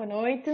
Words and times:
Boa 0.00 0.08
noite. 0.08 0.50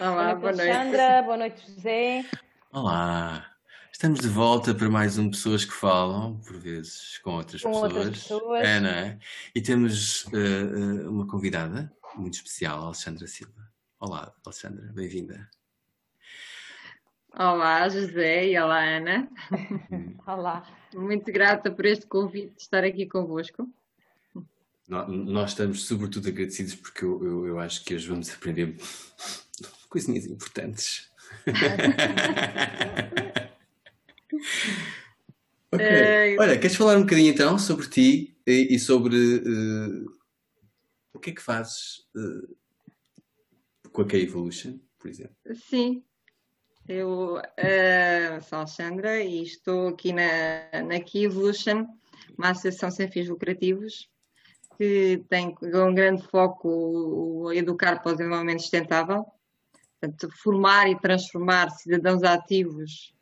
Olá, 0.00 0.34
boa 0.34 0.50
noite, 0.50 0.70
Alexandra. 0.70 1.22
Boa 1.22 1.36
noite, 1.36 1.62
José. 1.70 2.24
Olá. 2.72 3.46
Estamos 3.92 4.20
de 4.20 4.28
volta 4.28 4.74
para 4.74 4.88
mais 4.88 5.18
um 5.18 5.28
Pessoas 5.28 5.62
que 5.62 5.74
Falam, 5.74 6.40
por 6.40 6.56
vezes 6.58 7.18
com 7.18 7.32
outras 7.32 7.60
Com 7.60 7.68
pessoas. 7.68 7.92
outras 7.92 8.22
pessoas. 8.22 8.66
É, 8.66 8.80
não 8.80 8.88
é? 8.88 9.18
E 9.54 9.60
temos 9.60 10.24
uh, 10.28 10.30
uh, 10.30 11.10
uma 11.10 11.26
convidada 11.26 11.92
muito 12.16 12.32
especial, 12.32 12.82
Alexandra 12.82 13.26
Silva. 13.26 13.70
Olá, 14.00 14.32
Alexandra, 14.42 14.90
bem-vinda. 14.94 15.50
Olá, 17.34 17.86
José 17.90 18.46
e 18.46 18.58
olá, 18.58 18.82
Ana. 18.82 19.28
Olá. 20.26 20.66
Muito 20.94 21.30
grata 21.30 21.70
por 21.70 21.84
este 21.84 22.06
convite 22.06 22.54
de 22.54 22.62
estar 22.62 22.84
aqui 22.84 23.04
convosco. 23.04 23.68
Nós 24.88 25.50
estamos 25.50 25.84
sobretudo 25.84 26.28
agradecidos 26.28 26.74
porque 26.74 27.04
eu, 27.04 27.22
eu, 27.22 27.46
eu 27.46 27.60
acho 27.60 27.84
que 27.84 27.94
hoje 27.94 28.08
vamos 28.08 28.32
aprender 28.32 28.74
coisinhas 29.90 30.24
importantes. 30.24 31.10
ok. 35.70 36.36
Uh, 36.36 36.40
Olha, 36.40 36.58
queres 36.58 36.74
falar 36.74 36.96
um 36.96 37.02
bocadinho 37.02 37.30
então 37.30 37.58
sobre 37.58 37.86
ti 37.86 38.34
e, 38.46 38.74
e 38.74 38.78
sobre 38.78 39.14
uh, 39.14 40.10
o 41.12 41.18
que 41.18 41.28
é 41.30 41.34
que 41.34 41.42
fazes 41.42 42.06
uh, 42.16 42.56
com 43.92 44.00
a 44.00 44.06
K-Evolution, 44.06 44.78
por 44.98 45.10
exemplo? 45.10 45.36
Sim, 45.68 46.02
eu 46.88 47.42
sou 48.48 48.56
a 48.56 48.60
Alexandra 48.60 49.22
e 49.22 49.42
estou 49.42 49.88
aqui 49.88 50.14
na, 50.14 50.82
na 50.82 50.98
K-Evolution, 50.98 51.86
uma 52.38 52.52
associação 52.52 52.90
sem 52.90 53.10
fins 53.10 53.28
lucrativos 53.28 54.08
que 54.78 55.24
tem 55.28 55.56
um 55.60 55.92
grande 55.92 56.22
foco 56.28 56.68
o 56.68 57.52
educar 57.52 58.00
para 58.00 58.12
o 58.12 58.16
desenvolvimento 58.16 58.60
sustentável, 58.60 59.26
portanto, 60.00 60.32
formar 60.40 60.88
e 60.88 60.98
transformar 61.00 61.68
cidadãos 61.70 62.22
ativos 62.22 63.12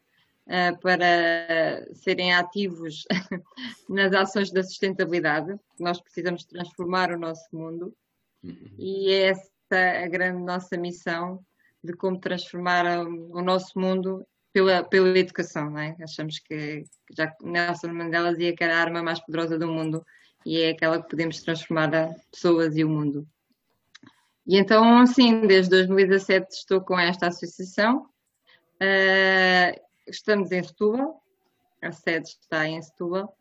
uh, 0.46 0.78
para 0.80 1.86
serem 1.94 2.34
ativos 2.34 3.06
nas 3.88 4.12
ações 4.12 4.52
da 4.52 4.62
sustentabilidade. 4.62 5.58
Nós 5.80 5.98
precisamos 5.98 6.44
transformar 6.44 7.10
o 7.10 7.18
nosso 7.18 7.48
mundo 7.50 7.96
uhum. 8.44 8.74
e 8.78 9.10
é 9.10 9.30
essa 9.30 10.04
a 10.04 10.06
grande 10.08 10.42
nossa 10.42 10.76
missão 10.76 11.42
de 11.82 11.94
como 11.94 12.20
transformar 12.20 12.84
o 13.06 13.42
nosso 13.42 13.78
mundo 13.78 14.26
pela, 14.52 14.84
pela 14.84 15.18
educação, 15.18 15.70
não 15.70 15.78
é? 15.78 15.96
Achamos 16.02 16.38
que 16.38 16.84
já 17.16 17.34
Nelson 17.42 17.92
Mandela 17.92 18.32
dizia 18.32 18.54
que 18.54 18.62
era 18.62 18.76
a 18.76 18.80
arma 18.80 19.02
mais 19.02 19.20
poderosa 19.20 19.58
do 19.58 19.68
mundo 19.68 20.04
e 20.46 20.62
é 20.62 20.70
aquela 20.70 21.02
que 21.02 21.08
podemos 21.08 21.42
transformar 21.42 21.92
a 21.92 22.14
pessoas 22.30 22.76
e 22.76 22.84
o 22.84 22.88
mundo. 22.88 23.26
E 24.46 24.56
então, 24.56 25.04
sim, 25.04 25.40
desde 25.40 25.70
2017 25.70 26.54
estou 26.54 26.80
com 26.80 26.96
esta 26.96 27.26
associação. 27.26 28.08
Uh, 28.80 29.80
estamos 30.06 30.52
em 30.52 30.62
Setúbal, 30.62 31.20
a 31.82 31.90
sede 31.90 32.28
está 32.28 32.64
em 32.64 32.80
Setúbal, 32.80 33.36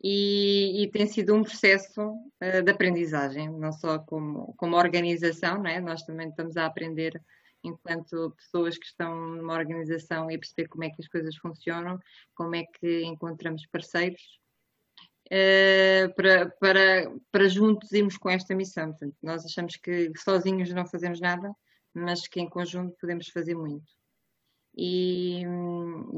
e, 0.00 0.84
e 0.84 0.90
tem 0.92 1.06
sido 1.08 1.34
um 1.34 1.42
processo 1.42 2.00
uh, 2.00 2.62
de 2.62 2.70
aprendizagem, 2.70 3.50
não 3.50 3.72
só 3.72 3.98
como, 3.98 4.54
como 4.56 4.76
organização, 4.76 5.60
não 5.60 5.66
é? 5.68 5.80
nós 5.80 6.04
também 6.04 6.28
estamos 6.28 6.56
a 6.56 6.66
aprender 6.66 7.20
enquanto 7.64 8.32
pessoas 8.36 8.78
que 8.78 8.86
estão 8.86 9.12
numa 9.12 9.54
organização 9.54 10.30
e 10.30 10.38
perceber 10.38 10.68
como 10.68 10.84
é 10.84 10.90
que 10.90 11.02
as 11.02 11.08
coisas 11.08 11.34
funcionam, 11.34 11.98
como 12.32 12.54
é 12.54 12.62
que 12.62 13.02
encontramos 13.02 13.66
parceiros 13.66 14.22
uh, 15.26 16.14
para, 16.14 16.50
para, 16.60 17.12
para 17.30 17.48
juntos 17.48 17.92
irmos 17.92 18.16
com 18.16 18.30
esta 18.30 18.54
missão. 18.54 18.90
Portanto, 18.90 19.16
nós 19.22 19.44
achamos 19.44 19.76
que 19.76 20.12
sozinhos 20.16 20.72
não 20.72 20.86
fazemos 20.86 21.20
nada, 21.20 21.54
mas 21.92 22.26
que 22.26 22.40
em 22.40 22.48
conjunto 22.48 22.96
podemos 23.00 23.28
fazer 23.28 23.54
muito. 23.54 23.92
E, 24.76 25.42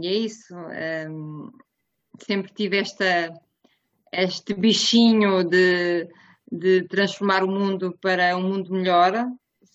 e 0.00 0.06
é 0.06 0.12
isso. 0.12 0.54
Um, 0.54 1.50
sempre 2.22 2.52
tive 2.52 2.78
esta, 2.78 3.32
este 4.12 4.54
bichinho 4.54 5.44
de, 5.44 6.08
de 6.50 6.82
transformar 6.88 7.44
o 7.44 7.50
mundo 7.50 7.96
para 8.00 8.36
um 8.36 8.42
mundo 8.42 8.72
melhor, 8.72 9.12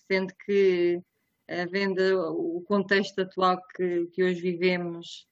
sendo 0.07 0.33
que, 0.45 0.99
havendo 1.47 2.01
o 2.33 2.61
contexto 2.63 3.19
atual 3.21 3.61
que, 3.75 4.07
que 4.07 4.23
hoje 4.23 4.41
vivemos, 4.41 5.27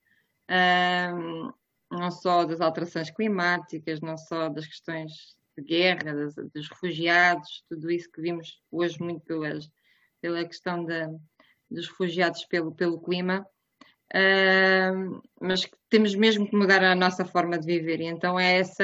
um, 1.15 1.51
não 1.91 2.11
só 2.11 2.45
das 2.45 2.61
alterações 2.61 3.09
climáticas, 3.09 3.99
não 4.01 4.17
só 4.17 4.49
das 4.49 4.67
questões 4.67 5.37
de 5.57 5.63
guerra, 5.63 6.13
das, 6.13 6.35
dos 6.35 6.69
refugiados, 6.69 7.63
tudo 7.67 7.89
isso 7.91 8.11
que 8.11 8.21
vimos 8.21 8.61
hoje 8.71 9.01
muito 9.01 9.21
pelas, 9.25 9.69
pela 10.21 10.45
questão 10.45 10.85
da, 10.85 11.09
dos 11.69 11.87
refugiados 11.87 12.45
pelo, 12.45 12.73
pelo 12.73 13.01
clima, 13.01 13.45
uh, 14.13 15.21
mas 15.41 15.65
que 15.65 15.75
temos 15.89 16.15
mesmo 16.15 16.47
que 16.47 16.55
mudar 16.55 16.83
a 16.83 16.95
nossa 16.95 17.25
forma 17.25 17.57
de 17.57 17.65
viver. 17.65 18.01
E 18.01 18.05
então 18.05 18.39
é 18.39 18.59
essa, 18.59 18.83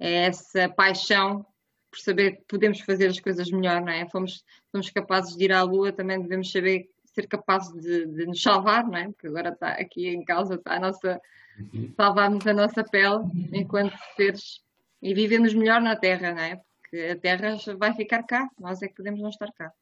é 0.00 0.12
essa 0.24 0.68
paixão 0.68 1.46
por 1.90 1.98
saber 2.00 2.36
que 2.36 2.44
podemos 2.48 2.80
fazer 2.80 3.08
as 3.08 3.20
coisas 3.20 3.50
melhor, 3.50 3.82
não 3.82 3.92
é? 3.92 4.08
Fomos, 4.08 4.42
somos 4.70 4.90
capazes 4.90 5.36
de 5.36 5.44
ir 5.44 5.52
à 5.52 5.62
Lua, 5.62 5.92
também 5.92 6.20
devemos 6.20 6.50
saber 6.50 6.88
ser 7.14 7.26
capazes 7.26 7.72
de, 7.80 8.06
de 8.06 8.26
nos 8.26 8.42
salvar, 8.42 8.86
não 8.86 8.96
é? 8.96 9.06
Porque 9.06 9.26
agora 9.26 9.50
está 9.50 9.68
aqui 9.72 10.08
em 10.08 10.24
causa 10.24 10.54
está 10.54 10.76
a 10.76 10.80
nossa 10.80 11.20
uhum. 11.58 11.92
salvarmos 11.96 12.46
a 12.46 12.52
nossa 12.52 12.84
pele 12.84 13.24
enquanto 13.52 13.96
seres 14.16 14.62
e 15.00 15.14
vivemos 15.14 15.52
melhor 15.52 15.80
na 15.80 15.96
Terra, 15.96 16.32
não 16.32 16.42
é? 16.42 16.60
Porque 16.80 16.96
a 16.96 17.16
Terra 17.16 17.56
vai 17.76 17.92
ficar 17.94 18.22
cá, 18.22 18.48
nós 18.58 18.82
é 18.82 18.88
que 18.88 18.94
podemos 18.94 19.20
não 19.20 19.28
estar 19.28 19.52
cá. 19.52 19.72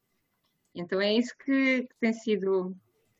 Então 0.73 0.99
é 0.99 1.13
isso 1.13 1.35
que, 1.37 1.83
que 1.83 1.95
tem 1.99 2.13
sido 2.13 2.75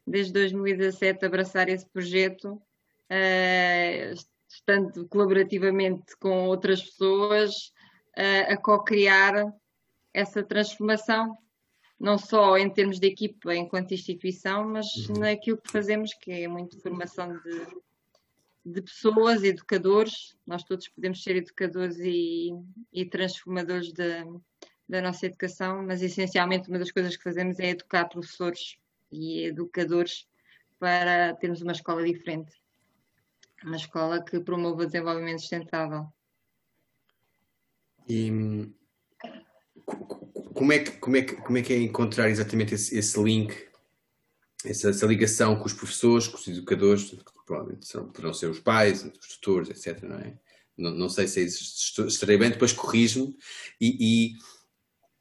desde 0.06 0.34
2017 0.34 1.26
abraçar 1.26 1.70
esse 1.70 1.88
projeto, 1.90 2.54
uh, 2.54 4.14
estando 4.50 5.08
colaborativamente 5.08 6.18
com 6.18 6.48
outras 6.48 6.82
pessoas 6.82 7.72
uh, 8.18 8.54
a 8.54 8.58
co-criar 8.58 9.54
essa 10.14 10.44
transformação 10.44 11.38
não 12.02 12.18
só 12.18 12.58
em 12.58 12.68
termos 12.68 13.00
de 13.00 13.08
equipa 13.08 13.56
enquanto 13.56 13.94
instituição, 13.94 14.68
mas 14.68 15.08
uhum. 15.08 15.20
naquilo 15.20 15.62
que 15.62 15.72
fazemos, 15.72 16.16
que 16.16 16.32
é 16.32 16.48
muito 16.48 16.82
formação 16.82 17.38
de, 17.38 17.68
de 18.66 18.82
pessoas, 18.82 19.44
educadores. 19.44 20.36
Nós 20.46 20.64
todos 20.64 20.88
podemos 20.88 21.22
ser 21.22 21.36
educadores 21.36 22.00
e, 22.00 22.50
e 22.92 23.06
transformadores 23.06 23.94
da, 23.94 24.26
da 24.90 25.00
nossa 25.00 25.28
educação, 25.28 25.86
mas 25.86 26.02
essencialmente 26.02 26.70
uma 26.70 26.80
das 26.80 26.92
coisas 26.92 27.16
que 27.16 27.24
fazemos 27.24 27.60
é 27.60 27.70
educar 27.70 28.06
professores 28.06 28.78
e 29.12 29.44
educadores 29.46 30.28
para 30.80 31.36
termos 31.36 31.62
uma 31.62 31.72
escola 31.72 32.04
diferente. 32.04 32.60
Uma 33.64 33.76
escola 33.76 34.24
que 34.24 34.40
promova 34.40 34.82
o 34.82 34.86
desenvolvimento 34.88 35.42
sustentável. 35.42 36.08
E 38.10 38.72
como 40.54 40.74
é 40.74 40.80
que, 40.80 40.92
como 40.92 41.18
é 41.18 41.22
que, 41.22 41.36
como 41.36 41.58
é, 41.58 41.62
que 41.62 41.74
é 41.74 41.78
encontrar 41.78 42.30
exatamente 42.30 42.76
esse, 42.76 42.98
esse 42.98 43.22
link, 43.22 43.56
essa, 44.66 44.90
essa, 44.90 45.06
ligação 45.06 45.56
com 45.56 45.66
os 45.66 45.74
professores, 45.74 46.28
com 46.28 46.38
os 46.38 46.48
educadores, 46.48 47.10
que 47.10 47.18
provavelmente 47.46 47.88
serão, 47.88 48.08
poderão 48.08 48.34
ser 48.34 48.50
os 48.50 48.60
pais, 48.60 49.04
os 49.04 49.38
tutores, 49.38 49.70
etc. 49.70 50.04
Não, 50.04 50.18
é? 50.18 50.34
não, 50.78 50.92
não 50.92 51.10
sei 51.10 51.28
se 51.28 51.42
é, 51.42 51.46
estarei 52.06 52.38
bem, 52.38 52.50
depois 52.50 52.74
corrijo-me 52.74 53.36
e, 53.80 54.36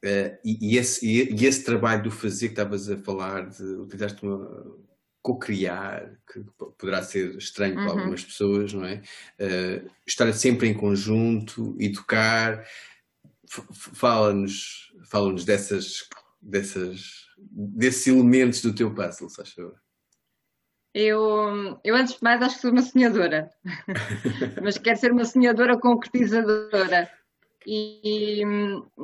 e, 0.03 0.07
uh, 0.07 0.37
e, 0.43 0.77
esse, 0.77 1.05
e, 1.05 1.45
esse, 1.45 1.63
trabalho 1.63 2.03
do 2.03 2.11
fazer 2.11 2.47
que 2.47 2.53
estavas 2.53 2.89
a 2.89 2.97
falar, 2.97 3.49
de 3.49 3.63
utilizaste 3.63 4.23
uma 4.23 4.79
co-criar, 5.21 6.17
que 6.31 6.43
poderá 6.79 7.03
ser 7.03 7.35
estranho 7.37 7.77
uhum. 7.77 7.85
para 7.85 7.99
algumas 7.99 8.23
pessoas, 8.23 8.73
não 8.73 8.83
é? 8.83 9.03
Uh, 9.39 9.89
estar 10.05 10.31
sempre 10.33 10.67
em 10.67 10.73
conjunto, 10.73 11.75
educar, 11.79 12.65
fala-nos 13.47 14.91
fala 15.05 15.33
dessas, 15.33 16.07
dessas, 16.41 17.27
desses 17.37 18.07
elementos 18.07 18.61
do 18.61 18.73
teu 18.73 18.93
puzzle, 18.93 19.29
se? 19.29 19.73
Eu, 20.93 21.79
eu, 21.85 21.95
antes 21.95 22.15
de 22.15 22.23
mais, 22.23 22.41
acho 22.41 22.55
que 22.55 22.61
sou 22.61 22.71
uma 22.71 22.81
sonhadora, 22.81 23.49
mas 24.61 24.77
quero 24.77 24.99
ser 24.99 25.11
uma 25.11 25.23
sonhadora 25.23 25.77
concretizadora. 25.77 27.09
E, 27.65 28.41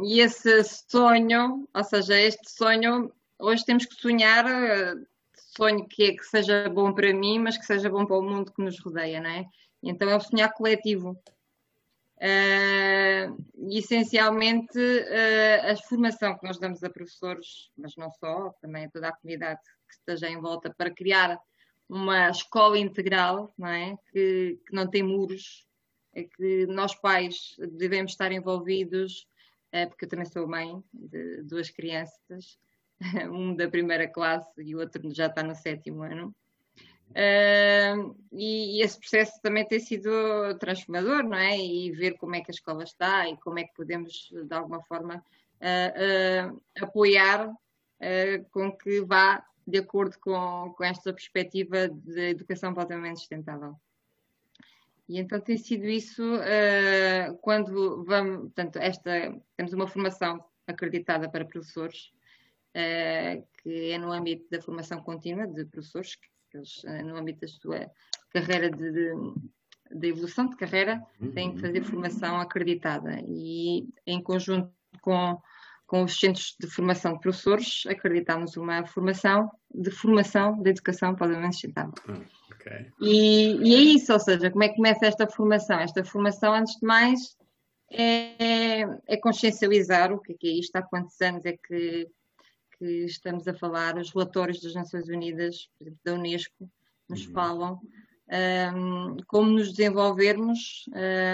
e, 0.03 0.19
esse 0.19 0.63
sonho, 0.89 1.67
ou 1.73 1.83
seja, 1.83 2.19
este 2.19 2.51
sonho, 2.51 3.11
hoje 3.39 3.63
temos 3.63 3.85
que 3.85 3.95
sonhar, 3.95 4.45
sonho 5.55 5.87
que, 5.87 6.03
é, 6.03 6.11
que 6.13 6.23
seja 6.23 6.67
bom 6.69 6.93
para 6.93 7.13
mim, 7.13 7.39
mas 7.39 7.57
que 7.57 7.65
seja 7.65 7.89
bom 7.89 8.05
para 8.05 8.17
o 8.17 8.21
mundo 8.21 8.51
que 8.51 8.61
nos 8.61 8.79
rodeia, 8.79 9.21
não 9.21 9.29
é? 9.29 9.45
Então 9.81 10.09
é 10.09 10.15
o 10.15 10.19
sonhar 10.19 10.53
coletivo. 10.53 11.15
Uh, 12.17 13.69
essencialmente, 13.69 14.77
uh, 14.79 15.71
a 15.71 15.75
formação 15.87 16.37
que 16.37 16.47
nós 16.47 16.57
damos 16.57 16.83
a 16.83 16.89
professores, 16.89 17.71
mas 17.77 17.95
não 17.95 18.11
só, 18.11 18.49
também 18.61 18.85
a 18.85 18.89
toda 18.89 19.09
a 19.09 19.15
comunidade 19.15 19.61
que 19.87 19.93
esteja 19.93 20.27
em 20.27 20.39
volta, 20.41 20.73
para 20.75 20.89
criar 20.89 21.39
uma 21.87 22.29
escola 22.29 22.77
integral, 22.77 23.53
não 23.57 23.67
é? 23.67 23.95
Que, 24.11 24.59
que 24.65 24.73
não 24.73 24.89
tem 24.89 25.03
muros, 25.03 25.65
é 26.13 26.23
que 26.23 26.65
nós 26.65 26.95
pais 26.95 27.55
devemos 27.73 28.13
estar 28.13 28.31
envolvidos 28.31 29.27
porque 29.89 30.05
eu 30.05 30.09
também 30.09 30.25
sou 30.25 30.47
mãe 30.47 30.81
de 30.93 31.43
duas 31.43 31.69
crianças, 31.69 32.57
um 33.31 33.55
da 33.55 33.67
primeira 33.69 34.07
classe 34.07 34.49
e 34.61 34.75
o 34.75 34.79
outro 34.79 35.13
já 35.13 35.27
está 35.27 35.43
no 35.43 35.55
sétimo 35.55 36.03
ano. 36.03 36.35
Uh, 37.11 38.15
e, 38.31 38.77
e, 38.77 38.81
esse 38.81 38.99
processo 38.99 39.41
também 39.41 39.65
tem 39.65 39.79
sido 39.79 40.09
transformador, 40.59 41.23
não 41.23 41.37
é? 41.37 41.57
E 41.57 41.91
ver 41.91 42.17
como 42.17 42.35
é 42.35 42.41
que 42.41 42.51
a 42.51 42.53
escola 42.53 42.83
está 42.83 43.27
e 43.27 43.37
como 43.37 43.59
é 43.59 43.63
que 43.63 43.73
podemos, 43.73 44.29
de 44.31 44.53
alguma 44.53 44.81
forma, 44.83 45.15
uh, 45.61 46.51
uh, 46.51 46.61
apoiar 46.79 47.51
com 48.51 48.71
que 48.77 49.01
vá 49.01 49.43
de 49.65 49.79
acordo 49.79 50.19
com, 50.19 50.71
com 50.77 50.83
esta 50.83 51.11
perspectiva 51.11 51.89
de 51.89 52.29
educação 52.29 52.71
altamente 52.77 53.21
sustentável. 53.21 53.75
E 55.09 55.19
então 55.19 55.41
tem 55.41 55.57
sido 55.57 55.87
isso 55.87 56.23
quando 57.41 58.05
vamos, 58.05 58.41
portanto, 58.41 58.75
esta, 58.75 59.35
temos 59.55 59.73
uma 59.73 59.87
formação 59.87 60.45
acreditada 60.67 61.27
para 61.27 61.43
professores, 61.43 62.11
que 63.63 63.91
é 63.91 63.97
no 63.97 64.11
âmbito 64.11 64.45
da 64.51 64.61
formação 64.61 65.01
contínua 65.01 65.47
de 65.47 65.65
professores, 65.65 66.19
eles, 66.57 66.83
eh, 66.85 67.03
no 67.03 67.15
âmbito 67.15 67.41
da 67.41 67.47
sua 67.47 67.91
carreira 68.31 68.69
de, 68.69 68.91
de, 68.91 69.13
de 69.91 70.07
evolução 70.07 70.49
de 70.49 70.55
carreira, 70.55 71.01
têm 71.33 71.53
que 71.53 71.61
fazer 71.61 71.83
formação 71.83 72.39
acreditada 72.39 73.21
e 73.25 73.87
em 74.05 74.21
conjunto 74.21 74.71
com, 75.01 75.39
com 75.85 76.03
os 76.03 76.19
centros 76.19 76.55
de 76.59 76.67
formação 76.67 77.13
de 77.13 77.19
professores, 77.19 77.83
acreditamos 77.87 78.57
uma 78.57 78.85
formação 78.85 79.49
de 79.73 79.89
formação 79.91 80.61
de 80.61 80.69
educação 80.69 81.15
para 81.15 81.31
o 81.31 81.51
sustentável. 81.51 81.93
Ah, 82.07 82.19
okay. 82.53 82.91
e, 82.99 83.55
e 83.63 83.75
é 83.75 83.79
isso, 83.79 84.11
ou 84.11 84.19
seja, 84.19 84.51
como 84.51 84.63
é 84.63 84.69
que 84.69 84.75
começa 84.75 85.05
esta 85.05 85.27
formação? 85.27 85.79
Esta 85.79 86.03
formação, 86.03 86.53
antes 86.53 86.75
de 86.79 86.85
mais, 86.85 87.37
é, 87.89 88.81
é 89.07 89.17
consciencializar 89.17 90.11
o 90.11 90.19
que 90.19 90.33
é, 90.33 90.35
que 90.37 90.47
é 90.47 90.51
isto, 90.51 90.75
há 90.75 90.81
quantos 90.81 91.19
anos 91.21 91.45
é 91.45 91.53
que 91.53 92.07
que 92.77 93.05
estamos 93.05 93.47
a 93.47 93.53
falar, 93.53 93.97
os 93.97 94.11
relatórios 94.11 94.61
das 94.61 94.73
Nações 94.73 95.07
Unidas, 95.07 95.69
por 95.77 95.83
exemplo, 95.85 95.99
da 96.03 96.13
Unesco, 96.13 96.69
nos 97.09 97.25
uhum. 97.25 97.33
falam 97.33 97.81
um, 98.75 99.17
como 99.27 99.51
nos 99.51 99.71
desenvolvermos, 99.73 100.85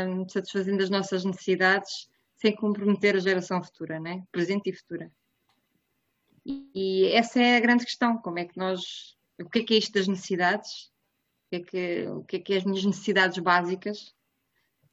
um, 0.08 0.28
satisfazendo 0.28 0.84
as 0.84 0.90
nossas 0.90 1.26
necessidades, 1.26 2.08
sem 2.36 2.56
comprometer 2.56 3.16
a 3.16 3.20
geração 3.20 3.64
futura, 3.64 4.00
né? 4.00 4.24
presente 4.32 4.70
e 4.70 4.74
futura. 4.74 5.12
E, 6.46 6.70
e, 6.76 7.06
essa 7.14 7.42
é 7.42 7.58
a 7.58 7.62
grande 7.62 7.86
questão, 7.86 8.18
como 8.18 8.40
é 8.40 8.46
que 8.46 8.58
nós, 8.58 9.16
o 9.40 9.50
que 9.50 9.60
é 9.60 9.64
que 9.64 9.74
é 9.74 9.78
isto 9.78 9.94
das 9.94 10.08
necessidades? 10.08 10.92
O 11.46 11.50
que 11.50 11.56
é 11.56 11.60
que, 11.62 12.08
o 12.10 12.24
que, 12.24 12.36
é, 12.36 12.40
que 12.40 12.54
é 12.54 12.58
as 12.58 12.66
minhas 12.66 12.84
necessidades 12.84 13.38
básicas? 13.40 14.14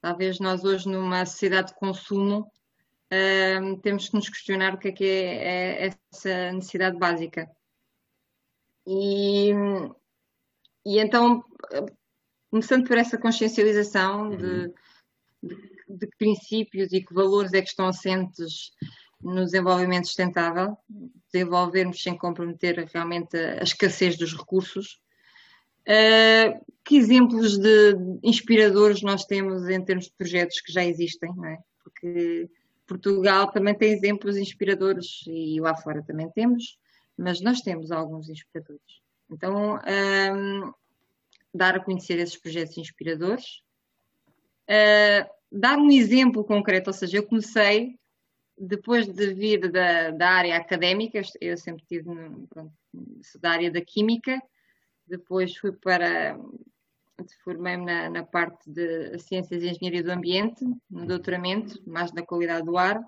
Talvez 0.01 0.39
nós 0.39 0.65
hoje 0.65 0.89
numa 0.89 1.27
sociedade 1.27 1.69
de 1.69 1.75
consumo 1.75 2.51
uh, 3.13 3.77
temos 3.81 4.09
que 4.09 4.15
nos 4.15 4.29
questionar 4.29 4.75
o 4.75 4.79
que 4.79 4.89
é 4.89 4.93
que 4.93 5.05
é, 5.05 5.87
é 5.87 5.91
essa 6.13 6.53
necessidade 6.53 6.99
básica. 6.99 7.51
E, 8.87 9.53
e 10.85 10.99
então, 10.99 11.45
começando 12.51 12.87
por 12.87 12.99
essa 12.99 13.19
consciencialização 13.19 14.31
de, 14.31 14.45
uhum. 14.45 14.75
de, 15.43 15.57
de, 15.89 16.07
que 16.07 16.17
princípios 16.17 16.93
e 16.93 17.01
que 17.01 17.15
valores 17.15 17.53
é 17.53 17.63
que 17.63 17.69
estão 17.69 17.87
assentes 17.87 18.73
no 19.23 19.45
desenvolvimento 19.45 20.07
sustentável, 20.07 20.77
desenvolvermos 21.33 22.03
sem 22.03 22.17
comprometer 22.17 22.89
realmente 22.93 23.37
a, 23.37 23.61
a 23.61 23.63
escassez 23.63 24.17
dos 24.17 24.37
recursos. 24.37 25.01
Uh, 25.83 26.61
que 26.85 26.97
exemplos 26.97 27.59
de 27.59 27.97
inspiradores 28.23 29.03
nós 29.03 29.25
temos 29.25 29.69
em 29.69 29.83
termos 29.85 30.07
de 30.07 30.13
projetos 30.13 30.61
que 30.61 30.73
já 30.73 30.85
existem, 30.85 31.31
é? 31.47 31.59
Porque 31.83 32.51
Portugal 32.91 33.53
também 33.53 33.73
tem 33.73 33.93
exemplos 33.93 34.37
inspiradores 34.37 35.23
e 35.29 35.61
lá 35.61 35.77
fora 35.77 36.03
também 36.03 36.29
temos, 36.31 36.77
mas 37.17 37.41
nós 37.41 37.61
temos 37.61 37.93
alguns 37.93 38.29
inspiradores. 38.29 39.01
Então, 39.31 39.77
um, 39.77 40.73
dar 41.55 41.77
a 41.77 41.85
conhecer 41.85 42.19
esses 42.19 42.37
projetos 42.37 42.77
inspiradores, 42.77 43.63
uh, 44.69 45.31
dar 45.53 45.79
um 45.79 45.89
exemplo 45.89 46.43
concreto, 46.43 46.91
ou 46.91 46.95
seja, 46.95 47.19
eu 47.19 47.27
comecei 47.27 47.97
depois 48.59 49.07
de 49.07 49.35
vir 49.35 49.71
da, 49.71 50.11
da 50.11 50.29
área 50.29 50.57
académica, 50.57 51.23
eu 51.41 51.57
sempre 51.57 51.85
tive 51.87 52.11
pronto, 52.49 52.73
da 53.41 53.51
área 53.53 53.71
da 53.71 53.81
química, 53.81 54.43
depois 55.07 55.57
fui 55.57 55.71
para 55.71 56.37
formei-me 57.43 57.85
na, 57.85 58.11
na, 58.11 58.25
parte 58.25 58.71
de 58.71 59.19
Ciências 59.19 59.63
e 59.63 59.69
Engenharia 59.69 60.03
do 60.03 60.13
Ambiente, 60.13 60.65
no 60.91 61.07
doutoramento, 61.07 61.81
mais 61.87 62.11
da 62.13 62.23
qualidade 62.25 62.65
do 62.65 62.77
ar. 62.77 63.01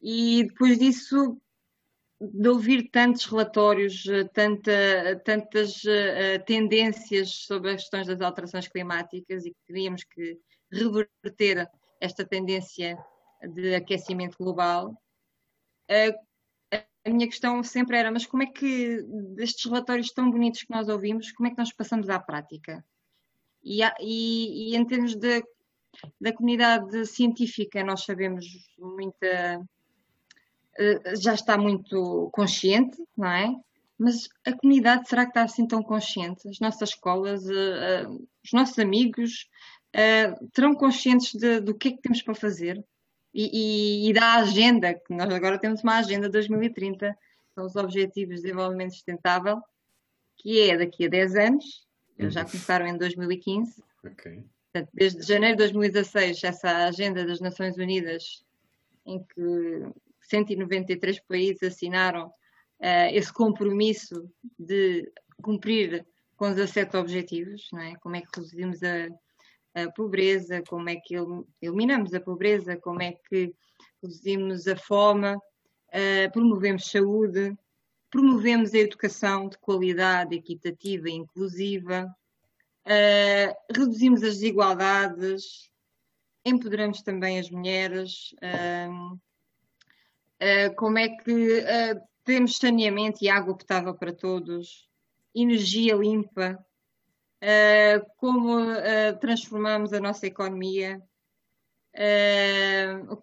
E 0.00 0.44
depois 0.44 0.78
disso, 0.78 1.40
de 2.20 2.48
ouvir 2.48 2.90
tantos 2.90 3.24
relatórios, 3.26 4.04
tanta, 4.32 5.20
tantas 5.24 5.82
uh, 5.84 6.44
tendências 6.46 7.30
sobre 7.46 7.70
as 7.70 7.82
questões 7.82 8.06
das 8.06 8.20
alterações 8.20 8.68
climáticas 8.68 9.44
e 9.44 9.50
que 9.50 9.60
teríamos 9.66 10.04
que 10.04 10.38
reverter 10.70 11.68
esta 12.00 12.24
tendência 12.24 12.96
de 13.54 13.74
aquecimento 13.74 14.36
global, 14.38 14.90
uh, 15.90 16.31
a 17.04 17.10
minha 17.10 17.26
questão 17.26 17.62
sempre 17.62 17.96
era, 17.96 18.10
mas 18.10 18.26
como 18.26 18.42
é 18.42 18.46
que 18.46 19.02
destes 19.34 19.64
relatórios 19.64 20.12
tão 20.12 20.30
bonitos 20.30 20.62
que 20.62 20.70
nós 20.70 20.88
ouvimos, 20.88 21.32
como 21.32 21.48
é 21.48 21.50
que 21.50 21.58
nós 21.58 21.72
passamos 21.72 22.08
à 22.08 22.18
prática? 22.18 22.84
E, 23.62 23.82
e, 24.00 24.70
e 24.70 24.76
em 24.76 24.84
termos 24.84 25.14
de, 25.14 25.42
da 26.20 26.32
comunidade 26.32 27.06
científica, 27.06 27.84
nós 27.84 28.04
sabemos 28.04 28.46
muita. 28.78 29.60
Eh, 30.78 31.16
já 31.16 31.34
está 31.34 31.58
muito 31.58 32.30
consciente, 32.32 32.96
não 33.16 33.28
é? 33.28 33.54
Mas 33.98 34.28
a 34.44 34.52
comunidade 34.52 35.08
será 35.08 35.24
que 35.24 35.30
está 35.30 35.42
assim 35.42 35.66
tão 35.66 35.82
consciente? 35.82 36.48
As 36.48 36.58
nossas 36.58 36.88
escolas, 36.90 37.44
uh, 37.46 38.08
uh, 38.08 38.28
os 38.44 38.52
nossos 38.52 38.78
amigos, 38.78 39.48
terão 40.52 40.74
conscientes 40.74 41.34
de, 41.34 41.60
do 41.60 41.74
que 41.74 41.88
é 41.88 41.90
que 41.92 42.00
temos 42.00 42.22
para 42.22 42.34
fazer? 42.34 42.82
E, 43.34 44.04
e, 44.04 44.10
e, 44.10 44.12
da 44.12 44.34
agenda, 44.34 44.94
que 44.94 45.14
nós 45.14 45.32
agora 45.32 45.58
temos 45.58 45.82
uma 45.82 45.98
agenda 45.98 46.28
2030, 46.28 47.16
são 47.54 47.64
os 47.64 47.76
Objetivos 47.76 48.36
de 48.36 48.42
Desenvolvimento 48.42 48.92
Sustentável, 48.92 49.62
que 50.36 50.68
é 50.68 50.76
daqui 50.76 51.06
a 51.06 51.08
10 51.08 51.36
anos, 51.36 51.86
eles 52.18 52.34
já 52.34 52.44
começaram 52.44 52.86
em 52.86 52.96
2015. 52.96 53.82
Okay. 54.04 54.44
Portanto, 54.72 54.90
desde 54.94 55.22
janeiro 55.22 55.56
de 55.56 55.64
2016, 55.64 56.44
essa 56.44 56.86
agenda 56.86 57.26
das 57.26 57.40
Nações 57.40 57.76
Unidas, 57.76 58.44
em 59.06 59.22
que 59.22 59.86
193 60.22 61.20
países 61.20 61.62
assinaram 61.62 62.26
uh, 62.26 63.10
esse 63.12 63.32
compromisso 63.32 64.30
de 64.58 65.10
cumprir 65.42 66.06
com 66.36 66.48
os 66.48 66.56
17 66.56 66.96
objetivos, 66.96 67.68
não 67.72 67.80
é? 67.80 67.94
como 67.96 68.16
é 68.16 68.20
que 68.20 68.28
reduzimos 68.34 68.82
a, 68.82 69.08
a 69.74 69.90
pobreza, 69.90 70.62
como 70.68 70.88
é 70.88 70.96
que 70.96 71.14
eliminamos 71.60 72.12
a 72.14 72.20
pobreza, 72.20 72.76
como 72.76 73.02
é 73.02 73.12
que 73.12 73.54
reduzimos 74.02 74.66
a 74.68 74.76
fome, 74.76 75.36
promovemos 76.32 76.90
saúde, 76.90 77.56
promovemos 78.10 78.74
a 78.74 78.78
educação 78.78 79.48
de 79.48 79.56
qualidade 79.58 80.34
equitativa 80.34 81.08
e 81.08 81.14
inclusiva, 81.14 82.14
reduzimos 83.74 84.22
as 84.22 84.34
desigualdades, 84.34 85.70
empoderamos 86.44 87.02
também 87.02 87.38
as 87.38 87.48
mulheres, 87.48 88.34
como 90.76 90.98
é 90.98 91.08
que 91.08 91.64
temos 92.24 92.56
saneamento 92.56 93.24
e 93.24 93.28
água 93.28 93.56
potável 93.56 93.94
para 93.94 94.12
todos, 94.12 94.88
energia 95.34 95.94
limpa, 95.94 96.58
como 98.16 98.56
transformamos 99.20 99.92
a 99.92 100.00
nossa 100.00 100.26
economia, 100.26 101.02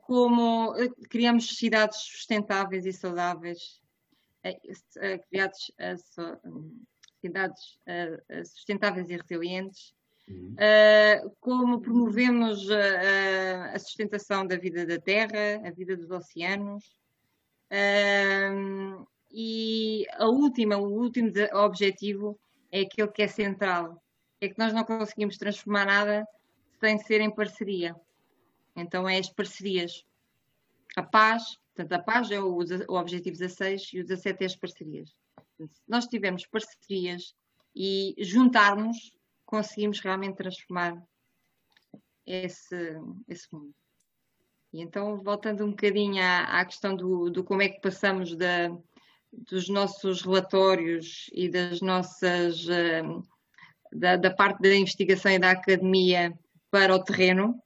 como 0.01 0.73
criamos 1.09 1.57
cidades 1.57 1.97
sustentáveis 1.99 2.85
e 2.85 2.93
saudáveis 2.93 3.81
criados 5.29 5.71
cidades 7.21 7.79
sustentáveis 8.45 9.09
e 9.09 9.17
resilientes, 9.17 9.93
uhum. 10.27 10.55
como 11.39 11.81
promovemos 11.81 12.67
a 13.73 13.79
sustentação 13.79 14.45
da 14.45 14.57
vida 14.57 14.85
da 14.85 14.99
terra, 14.99 15.61
a 15.65 15.71
vida 15.71 15.95
dos 15.95 16.09
oceanos. 16.11 16.83
e 19.31 20.05
a 20.13 20.27
última, 20.27 20.77
o 20.77 20.91
último 20.91 21.31
objetivo 21.53 22.39
é 22.71 22.81
aquele 22.81 23.09
que 23.09 23.23
é 23.23 23.27
central, 23.27 24.01
é 24.41 24.49
que 24.49 24.59
nós 24.59 24.73
não 24.73 24.83
conseguimos 24.83 25.37
transformar 25.37 25.85
nada 25.85 26.27
sem 26.79 26.97
ser 26.97 27.21
em 27.21 27.33
parceria. 27.33 27.95
Então 28.75 29.07
é 29.07 29.17
as 29.17 29.29
parcerias. 29.29 30.05
A 30.95 31.03
paz, 31.03 31.59
Portanto, 31.79 31.93
a 31.93 32.03
paz 32.03 32.29
é 32.29 32.37
o, 32.41 32.57
o 32.89 32.95
objetivo 32.95 33.37
16 33.37 33.91
e 33.93 34.01
o 34.01 34.05
17 34.05 34.43
é 34.43 34.47
as 34.47 34.55
parcerias. 34.57 35.15
se 35.57 35.81
nós 35.87 36.07
tivermos 36.07 36.45
parcerias 36.45 37.33
e 37.73 38.13
juntarmos, 38.19 39.13
conseguimos 39.45 40.01
realmente 40.01 40.35
transformar 40.35 41.01
esse, 42.25 42.99
esse 43.29 43.47
mundo. 43.53 43.73
E 44.73 44.81
então, 44.81 45.23
voltando 45.23 45.63
um 45.63 45.69
bocadinho 45.69 46.21
à, 46.21 46.59
à 46.59 46.65
questão 46.65 46.93
do, 46.93 47.29
do, 47.29 47.45
como 47.45 47.61
é 47.61 47.69
que 47.69 47.79
passamos 47.79 48.35
da, 48.35 48.77
dos 49.31 49.69
nossos 49.69 50.21
relatórios 50.21 51.29
e 51.31 51.47
das 51.47 51.79
nossas 51.79 52.65
uh, 52.65 53.23
da, 53.91 54.15
da, 54.15 54.31
parte 54.31 54.61
da 54.61 54.75
investigação 54.75 55.31
e 55.31 55.39
da 55.39 55.51
academia 55.51 56.33
para 56.71 56.95
o 56.95 57.03
terreno, 57.03 57.61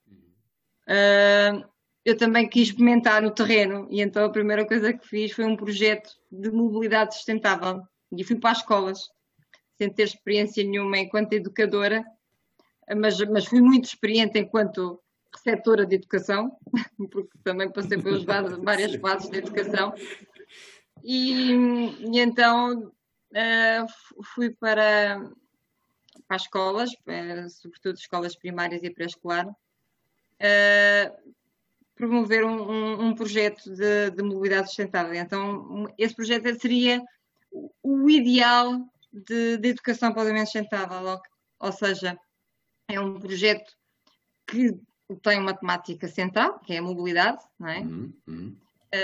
uh, 0.87 1.67
eu 2.05 2.17
também 2.17 2.47
quis 2.47 2.69
experimentar 2.69 3.21
no 3.21 3.31
terreno 3.31 3.87
e 3.89 4.01
então 4.01 4.25
a 4.25 4.31
primeira 4.31 4.65
coisa 4.65 4.93
que 4.93 5.07
fiz 5.07 5.31
foi 5.31 5.45
um 5.45 5.55
projeto 5.55 6.11
de 6.31 6.51
mobilidade 6.51 7.15
sustentável. 7.15 7.81
E 8.15 8.23
fui 8.23 8.37
para 8.37 8.51
as 8.51 8.59
escolas 8.59 8.99
sem 9.77 9.89
ter 9.89 10.03
experiência 10.03 10.63
nenhuma 10.63 10.97
enquanto 10.97 11.33
educadora, 11.33 12.05
mas, 12.95 13.19
mas 13.29 13.45
fui 13.45 13.61
muito 13.61 13.85
experiente 13.85 14.37
enquanto 14.37 15.01
receptora 15.33 15.85
de 15.85 15.95
educação, 15.95 16.55
porque 17.11 17.37
também 17.43 17.71
passei 17.71 17.97
pelas 18.01 18.23
várias 18.61 18.95
fases 18.95 19.29
de 19.29 19.37
educação. 19.37 19.93
E, 21.03 21.51
e 21.53 22.19
então 22.19 22.83
uh, 22.83 24.23
fui 24.35 24.51
para, 24.51 25.19
para 26.27 26.35
as 26.35 26.43
escolas, 26.43 26.91
uh, 26.91 27.49
sobretudo 27.49 27.95
escolas 27.95 28.35
primárias 28.35 28.83
e 28.83 28.89
pré-escolar, 28.89 29.47
uh, 29.47 31.33
promover 31.95 32.43
um, 32.43 32.71
um, 32.71 33.05
um 33.07 33.15
projeto 33.15 33.69
de, 33.73 34.11
de, 34.11 34.23
mobilidade 34.23 34.67
sustentável. 34.67 35.13
Então, 35.13 35.87
esse 35.97 36.15
projeto 36.15 36.59
seria 36.59 37.01
o 37.81 38.09
ideal 38.09 38.89
de, 39.11 39.57
de 39.57 39.69
educação 39.69 40.11
para 40.11 40.21
o 40.21 40.25
desenvolvimento 40.25 40.51
sustentável, 40.51 41.07
ou, 41.07 41.21
ou 41.59 41.71
seja, 41.71 42.17
é 42.87 42.99
um 42.99 43.19
projeto 43.19 43.75
que 44.47 44.75
tem 45.21 45.39
uma 45.39 45.53
temática 45.53 46.07
central, 46.07 46.59
que 46.59 46.73
é 46.73 46.77
a 46.77 46.81
mobilidade, 46.81 47.43
não 47.59 47.69
é? 47.69 47.79
Uhum, 47.79 48.13
uhum. 48.27 48.57
Uh, 48.57 48.62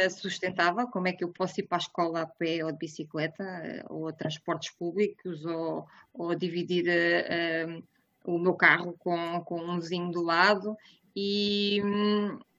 sustentável, 0.10 0.88
como 0.88 1.08
é 1.08 1.14
que 1.14 1.24
eu 1.24 1.30
posso 1.30 1.60
ir 1.60 1.64
para 1.64 1.78
a 1.78 1.80
escola 1.80 2.22
a 2.22 2.28
pé 2.28 2.64
ou 2.64 2.72
de 2.72 2.78
bicicleta, 2.78 3.44
uh, 3.44 3.94
ou 3.94 4.08
a 4.08 4.14
transportes 4.14 4.70
públicos, 4.72 5.46
ou, 5.46 5.88
ou 6.14 6.36
dividir 6.36 6.86
uh, 6.86 7.84
o 8.26 8.38
meu 8.38 8.54
carro 8.54 8.96
com, 9.00 9.42
com 9.44 9.60
um 9.62 9.80
vizinho 9.80 10.12
do 10.12 10.22
lado, 10.22 10.78
e, 11.16 11.82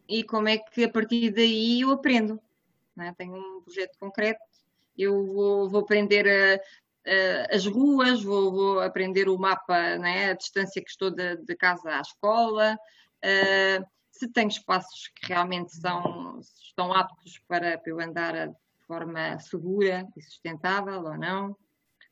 e 0.08 0.24
como 0.24 0.48
é 0.48 0.58
que 0.58 0.84
a 0.84 0.88
partir 0.88 1.30
daí 1.30 1.82
eu 1.82 1.90
aprendo. 1.90 2.40
É? 2.98 3.12
Tenho 3.12 3.36
um 3.36 3.62
projeto 3.62 3.96
concreto, 3.98 4.40
eu 4.98 5.24
vou, 5.26 5.68
vou 5.68 5.82
aprender 5.82 6.26
a, 6.28 7.54
as 7.54 7.64
ruas, 7.64 8.22
vou, 8.22 8.52
vou, 8.52 8.80
aprender 8.80 9.28
o 9.28 9.38
mapa, 9.38 9.78
é? 9.78 10.30
a 10.30 10.34
distância 10.34 10.82
que 10.82 10.90
estou 10.90 11.10
de, 11.10 11.36
de 11.36 11.54
casa 11.54 11.90
à 11.90 12.00
escola, 12.00 12.76
uh, 13.24 13.86
se 14.20 14.28
tenho 14.28 14.48
espaços 14.48 15.08
que 15.16 15.28
realmente 15.28 15.74
são, 15.74 16.38
estão 16.40 16.92
aptos 16.92 17.38
para, 17.48 17.78
para 17.78 17.90
eu 17.90 17.98
andar 17.98 18.48
de 18.48 18.54
forma 18.86 19.38
segura 19.38 20.06
e 20.14 20.20
sustentável 20.20 21.02
ou 21.02 21.16
não. 21.16 21.56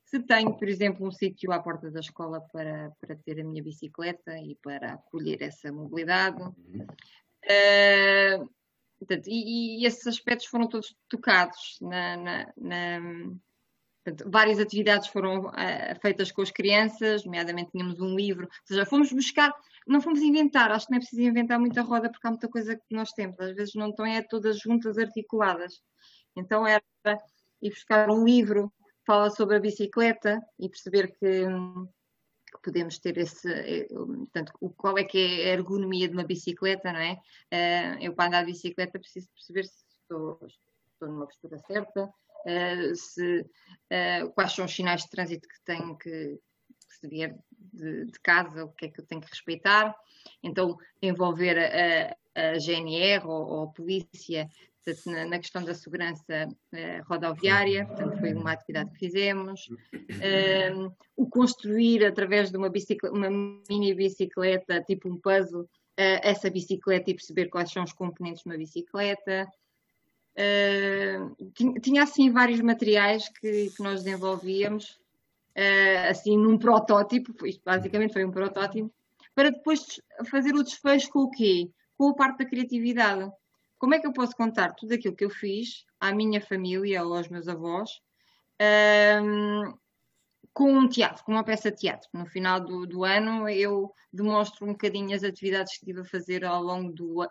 Se 0.05 0.19
tenho, 0.19 0.57
por 0.57 0.67
exemplo, 0.67 1.07
um 1.07 1.11
sítio 1.11 1.51
à 1.51 1.59
porta 1.59 1.91
da 1.91 1.99
escola 1.99 2.41
para, 2.51 2.91
para 2.99 3.15
ter 3.15 3.39
a 3.39 3.43
minha 3.43 3.61
bicicleta 3.61 4.35
e 4.39 4.55
para 4.55 4.93
acolher 4.93 5.43
essa 5.43 5.71
mobilidade. 5.71 6.41
Uh, 6.41 8.49
portanto, 8.97 9.27
e, 9.27 9.83
e, 9.83 9.85
esses 9.85 10.07
aspectos 10.07 10.47
foram 10.47 10.67
todos 10.67 10.95
tocados 11.07 11.77
na, 11.79 12.17
na, 12.17 12.53
na 12.57 12.99
Portanto, 14.09 14.31
várias 14.31 14.59
atividades 14.59 15.07
foram 15.07 15.47
uh, 15.47 15.99
feitas 16.01 16.31
com 16.31 16.41
as 16.41 16.51
crianças, 16.51 17.23
nomeadamente 17.25 17.71
tínhamos 17.71 17.99
um 17.99 18.15
livro, 18.15 18.45
ou 18.45 18.67
seja, 18.67 18.85
fomos 18.85 19.11
buscar 19.11 19.53
não 19.87 20.01
fomos 20.01 20.21
inventar, 20.21 20.71
acho 20.71 20.85
que 20.85 20.91
não 20.91 20.97
é 20.97 20.99
preciso 20.99 21.21
inventar 21.23 21.59
muita 21.59 21.81
roda 21.81 22.11
porque 22.11 22.27
há 22.27 22.29
muita 22.29 22.47
coisa 22.47 22.75
que 22.75 22.95
nós 22.95 23.11
temos, 23.11 23.39
às 23.39 23.55
vezes 23.55 23.73
não 23.73 23.89
estão 23.89 24.05
é 24.05 24.21
todas 24.21 24.59
juntas 24.59 24.99
articuladas. 24.99 25.81
Então 26.35 26.65
era 26.65 26.83
ir 27.59 27.71
buscar 27.71 28.09
um 28.09 28.23
livro 28.23 28.71
que 28.77 29.05
fala 29.05 29.31
sobre 29.31 29.55
a 29.55 29.59
bicicleta 29.59 30.39
e 30.59 30.69
perceber 30.69 31.07
que, 31.13 31.43
que 32.51 32.61
podemos 32.63 32.99
ter 32.99 33.17
esse, 33.17 33.51
eh, 33.51 33.87
portanto, 33.89 34.53
qual 34.77 34.95
é 34.97 35.03
que 35.03 35.17
é 35.17 35.49
a 35.49 35.53
ergonomia 35.53 36.07
de 36.07 36.13
uma 36.13 36.23
bicicleta, 36.23 36.93
não 36.93 36.99
é? 36.99 37.17
Eh, 37.49 37.97
eu 38.01 38.13
para 38.13 38.27
andar 38.27 38.45
de 38.45 38.51
bicicleta 38.51 38.99
preciso 38.99 39.27
perceber 39.31 39.63
se 39.65 39.83
estou, 40.03 40.39
estou 40.99 41.09
numa 41.09 41.25
postura 41.25 41.57
certa, 41.59 42.13
eh, 42.45 42.93
se, 42.93 43.45
quais 44.35 44.51
são 44.51 44.65
os 44.65 44.75
sinais 44.75 45.03
de 45.03 45.09
trânsito 45.09 45.47
que 45.47 45.63
tenho 45.65 45.97
que, 45.97 46.39
se 46.87 47.07
vier 47.07 47.35
de, 47.57 48.05
de, 48.05 48.19
casa, 48.19 48.65
o 48.65 48.73
que 48.73 48.85
é 48.85 48.89
que 48.89 48.99
eu 48.99 49.05
tenho 49.05 49.21
que 49.21 49.29
respeitar. 49.29 49.95
Então, 50.43 50.77
envolver 51.01 51.57
a, 51.57 52.15
a 52.35 52.59
GNR 52.59 53.25
ou, 53.25 53.47
ou, 53.47 53.63
a 53.63 53.67
polícia 53.67 54.49
na, 55.05 55.25
na, 55.25 55.37
questão 55.37 55.63
da 55.63 55.73
segurança 55.73 56.47
uh, 56.47 57.03
rodoviária, 57.07 57.85
portanto, 57.85 58.17
foi 58.19 58.33
uma 58.33 58.53
atividade 58.53 58.91
que 58.91 58.97
fizemos. 58.97 59.67
O 61.15 61.29
construir 61.29 62.03
através 62.03 62.49
de 62.49 62.57
uma, 62.57 62.71
uma 63.11 63.29
mini 63.69 63.93
bicicleta, 63.93 64.81
tipo 64.81 65.07
um 65.07 65.19
puzzle, 65.19 65.69
essa 65.95 66.49
bicicleta 66.49 67.11
e 67.11 67.13
perceber 67.13 67.49
quais 67.49 67.71
são 67.71 67.83
os 67.83 67.93
componentes 67.93 68.41
de 68.43 68.49
uma 68.49 68.57
bicicleta. 68.57 69.47
Uh, 70.39 71.51
tinha, 71.53 71.73
tinha, 71.81 72.03
assim 72.03 72.31
vários 72.31 72.61
materiais 72.61 73.27
que, 73.27 73.71
que 73.71 73.83
nós 73.83 74.03
desenvolvíamos 74.03 74.97
uh, 75.57 76.09
assim 76.09 76.37
num 76.37 76.57
protótipo, 76.57 77.45
isto 77.45 77.61
basicamente 77.65 78.13
foi 78.13 78.23
um 78.23 78.31
protótipo, 78.31 78.89
para 79.35 79.51
depois 79.51 79.99
fazer 80.29 80.55
o 80.55 80.63
desfecho 80.63 81.09
com 81.09 81.23
o 81.23 81.29
quê? 81.29 81.69
Com 81.97 82.09
a 82.09 82.15
parte 82.15 82.39
da 82.39 82.45
criatividade. 82.45 83.29
Como 83.77 83.93
é 83.93 83.99
que 83.99 84.07
eu 84.07 84.13
posso 84.13 84.33
contar 84.35 84.73
tudo 84.75 84.93
aquilo 84.93 85.15
que 85.15 85.25
eu 85.25 85.29
fiz 85.29 85.85
à 85.99 86.13
minha 86.13 86.39
família 86.39 87.03
ou 87.03 87.15
aos 87.15 87.27
meus 87.27 87.47
avós 87.47 87.89
ehm, 88.59 89.73
com 90.53 90.71
um 90.71 90.87
teatro, 90.87 91.23
com 91.23 91.33
uma 91.33 91.43
peça 91.43 91.71
de 91.71 91.77
teatro? 91.77 92.09
No 92.13 92.25
final 92.25 92.59
do, 92.59 92.85
do 92.85 93.03
ano 93.03 93.47
eu 93.49 93.93
demonstro 94.11 94.65
um 94.65 94.71
bocadinho 94.71 95.15
as 95.15 95.23
atividades 95.23 95.73
que 95.73 95.79
estive 95.79 96.01
a 96.01 96.05
fazer 96.05 96.43
ao 96.45 96.61
longo 96.61 96.91
do 96.91 97.25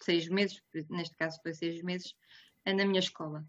seis 0.00 0.28
meses, 0.28 0.60
neste 0.90 1.16
caso 1.16 1.38
foi 1.42 1.54
seis 1.54 1.80
meses, 1.82 2.14
na 2.72 2.84
minha 2.84 3.00
escola. 3.00 3.44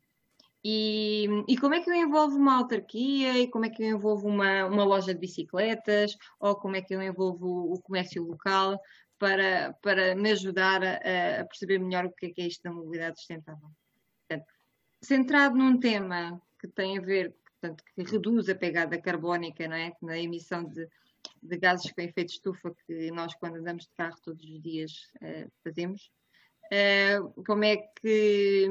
E, 0.68 1.28
e, 1.48 1.56
como 1.58 1.76
é 1.76 1.80
que 1.80 1.92
eu 1.92 1.94
envolvo 1.94 2.38
uma 2.38 2.58
autarquia 2.58 3.38
e 3.38 3.48
como 3.48 3.66
é 3.66 3.70
que 3.70 3.84
eu 3.84 3.88
envolvo 3.88 4.28
uma, 4.28 4.66
uma 4.66 4.84
loja 4.84 5.14
de 5.14 5.20
bicicletas 5.20 6.18
ou 6.40 6.56
como 6.56 6.76
é 6.76 6.82
que 6.82 6.96
eu 6.96 7.04
envolvo 7.04 7.72
o 7.72 7.80
comércio 7.84 8.24
local 8.24 8.82
para, 9.20 9.74
para 9.84 10.16
me 10.16 10.32
ajudar 10.32 10.84
a, 10.84 11.42
a 11.42 11.46
perceber 11.46 11.78
melhor 11.78 12.06
o 12.06 12.12
que 12.12 12.26
é, 12.26 12.30
que 12.32 12.42
é 12.42 12.48
isto 12.48 12.64
da 12.64 12.72
mobilidade 12.72 13.20
sustentável. 13.20 13.70
Portanto, 14.28 14.52
centrado 15.04 15.56
num 15.56 15.80
tema 15.80 16.42
que 16.60 16.68
tem 16.68 16.98
a 16.98 17.02
ver, 17.02 17.36
portanto, 17.62 17.84
que 17.84 18.02
reduz 18.02 18.50
a 18.50 18.56
pegada 18.56 19.00
carbónica, 19.00 19.68
não 19.68 19.76
é? 19.76 19.94
Na 20.02 20.18
emissão 20.18 20.64
de, 20.64 20.90
de 21.44 21.58
gases 21.58 21.92
com 21.92 22.02
efeito 22.02 22.34
estufa 22.34 22.76
que 22.88 23.12
nós, 23.12 23.36
quando 23.36 23.58
andamos 23.58 23.84
de 23.84 23.94
carro 23.96 24.18
todos 24.24 24.44
os 24.44 24.62
dias, 24.64 25.12
uh, 25.22 25.52
fazemos. 25.64 26.10
Uh, 26.72 27.44
como 27.44 27.64
é 27.64 27.78
que 28.02 28.68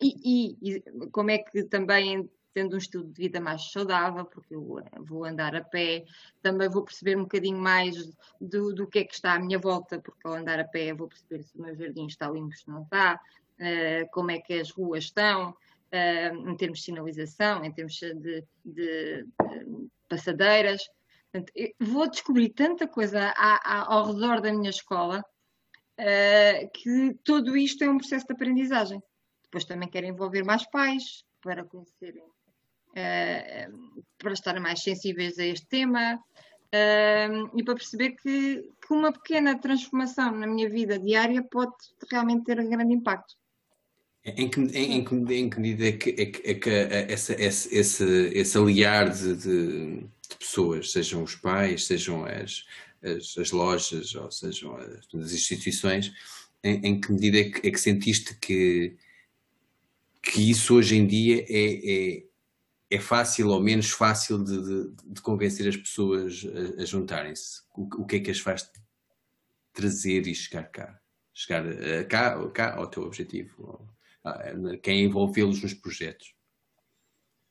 e, 0.00 0.56
e, 0.60 0.80
como 1.10 1.30
é 1.30 1.38
que 1.38 1.64
também 1.64 2.28
tendo 2.54 2.74
um 2.74 2.78
estilo 2.78 3.04
de 3.04 3.12
vida 3.12 3.40
mais 3.40 3.70
saudável, 3.70 4.24
porque 4.24 4.54
eu 4.54 4.78
eh, 4.78 4.84
vou 5.00 5.24
andar 5.24 5.54
a 5.54 5.64
pé, 5.64 6.04
também 6.42 6.68
vou 6.68 6.84
perceber 6.84 7.16
um 7.16 7.22
bocadinho 7.22 7.58
mais 7.58 7.96
do, 8.40 8.74
do 8.74 8.86
que 8.86 9.00
é 9.00 9.04
que 9.04 9.14
está 9.14 9.34
à 9.34 9.38
minha 9.38 9.58
volta, 9.58 10.00
porque 10.00 10.26
ao 10.26 10.34
andar 10.34 10.60
a 10.60 10.64
pé 10.64 10.92
vou 10.92 11.08
perceber 11.08 11.42
se 11.42 11.56
o 11.56 11.62
meu 11.62 11.74
jardim 11.74 12.06
está 12.06 12.28
limpo, 12.30 12.54
se 12.54 12.68
não 12.68 12.82
está, 12.82 13.20
uh, 13.58 14.10
como 14.10 14.30
é 14.30 14.38
que 14.38 14.54
as 14.54 14.70
ruas 14.70 15.04
estão, 15.04 15.50
uh, 15.50 16.50
em 16.50 16.56
termos 16.56 16.80
de 16.80 16.84
sinalização, 16.84 17.64
em 17.64 17.72
termos 17.72 17.94
de, 17.94 18.14
de, 18.14 18.44
de 18.64 19.26
passadeiras. 20.08 20.82
Portanto, 21.30 21.52
vou 21.80 22.10
descobrir 22.10 22.50
tanta 22.50 22.86
coisa 22.86 23.32
ao 23.38 24.12
redor 24.12 24.42
da 24.42 24.52
minha 24.52 24.68
escola 24.68 25.24
uh, 25.98 26.70
que 26.74 27.16
tudo 27.24 27.56
isto 27.56 27.82
é 27.82 27.88
um 27.88 27.96
processo 27.96 28.26
de 28.26 28.34
aprendizagem. 28.34 29.02
Depois 29.52 29.66
também 29.66 29.86
quero 29.86 30.06
envolver 30.06 30.42
mais 30.42 30.64
pais 30.64 31.26
para 31.42 31.62
conhecerem, 31.62 32.22
uh, 32.22 34.02
para 34.16 34.32
estarem 34.32 34.62
mais 34.62 34.82
sensíveis 34.82 35.38
a 35.38 35.44
este 35.44 35.66
tema 35.66 36.14
uh, 36.16 37.50
e 37.58 37.62
para 37.62 37.74
perceber 37.74 38.12
que, 38.12 38.66
que, 38.80 38.94
uma 38.94 39.12
pequena 39.12 39.58
transformação 39.58 40.34
na 40.34 40.46
minha 40.46 40.70
vida 40.70 40.98
diária 40.98 41.42
pode 41.42 41.74
realmente 42.10 42.44
ter 42.44 42.58
um 42.58 42.70
grande 42.70 42.94
impacto. 42.94 43.34
Em 44.24 44.48
que, 44.48 44.58
em, 44.58 45.00
em, 45.00 45.04
que, 45.04 45.14
em 45.14 45.50
que 45.50 45.60
medida 45.60 45.86
é 45.86 45.92
que, 45.92 46.10
é 46.44 46.54
que, 46.54 46.70
é 46.70 47.12
essa, 47.12 47.34
esse, 47.34 47.74
esse, 47.74 48.04
esse 48.32 48.56
aliar 48.56 49.10
de, 49.10 49.36
de, 49.36 49.96
de, 50.00 50.36
pessoas, 50.38 50.92
sejam 50.92 51.24
os 51.24 51.34
pais, 51.34 51.84
sejam 51.84 52.24
as, 52.24 52.64
as, 53.02 53.36
as 53.36 53.50
lojas, 53.50 54.14
ou 54.14 54.30
sejam 54.30 54.76
as, 54.76 55.14
as 55.14 55.32
instituições, 55.32 56.10
em, 56.64 56.98
que 56.98 57.12
medida 57.12 57.38
é 57.38 57.50
que, 57.50 57.68
é 57.68 57.70
que 57.70 57.80
sentiste 57.80 58.34
que, 58.38 58.96
que 60.22 60.50
isso 60.50 60.76
hoje 60.76 60.96
em 60.96 61.06
dia 61.06 61.44
é, 61.48 62.18
é, 62.18 62.24
é 62.90 63.00
fácil 63.00 63.48
ou 63.48 63.60
menos 63.60 63.90
fácil 63.90 64.42
de, 64.42 64.62
de, 64.62 64.94
de 65.06 65.20
convencer 65.20 65.68
as 65.68 65.76
pessoas 65.76 66.46
a, 66.78 66.82
a 66.82 66.84
juntarem-se? 66.84 67.62
O, 67.74 68.02
o, 68.02 68.06
que 68.06 68.16
é 68.16 68.20
que 68.20 68.30
as 68.30 68.38
faz 68.38 68.70
trazer 69.72 70.26
e 70.26 70.34
chegar 70.34 70.64
cá? 70.64 71.02
chegar 71.34 71.64
cá, 72.08 72.48
cá 72.50 72.76
ao 72.76 72.86
teu 72.86 73.04
objetivo, 73.04 73.88
uh, 74.24 74.78
quem 74.78 75.04
envolvê-los 75.04 75.62
nos 75.62 75.74
projetos. 75.74 76.34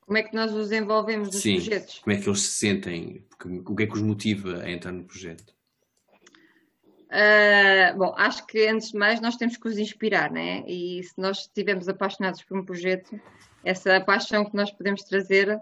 Como 0.00 0.18
é 0.18 0.22
que 0.22 0.34
nós 0.34 0.52
os 0.52 0.72
envolvemos 0.72 1.28
nos 1.28 1.42
Sim, 1.42 1.56
projetos? 1.56 1.98
Como 2.00 2.14
é 2.14 2.20
que 2.20 2.28
eles 2.28 2.42
se 2.42 2.52
sentem? 2.52 3.26
o 3.44 3.74
que 3.74 3.84
é 3.84 3.86
que 3.86 3.94
os 3.94 4.02
motiva 4.02 4.62
a 4.62 4.70
entrar 4.70 4.92
no 4.92 5.04
projeto? 5.04 5.54
Uh, 7.12 7.98
bom, 7.98 8.14
acho 8.16 8.46
que 8.46 8.66
antes 8.66 8.92
de 8.92 8.98
mais 8.98 9.20
nós 9.20 9.36
temos 9.36 9.58
que 9.58 9.68
os 9.68 9.76
inspirar, 9.76 10.30
né? 10.30 10.64
E 10.66 11.02
se 11.02 11.12
nós 11.18 11.40
estivermos 11.40 11.86
apaixonados 11.86 12.42
por 12.42 12.58
um 12.58 12.64
projeto, 12.64 13.20
essa 13.62 14.00
paixão 14.00 14.48
que 14.48 14.56
nós 14.56 14.70
podemos 14.70 15.02
trazer 15.02 15.54
uh, 15.54 15.60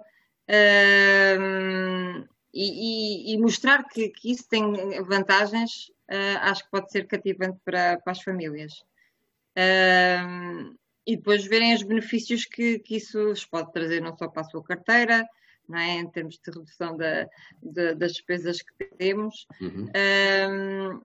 e, 2.55 3.33
e, 3.33 3.35
e, 3.35 3.39
mostrar 3.39 3.83
que, 3.89 4.11
que, 4.11 4.31
isso 4.31 4.49
tem 4.49 4.63
vantagens, 5.03 5.89
uh, 6.09 6.39
acho 6.43 6.63
que 6.63 6.71
pode 6.71 6.93
ser 6.93 7.09
cativante 7.09 7.59
para, 7.65 7.99
para 7.99 8.13
as 8.13 8.23
famílias. 8.23 8.85
e 11.05 11.17
depois 11.17 11.45
verem 11.45 11.75
os 11.75 11.83
benefícios 11.83 12.45
que, 12.45 12.79
que 12.79 12.95
isso 12.97 13.35
pode 13.51 13.73
trazer, 13.73 14.01
não 14.01 14.17
só 14.17 14.29
para 14.29 14.43
a 14.43 14.45
sua 14.49 14.63
carteira, 14.63 15.27
é? 15.75 15.95
em 15.95 16.09
termos 16.09 16.37
de 16.37 16.51
redução 16.51 16.97
da, 16.97 17.29
de, 17.61 17.95
das 17.97 18.13
despesas 18.13 18.63
que 18.63 18.85
temos. 18.97 19.47
Uhum. 19.61 19.89
Um, 20.49 21.01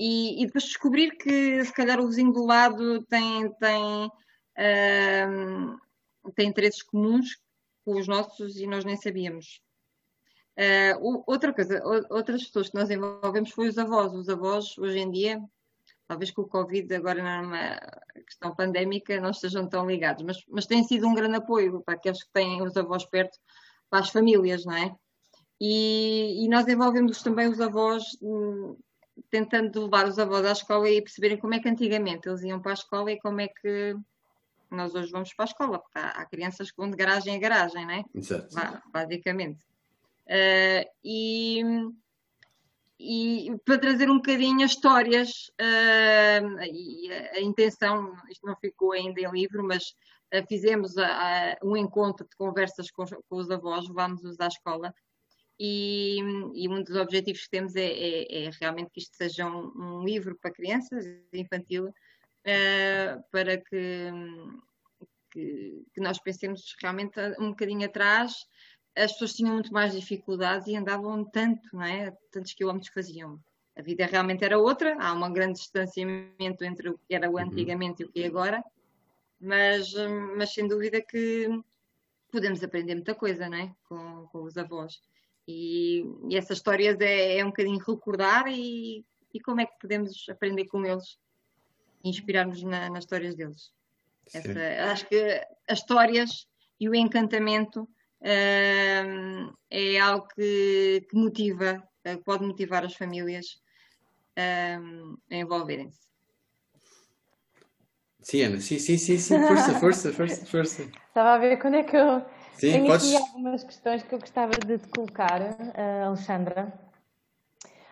e, 0.00 0.42
e, 0.42 0.46
depois 0.46 0.64
descobrir 0.64 1.10
que 1.18 1.62
se 1.62 1.72
calhar 1.74 2.00
o 2.00 2.06
vizinho 2.06 2.32
do 2.32 2.46
lado 2.46 3.02
tem, 3.02 3.52
tem, 3.54 4.10
um, 5.28 5.78
tem 6.34 6.48
interesses 6.48 6.82
comuns 6.82 7.38
com 7.84 7.98
os 7.98 8.08
nossos 8.08 8.56
e 8.56 8.66
nós 8.66 8.82
nem 8.82 8.96
sabíamos. 8.96 9.60
Uh, 10.56 11.22
outra 11.26 11.52
coisa, 11.52 11.82
outras 12.08 12.44
pessoas 12.44 12.70
que 12.70 12.74
nós 12.76 12.90
envolvemos 12.90 13.50
foi 13.50 13.68
os 13.68 13.76
avós. 13.76 14.14
Os 14.14 14.28
avós, 14.30 14.76
hoje 14.78 14.98
em 14.98 15.10
dia, 15.10 15.38
talvez 16.08 16.30
com 16.30 16.42
o 16.42 16.48
Covid, 16.48 16.94
agora 16.94 17.42
numa 17.42 17.78
questão 18.26 18.54
pandémica, 18.54 19.20
não 19.20 19.30
estejam 19.30 19.68
tão 19.68 19.86
ligados, 19.86 20.24
mas, 20.24 20.42
mas 20.48 20.66
tem 20.66 20.82
sido 20.82 21.06
um 21.06 21.14
grande 21.14 21.36
apoio 21.36 21.82
para 21.82 21.94
aqueles 21.94 22.22
que 22.22 22.32
têm 22.32 22.62
os 22.62 22.74
avós 22.74 23.04
perto 23.04 23.38
para 23.90 24.00
as 24.00 24.08
famílias, 24.08 24.64
não 24.64 24.74
é? 24.74 24.96
E, 25.60 26.42
e 26.44 26.48
nós 26.48 26.66
envolvemos 26.66 27.22
também 27.22 27.48
os 27.48 27.60
avós, 27.60 28.02
hum, 28.22 28.76
tentando 29.28 29.84
levar 29.84 30.06
os 30.06 30.18
avós 30.18 30.46
à 30.46 30.52
escola 30.52 30.88
e 30.88 31.02
perceberem 31.02 31.38
como 31.38 31.54
é 31.54 31.60
que 31.60 31.68
antigamente 31.68 32.28
eles 32.28 32.42
iam 32.42 32.60
para 32.60 32.72
a 32.72 32.74
escola 32.74 33.10
e 33.12 33.20
como 33.20 33.40
é 33.40 33.48
que 33.48 33.96
nós 34.70 34.94
hoje 34.94 35.10
vamos 35.10 35.34
para 35.34 35.44
a 35.44 35.48
escola, 35.48 35.78
porque 35.78 35.98
há, 35.98 36.10
há 36.10 36.26
crianças 36.26 36.70
que 36.70 36.76
vão 36.76 36.90
de 36.90 36.96
garagem 36.96 37.34
a 37.34 37.38
garagem, 37.38 37.84
não 37.84 37.94
é? 37.94 38.04
Exato. 38.14 38.82
Basicamente. 38.92 39.64
Uh, 40.26 40.86
e, 41.02 41.62
e 42.98 43.58
para 43.64 43.78
trazer 43.78 44.08
um 44.08 44.16
bocadinho 44.16 44.64
as 44.64 44.70
histórias, 44.70 45.50
uh, 45.60 46.62
e 46.62 47.12
a, 47.12 47.38
a, 47.38 47.40
intenção, 47.40 48.14
isto 48.30 48.46
não 48.46 48.54
ficou 48.56 48.92
ainda 48.92 49.20
em 49.20 49.30
livro, 49.30 49.64
mas 49.64 49.82
uh, 50.32 50.46
fizemos 50.48 50.96
a, 50.96 51.06
a, 51.52 51.56
um 51.64 51.76
encontro 51.76 52.26
de 52.28 52.36
conversas 52.36 52.90
com, 52.92 53.04
com 53.04 53.36
os 53.36 53.50
avós, 53.50 53.88
levámos-os 53.88 54.38
à 54.38 54.46
escola, 54.46 54.94
e, 55.62 56.16
e, 56.54 56.68
um 56.70 56.82
dos 56.82 56.96
objetivos 56.96 57.42
que 57.42 57.50
temos 57.50 57.76
é, 57.76 57.84
é, 57.84 58.44
é 58.44 58.50
realmente 58.58 58.90
que 58.92 59.00
isto 59.00 59.14
seja 59.14 59.46
um, 59.46 59.70
um 59.76 60.02
livro 60.02 60.34
para 60.40 60.50
crianças, 60.50 61.04
infantil, 61.34 61.88
uh, 61.88 63.22
para 63.30 63.58
que, 63.58 64.10
que, 65.30 65.84
que, 65.92 66.00
nós 66.00 66.18
pensemos 66.18 66.74
realmente 66.80 67.20
um 67.38 67.50
bocadinho 67.50 67.84
atrás, 67.84 68.32
as 68.96 69.12
pessoas 69.12 69.34
tinham 69.34 69.52
muito 69.52 69.70
mais 69.70 69.92
dificuldades 69.92 70.66
e 70.66 70.74
andavam 70.74 71.22
tanto, 71.26 71.68
não 71.74 71.84
é? 71.84 72.10
Tantos 72.32 72.54
quilómetros 72.54 72.90
faziam. 72.94 73.38
A 73.76 73.82
vida 73.82 74.06
realmente 74.06 74.42
era 74.42 74.58
outra, 74.58 74.96
há 74.98 75.12
um 75.12 75.30
grande 75.30 75.58
distanciamento 75.58 76.64
entre 76.64 76.88
o 76.88 76.98
que 77.06 77.14
era 77.14 77.28
o 77.28 77.34
uhum. 77.34 77.38
antigamente 77.40 78.02
uhum. 78.02 78.08
e 78.08 78.10
o 78.10 78.12
que 78.14 78.22
é 78.22 78.26
agora, 78.26 78.64
mas, 79.38 79.92
mas 80.38 80.54
sem 80.54 80.66
dúvida 80.66 81.02
que 81.02 81.48
podemos 82.32 82.64
aprender 82.64 82.94
muita 82.94 83.14
coisa, 83.14 83.46
não 83.46 83.58
é? 83.58 83.74
Com, 83.86 84.26
com 84.28 84.42
os 84.44 84.56
avós. 84.56 85.02
E, 85.46 86.04
e 86.28 86.36
essas 86.36 86.58
histórias 86.58 87.00
é, 87.00 87.38
é, 87.38 87.44
um 87.44 87.48
bocadinho 87.48 87.78
recordar 87.78 88.46
e, 88.48 89.04
e 89.32 89.40
como 89.40 89.60
é 89.60 89.66
que 89.66 89.78
podemos 89.80 90.26
aprender 90.28 90.66
com 90.66 90.84
eles 90.84 91.18
e 92.04 92.08
inspirarmos 92.08 92.62
na, 92.62 92.88
nas 92.90 93.04
histórias 93.04 93.34
deles. 93.34 93.72
Essa, 94.32 94.92
acho 94.92 95.06
que 95.08 95.46
as 95.68 95.78
histórias 95.78 96.46
e 96.78 96.88
o 96.88 96.94
encantamento 96.94 97.88
é 98.22 99.98
algo 99.98 100.28
que, 100.28 101.06
que 101.08 101.16
motiva, 101.16 101.82
eh, 102.04 102.16
pode 102.18 102.44
motivar 102.44 102.84
as 102.84 102.94
famílias 102.94 103.60
a 104.36 105.36
envolverem-se. 105.36 106.10
Sim, 108.22 108.42
Ana, 108.42 108.60
sim, 108.60 108.78
sim, 108.78 108.98
sim, 108.98 109.18
sim, 109.18 109.38
força, 109.46 109.80
força, 109.80 110.12
força, 110.12 110.46
força. 110.46 110.82
Estava 111.08 111.34
a 111.34 111.38
ver 111.38 111.58
quando 111.58 111.76
é 111.76 111.82
que 111.82 111.96
eu 111.96 112.24
sim, 112.54 112.72
tenho 112.72 112.86
podes... 112.86 113.14
aqui 113.14 113.16
algumas 113.16 113.64
questões 113.64 114.02
que 114.02 114.14
eu 114.14 114.18
gostava 114.18 114.52
de 114.52 114.78
te 114.78 114.88
colocar, 114.88 115.40
uh, 115.40 116.06
Alexandra. 116.06 116.72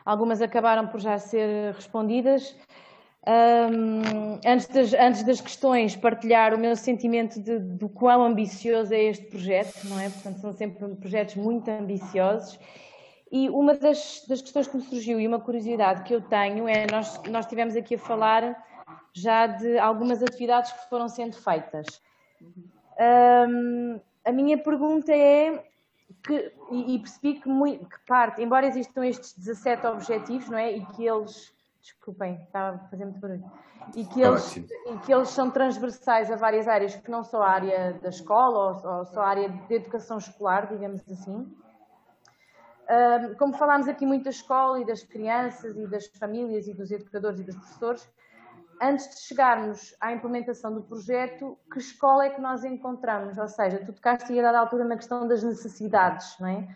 Algumas 0.04 0.40
acabaram 0.40 0.86
por 0.86 1.00
já 1.00 1.18
ser 1.18 1.74
respondidas. 1.74 2.56
Um, 3.26 4.40
antes, 4.46 4.68
das, 4.68 4.94
antes, 4.94 5.22
das, 5.22 5.40
questões, 5.40 5.94
partilhar 5.94 6.54
o 6.54 6.58
meu 6.58 6.74
sentimento 6.74 7.38
de, 7.42 7.58
do 7.58 7.88
quão 7.88 8.22
ambicioso 8.22 8.94
é 8.94 9.02
este 9.02 9.26
projeto, 9.26 9.84
não 9.84 10.00
é? 10.00 10.08
Portanto, 10.08 10.40
são 10.40 10.52
sempre 10.52 10.94
projetos 10.94 11.34
muito 11.34 11.68
ambiciosos. 11.68 12.58
E 13.30 13.50
uma 13.50 13.74
das, 13.74 14.24
das 14.26 14.40
questões 14.40 14.66
que 14.66 14.76
me 14.76 14.82
surgiu 14.82 15.20
e 15.20 15.26
uma 15.26 15.38
curiosidade 15.38 16.04
que 16.04 16.14
eu 16.14 16.22
tenho 16.22 16.66
é: 16.66 16.86
nós, 16.90 17.20
nós 17.24 17.44
tivemos 17.44 17.76
aqui 17.76 17.96
a 17.96 17.98
falar 17.98 18.56
já 19.12 19.46
de 19.46 19.78
algumas 19.78 20.22
atividades 20.22 20.72
que 20.72 20.88
foram 20.88 21.08
sendo 21.08 21.36
feitas. 21.36 22.00
Um, 22.98 24.00
a 24.28 24.32
minha 24.32 24.58
pergunta 24.58 25.12
é: 25.12 25.64
que, 26.22 26.52
e, 26.70 26.98
percebi 26.98 27.40
que, 27.40 27.48
muito, 27.48 27.86
que 27.86 27.98
parte, 28.06 28.42
embora 28.42 28.66
existam 28.66 29.06
estes 29.06 29.32
17 29.38 29.86
objetivos, 29.86 30.48
não 30.48 30.58
é? 30.58 30.72
E 30.72 30.84
que 30.86 31.06
eles 31.06 31.52
desculpem, 31.80 32.34
estava 32.42 32.76
a 32.76 32.78
fazer 32.90 33.06
muito 33.06 33.20
barulho, 33.20 33.50
e 33.96 34.04
que, 34.04 34.20
eles, 34.20 34.56
e 34.56 34.98
que 35.04 35.12
eles 35.12 35.30
são 35.30 35.50
transversais 35.50 36.30
a 36.30 36.36
várias 36.36 36.68
áreas, 36.68 36.94
que 36.94 37.10
não 37.10 37.24
só 37.24 37.42
a 37.42 37.50
área 37.50 37.94
da 37.94 38.10
escola 38.10 38.82
ou, 38.82 38.98
ou 38.98 39.04
só 39.06 39.22
a 39.22 39.28
área 39.28 39.48
de 39.48 39.74
educação 39.74 40.18
escolar, 40.18 40.66
digamos 40.66 41.00
assim. 41.10 41.50
como 43.38 43.54
falámos 43.54 43.88
aqui 43.88 44.04
muito 44.04 44.24
da 44.24 44.30
escola 44.30 44.80
e 44.80 44.84
das 44.84 45.02
crianças 45.02 45.74
e 45.76 45.86
das 45.86 46.06
famílias 46.08 46.68
e 46.68 46.74
dos 46.74 46.90
educadores 46.90 47.40
e 47.40 47.44
dos 47.44 47.56
professores, 47.56 48.10
antes 48.80 49.08
de 49.08 49.20
chegarmos 49.22 49.94
à 50.00 50.12
implementação 50.12 50.72
do 50.72 50.82
projeto, 50.82 51.58
que 51.72 51.78
escola 51.78 52.26
é 52.26 52.30
que 52.30 52.40
nós 52.40 52.64
encontramos? 52.64 53.36
Ou 53.38 53.48
seja, 53.48 53.78
tu 53.84 53.92
tocaste 53.92 54.38
a 54.38 54.42
dada 54.42 54.58
altura 54.58 54.84
na 54.84 54.96
questão 54.96 55.26
das 55.26 55.42
necessidades, 55.42 56.36
não 56.38 56.48
é? 56.48 56.68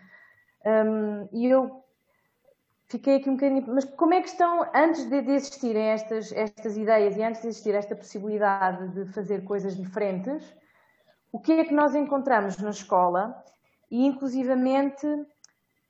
Um, 0.65 1.27
e 1.31 1.47
eu 1.47 1.83
fiquei 2.87 3.17
aqui 3.17 3.29
um 3.29 3.33
bocadinho. 3.33 3.65
Mas 3.67 3.85
como 3.85 4.13
é 4.13 4.21
que 4.21 4.29
estão, 4.29 4.69
antes 4.73 5.09
de, 5.09 5.21
de 5.21 5.31
existirem 5.31 5.89
estas, 5.89 6.31
estas 6.31 6.77
ideias 6.77 7.17
e 7.17 7.23
antes 7.23 7.41
de 7.41 7.47
existir 7.47 7.73
esta 7.75 7.95
possibilidade 7.95 8.87
de 8.89 9.11
fazer 9.11 9.43
coisas 9.43 9.75
diferentes, 9.75 10.43
o 11.31 11.39
que 11.39 11.53
é 11.53 11.65
que 11.65 11.73
nós 11.73 11.95
encontramos 11.95 12.57
na 12.59 12.69
escola 12.69 13.43
e, 13.89 14.05
inclusivamente, 14.05 15.07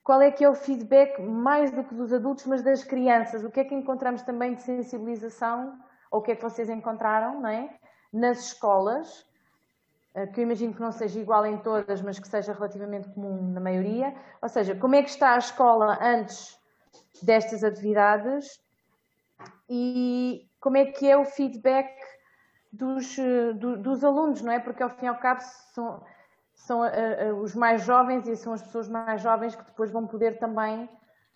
qual 0.04 0.21
é 0.21 0.32
que 0.32 0.43
é 0.43 0.49
o 0.49 0.56
feedback, 0.56 1.21
mais 1.21 1.71
do 1.71 1.84
que 1.84 1.93
dos 1.93 2.12
adultos, 2.12 2.45
mas 2.45 2.62
das 2.62 2.84
crianças? 2.84 3.43
O 3.43 3.49
que 3.49 3.60
é 3.60 3.63
que 3.63 3.76
encontramos 3.76 4.21
também 4.21 4.54
de 4.54 4.62
sensibilização, 4.62 5.78
ou 6.13 6.19
o 6.19 6.21
que 6.21 6.32
é 6.32 6.36
que 6.36 6.43
vocês 6.43 6.69
encontraram, 6.69 7.41
não 7.41 7.49
é? 7.49 7.76
Nas 8.13 8.45
escolas, 8.45 9.26
eh, 10.13 10.28
que 10.28 10.39
eu 10.39 10.43
imagino 10.43 10.71
que 10.71 10.80
não 10.80 10.91
seja 10.91 11.19
igual 11.19 11.43
em 11.43 11.58
todas, 11.58 12.04
mas 12.04 12.19
que 12.19 12.28
seja 12.28 12.54
relativamente 12.54 13.10
comum 13.10 13.52
na 13.52 13.60
maioria. 13.60 14.13
Ou 14.39 14.47
seja, 14.47 14.76
como 14.76 14.93
é 14.93 15.02
que 15.02 15.10
está 15.10 15.34
a 15.34 15.39
escola 15.39 15.97
antes 15.99 16.56
destas 17.23 17.63
atividades 17.63 18.62
e 19.67 20.47
como 20.60 20.78
é 20.78 20.86
que 20.86 21.10
é 21.10 21.17
o 21.17 21.26
feedback 21.26 21.89
dos, 22.71 23.17
do, 23.56 23.78
dos 23.78 24.04
alunos, 24.04 24.39
não 24.43 24.52
é? 24.52 24.60
Porque 24.60 24.84
ao 24.84 24.91
fim 24.91 25.06
e 25.06 25.08
ao 25.08 25.17
cabo 25.17 25.41
são, 25.73 26.04
são 26.54 26.82
uh, 26.82 27.36
os 27.41 27.56
mais 27.56 27.82
jovens 27.82 28.28
e 28.28 28.36
são 28.36 28.54
as 28.54 28.62
pessoas 28.62 28.88
mais 28.88 29.19
jovens 29.19 29.56
que 29.56 29.65
depois 29.65 29.89
vão 29.89 30.06
poder 30.06 30.38
também 30.38 30.88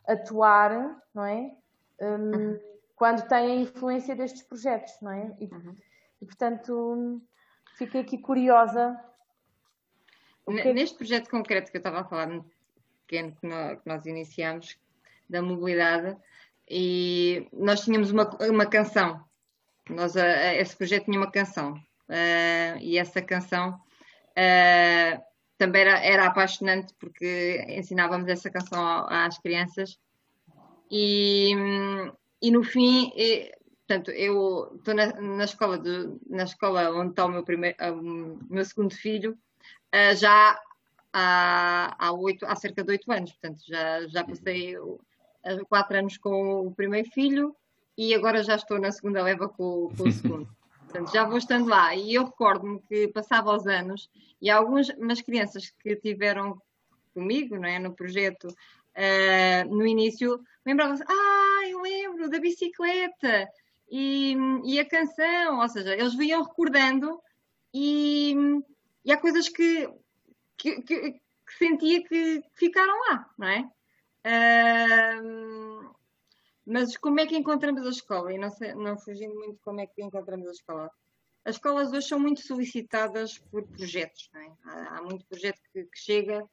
atuar, 0.08 1.02
não 1.16 1.26
é? 1.26 1.52
Um, 2.00 2.06
uhum. 2.06 2.67
Quando 2.98 3.28
têm 3.28 3.52
a 3.52 3.62
influência 3.62 4.16
destes 4.16 4.42
projetos, 4.42 4.92
não 5.02 5.12
é? 5.12 5.34
E, 5.40 5.46
uhum. 5.46 5.76
e 6.20 6.26
portanto, 6.26 7.22
fiquei 7.78 8.02
aqui 8.02 8.18
curiosa. 8.18 9.00
É 10.48 10.74
neste 10.74 10.98
projeto 10.98 11.30
concreto 11.30 11.70
que 11.70 11.78
eu 11.78 11.80
estava 11.80 12.02
a 12.02 12.04
falar, 12.04 12.28
pequeno 13.06 13.36
que 13.40 13.48
nós, 13.48 13.80
que 13.80 13.88
nós 13.88 14.06
iniciamos, 14.08 14.80
da 15.30 15.42
mobilidade 15.44 16.18
e 16.70 17.48
nós 17.54 17.82
tínhamos 17.82 18.12
uma, 18.12 18.30
uma 18.50 18.66
canção. 18.66 19.24
Nós, 19.90 20.16
uh, 20.16 20.20
esse 20.58 20.76
projeto 20.76 21.06
tinha 21.06 21.20
uma 21.20 21.32
canção 21.32 21.74
uh, 21.74 22.78
e 22.80 22.98
essa 22.98 23.22
canção 23.22 23.80
uh, 24.32 25.24
também 25.58 25.82
era, 25.82 26.00
era, 26.00 26.26
apaixonante 26.26 26.94
porque 27.00 27.64
ensinávamos 27.70 28.28
essa 28.28 28.50
canção 28.50 28.84
às 29.08 29.38
crianças 29.38 30.00
e, 30.92 31.54
e 32.42 32.52
no 32.52 32.64
fim 32.64 33.12
portanto, 33.88 34.12
eu 34.12 34.76
estou 34.76 34.94
na, 34.94 35.14
na, 35.22 35.46
escola 35.46 35.82
na 36.30 36.44
escola 36.44 36.92
onde 36.92 37.12
está 37.12 37.26
o 37.26 37.30
meu, 37.30 37.44
primeiro, 37.44 37.78
o 37.94 38.40
meu 38.50 38.66
segundo 38.66 38.94
filho, 38.94 39.38
uh, 39.96 40.16
já 40.16 40.60
há, 41.14 41.96
há, 41.98 42.12
oito, 42.12 42.46
há 42.46 42.56
cerca 42.56 42.84
de 42.84 42.92
oito 42.92 43.12
anos. 43.12 43.32
Portanto, 43.32 43.62
já, 43.66 44.08
já 44.08 44.24
passei 44.24 44.76
quatro 45.70 45.98
anos 45.98 46.18
com 46.18 46.68
o 46.68 46.76
primeiro 46.76 47.10
filho 47.12 47.56
e 47.98 48.14
agora 48.14 48.44
já 48.44 48.56
estou 48.56 48.78
na 48.78 48.92
segunda 48.92 49.24
leva 49.24 49.48
com, 49.48 49.90
com 49.98 50.04
o 50.04 50.12
segundo. 50.12 50.50
Portanto, 50.88 51.12
já 51.12 51.26
vou 51.26 51.38
estando 51.38 51.68
lá. 51.68 51.96
E 51.96 52.14
eu 52.14 52.26
recordo-me 52.26 52.80
que 52.82 53.08
passava 53.10 53.56
os 53.56 53.66
anos 53.68 54.10
e 54.42 54.50
algumas 54.50 55.22
crianças 55.22 55.70
que 55.82 55.96
tiveram 55.96 56.62
comigo 57.14 57.56
não 57.58 57.68
é, 57.68 57.80
no 57.80 57.94
projeto 57.94 58.48
uh, 58.98 59.76
no 59.76 59.86
início 59.86 60.42
lembravam-se: 60.66 61.04
Ah, 61.08 61.68
eu 61.70 61.82
lembro 61.82 62.30
da 62.30 62.40
bicicleta 62.40 63.48
e, 63.90 64.36
e, 64.66 64.80
a 64.80 64.86
canção. 64.86 65.60
Ou 65.60 65.70
seja, 65.70 65.94
eles 65.94 66.16
vinham 66.16 66.44
recordando 66.44 67.22
e, 67.74 68.36
e 69.06 69.12
há 69.12 69.18
coisas 69.18 69.48
que, 69.48 69.88
que, 70.58 70.82
que, 70.82 71.12
que 71.12 71.58
sentia 71.58 72.04
que 72.04 72.42
ficaram 72.56 73.00
lá, 73.10 73.30
não 73.38 73.48
é? 73.48 73.70
Uh, 74.28 75.96
mas 76.66 76.98
como 76.98 77.22
é 77.22 77.26
que 77.26 77.38
encontramos 77.38 77.86
a 77.86 77.90
escola? 77.90 78.34
E 78.34 78.38
não, 78.38 78.50
sei, 78.50 78.74
não 78.76 78.98
fugindo 78.98 79.34
muito 79.36 79.58
como 79.62 79.80
é 79.80 79.88
que 79.88 80.04
encontramos 80.04 80.48
a 80.50 80.52
escola. 80.52 80.92
As 81.46 81.56
escolas 81.56 81.94
hoje 81.94 82.10
são 82.10 82.20
muito 82.20 82.42
solicitadas 82.42 83.38
por 83.38 83.66
projetos, 83.66 84.30
é? 84.36 84.52
há, 84.66 84.98
há, 84.98 85.02
muito 85.02 85.26
projeto 85.28 85.62
que, 85.72 85.86
que, 85.86 85.98
chega 85.98 86.46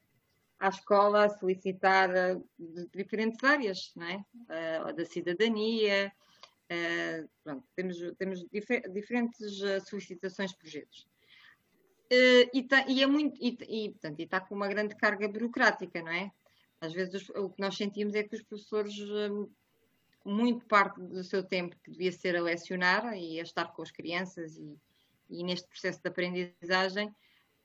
à 0.59 0.69
escola 0.69 1.25
a 1.25 1.29
solicitar 1.29 2.09
de 2.57 2.87
diferentes 2.93 3.43
áreas, 3.43 3.91
não 3.95 4.07
é? 4.07 4.25
Uh, 4.89 4.95
da 4.95 5.05
cidadania, 5.05 6.11
uh, 6.71 7.29
pronto, 7.43 7.65
temos, 7.75 7.97
temos 8.17 8.45
difer 8.51 8.89
diferentes 8.91 9.61
solicitações 9.87 10.51
de 10.51 10.57
projetos. 10.57 11.07
E, 12.53 12.63
tá, 12.63 12.85
e, 12.87 13.01
é 13.01 13.07
muito 13.07 13.37
e, 13.41 13.57
e, 13.67 13.89
portanto, 13.89 14.19
está 14.19 14.39
com 14.39 14.55
uma 14.55 14.67
grande 14.67 14.95
carga 14.95 15.27
burocrática, 15.27 16.01
não 16.01 16.11
é? 16.11 16.31
Às 16.79 16.93
vezes 16.93 17.27
o 17.29 17.49
que 17.49 17.59
nós 17.59 17.75
sentimos 17.75 18.13
é 18.13 18.23
que 18.23 18.35
os 18.35 18.43
professores 18.43 18.95
muito 20.25 20.65
parte 20.65 20.99
do 20.99 21.23
seu 21.23 21.43
tempo 21.43 21.77
que 21.83 21.91
devia 21.91 22.11
ser 22.11 22.35
a 22.35 22.41
lecionar 22.41 23.15
e 23.15 23.39
a 23.39 23.43
estar 23.43 23.65
com 23.73 23.83
as 23.83 23.91
crianças 23.91 24.57
e, 24.57 24.75
e 25.29 25.43
neste 25.43 25.67
processo 25.67 26.01
de 26.01 26.09
aprendizagem, 26.09 27.13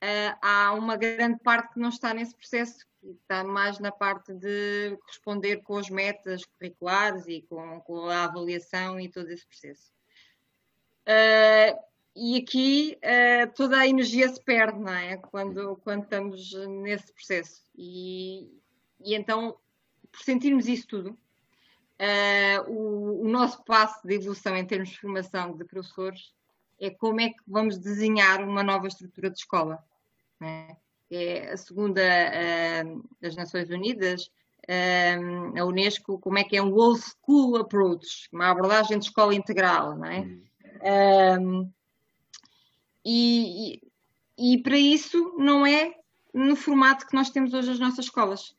uh, 0.02 0.38
há 0.42 0.72
uma 0.74 0.96
grande 0.96 1.38
parte 1.40 1.74
que 1.74 1.80
não 1.80 1.88
está 1.88 2.12
nesse 2.14 2.34
processo, 2.34 2.86
que 3.00 3.10
está 3.10 3.44
mais 3.44 3.78
na 3.78 3.92
parte 3.92 4.32
de 4.32 4.98
responder 5.06 5.58
com 5.58 5.76
as 5.76 5.88
metas 5.88 6.44
curriculares 6.44 7.26
e 7.26 7.42
com, 7.42 7.80
com 7.80 8.06
a 8.06 8.24
avaliação 8.24 8.98
e 8.98 9.08
todo 9.08 9.30
esse 9.30 9.46
processo. 9.46 9.92
Uh, 11.06 11.90
e 12.14 12.38
aqui 12.38 12.98
uh, 12.98 13.52
toda 13.54 13.78
a 13.78 13.86
energia 13.86 14.28
se 14.28 14.42
perde, 14.42 14.78
não 14.78 14.92
é? 14.92 15.16
Quando, 15.16 15.76
quando 15.76 16.02
estamos 16.02 16.52
nesse 16.82 17.12
processo. 17.12 17.62
E, 17.76 18.50
e 19.00 19.14
então, 19.14 19.56
por 20.10 20.20
sentirmos 20.20 20.66
isso 20.66 20.86
tudo, 20.86 21.10
uh, 21.10 22.70
o, 22.70 23.22
o, 23.24 23.28
nosso 23.28 23.62
passo 23.64 24.06
de 24.06 24.14
evolução 24.14 24.56
em 24.56 24.66
termos 24.66 24.90
de 24.90 25.00
formação 25.00 25.56
de 25.56 25.64
professores 25.64 26.34
é 26.80 26.90
como 26.90 27.20
é 27.20 27.28
que 27.28 27.42
vamos 27.46 27.78
desenhar 27.78 28.42
uma 28.42 28.62
nova 28.62 28.88
estrutura 28.88 29.30
de 29.30 29.38
escola. 29.38 29.84
Né? 30.40 30.76
É 31.10 31.52
a 31.52 31.56
segunda 31.56 32.02
das 33.20 33.34
Nações 33.34 33.68
Unidas, 33.70 34.30
uh, 34.68 35.58
a 35.58 35.64
Unesco, 35.64 36.18
como 36.18 36.38
é 36.38 36.44
que 36.44 36.56
é 36.56 36.62
um 36.62 36.70
whole 36.70 36.98
school 36.98 37.56
approach, 37.56 38.28
uma 38.32 38.50
abordagem 38.50 38.98
de 38.98 39.06
escola 39.06 39.34
integral, 39.34 39.96
não 39.96 40.06
é? 40.06 40.20
Uhum. 40.82 41.70
e, 43.04 43.74
e, 44.38 44.54
e 44.54 44.62
para 44.62 44.78
isso 44.78 45.34
não 45.36 45.66
é 45.66 45.94
no 46.32 46.56
formato 46.56 47.06
que 47.06 47.14
nós 47.14 47.30
temos 47.30 47.52
hoje 47.52 47.72
as 47.72 47.78
nossas 47.78 48.06
escolas. 48.06 48.56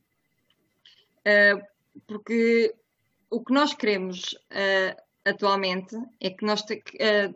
Uh, 1.21 1.61
porque 2.05 2.75
o 3.29 3.43
que 3.43 3.53
nós 3.53 3.73
queremos 3.73 4.33
uh, 4.33 5.01
atualmente 5.25 5.95
é 6.19 6.29
que 6.29 6.45
nós 6.45 6.61
uh, 6.61 7.35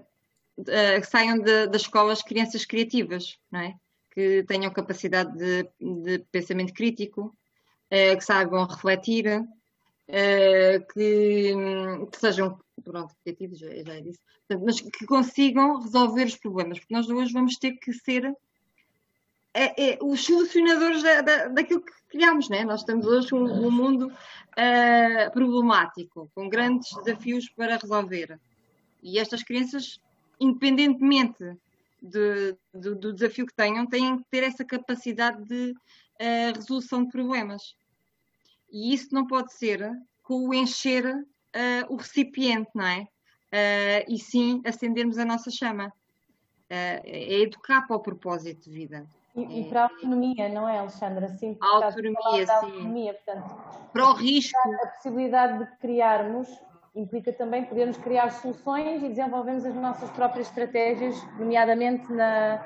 uh, 0.59 1.05
saiam 1.05 1.39
de, 1.39 1.67
das 1.67 1.83
escolas 1.83 2.21
crianças 2.21 2.65
criativas, 2.65 3.39
não 3.51 3.61
é? 3.61 3.75
Que 4.15 4.43
tenham 4.47 4.71
capacidade 4.71 5.37
de, 5.37 5.69
de 5.79 6.25
pensamento 6.31 6.73
crítico, 6.73 7.35
que 7.89 8.21
saibam 8.21 8.65
refletir, 8.65 9.25
que, 10.07 11.53
que, 12.11 12.17
sejam 12.17 12.59
pronto, 12.83 13.13
criativos, 13.23 13.59
já, 13.59 13.67
já 13.69 13.99
disse, 13.99 14.19
mas 14.63 14.81
que 14.81 15.05
consigam 15.05 15.81
resolver 15.81 16.25
os 16.25 16.37
problemas, 16.37 16.79
porque 16.79 16.93
nós 16.93 17.09
hoje 17.09 17.33
vamos 17.33 17.57
ter 17.57 17.73
que 17.73 17.93
ser 17.93 18.35
é, 19.53 19.93
é, 19.93 19.97
os 20.01 20.25
solucionadores 20.25 21.01
da, 21.01 21.21
da, 21.21 21.47
daquilo 21.47 21.81
que 21.81 21.93
criamos, 22.09 22.49
né? 22.49 22.65
Nós 22.65 22.81
estamos 22.81 23.05
hoje 23.05 23.33
um, 23.33 23.65
um 23.65 23.71
mundo 23.71 24.07
uh, 24.07 25.31
problemático, 25.31 26.29
com 26.35 26.49
grandes 26.49 26.89
desafios 27.03 27.49
para 27.55 27.77
resolver. 27.77 28.37
E 29.01 29.17
estas 29.17 29.43
crianças, 29.43 30.01
independentemente 30.41 31.57
de, 32.05 32.57
de, 32.73 32.95
do 32.95 33.13
desafio 33.13 33.45
que 33.45 33.53
tenham, 33.53 33.85
têm 33.85 34.17
que 34.17 34.23
ter 34.29 34.43
essa 34.43 34.63
capacidade 34.63 35.43
de 35.43 35.71
uh, 35.71 36.55
resolução 36.55 37.03
de 37.03 37.11
problemas. 37.11 37.75
E 38.71 38.93
isso 38.93 39.13
não 39.13 39.25
pode 39.25 39.53
ser 39.53 39.91
com 40.23 40.49
o 40.49 40.53
encher 40.53 41.05
uh, 41.05 41.23
o 41.89 41.95
recipiente, 41.95 42.69
não 42.73 42.85
é? 42.85 43.07
e 44.09 44.19
sim 44.19 44.61
acendermos 44.65 45.17
a 45.17 45.23
nossa 45.23 45.49
chama. 45.49 45.93
é 46.69 47.39
educar 47.39 47.87
para 47.87 47.95
o 47.95 48.01
propósito 48.01 48.65
de 48.65 48.69
vida. 48.69 49.07
E, 49.35 49.61
e, 49.61 49.69
para 49.69 49.81
a 49.81 49.83
autonomia, 49.83 50.47
não 50.49 50.67
é, 50.67 50.79
Alexandra? 50.79 51.27
Sim, 51.37 51.57
a 51.61 51.85
autonomia, 51.85 52.45
sim. 52.45 52.51
Autonomia, 52.51 53.13
portanto, 53.13 53.55
para 53.91 54.09
o 54.09 54.13
risco. 54.13 54.57
A 54.83 54.87
possibilidade 54.87 55.59
de 55.59 55.77
criarmos 55.77 56.49
implica 56.95 57.33
também 57.33 57.65
podermos 57.65 57.97
criar 57.97 58.29
soluções 58.29 59.03
e 59.03 59.09
desenvolvermos 59.09 59.65
as 59.65 59.75
nossas 59.75 60.09
próprias 60.11 60.47
estratégias, 60.47 61.15
nomeadamente 61.37 62.11
na, 62.11 62.65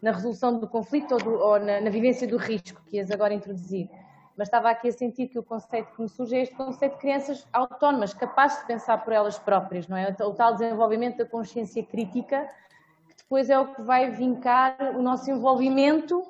na 0.00 0.12
resolução 0.12 0.58
do 0.58 0.66
conflito 0.66 1.12
ou, 1.12 1.18
do, 1.18 1.30
ou 1.30 1.60
na, 1.60 1.80
na, 1.80 1.90
vivência 1.90 2.26
do 2.26 2.36
risco 2.36 2.82
que 2.86 2.96
ias 2.96 3.10
agora 3.10 3.34
introduzir. 3.34 3.90
Mas 4.36 4.48
estava 4.48 4.70
aqui 4.70 4.88
a 4.88 4.92
sentir 4.92 5.28
que 5.28 5.38
o 5.38 5.42
conceito 5.42 5.92
que 5.92 6.00
me 6.00 6.08
surge 6.08 6.36
é 6.36 6.42
este 6.42 6.54
conceito 6.54 6.94
de 6.94 7.00
crianças 7.00 7.46
autónomas, 7.52 8.14
capazes 8.14 8.60
de 8.60 8.66
pensar 8.66 8.98
por 9.04 9.12
elas 9.12 9.38
próprias, 9.38 9.86
não 9.86 9.96
é? 9.96 10.16
O 10.20 10.32
tal 10.32 10.54
desenvolvimento 10.54 11.18
da 11.18 11.26
consciência 11.26 11.82
crítica 11.82 12.48
depois 13.16 13.50
é 13.50 13.58
o 13.58 13.74
que 13.74 13.82
vai 13.82 14.10
vincar 14.10 14.96
o 14.96 15.02
nosso 15.02 15.30
envolvimento 15.30 16.22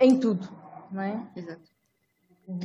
em 0.00 0.18
tudo, 0.18 0.48
não 0.90 1.02
é? 1.02 1.20
Exato. 1.36 1.70
Uhum. 2.48 2.58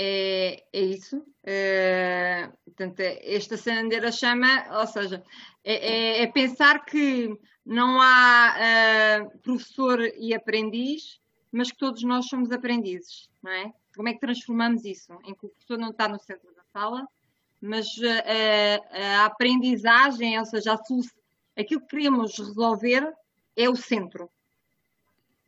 É, 0.00 0.62
é 0.72 0.80
isso. 0.80 1.26
É, 1.42 2.48
portanto, 2.64 3.00
é, 3.00 3.18
este 3.24 3.54
acender 3.54 4.04
a 4.04 4.12
chama, 4.12 4.64
ou 4.78 4.86
seja, 4.86 5.24
é, 5.64 5.74
é, 5.74 6.22
é 6.22 6.26
pensar 6.28 6.84
que 6.84 7.36
não 7.66 8.00
há 8.00 8.54
uh, 8.54 9.38
professor 9.40 10.00
e 10.16 10.32
aprendiz, 10.32 11.20
mas 11.50 11.72
que 11.72 11.78
todos 11.78 12.04
nós 12.04 12.26
somos 12.28 12.52
aprendizes, 12.52 13.28
não 13.42 13.50
é? 13.50 13.72
Como 13.96 14.08
é 14.08 14.12
que 14.12 14.20
transformamos 14.20 14.84
isso? 14.84 15.12
Em 15.24 15.34
que 15.34 15.46
o 15.46 15.48
professor 15.48 15.76
não 15.76 15.90
está 15.90 16.06
no 16.06 16.20
centro 16.20 16.54
da 16.54 16.62
sala, 16.72 17.04
mas 17.60 17.88
uh, 17.98 18.82
a 18.92 19.24
aprendizagem, 19.24 20.38
ou 20.38 20.44
seja, 20.44 20.74
a 20.74 20.84
solução 20.84 21.18
aquilo 21.58 21.80
que 21.80 21.88
queremos 21.88 22.38
resolver 22.38 23.12
é 23.56 23.68
o 23.68 23.74
centro. 23.74 24.30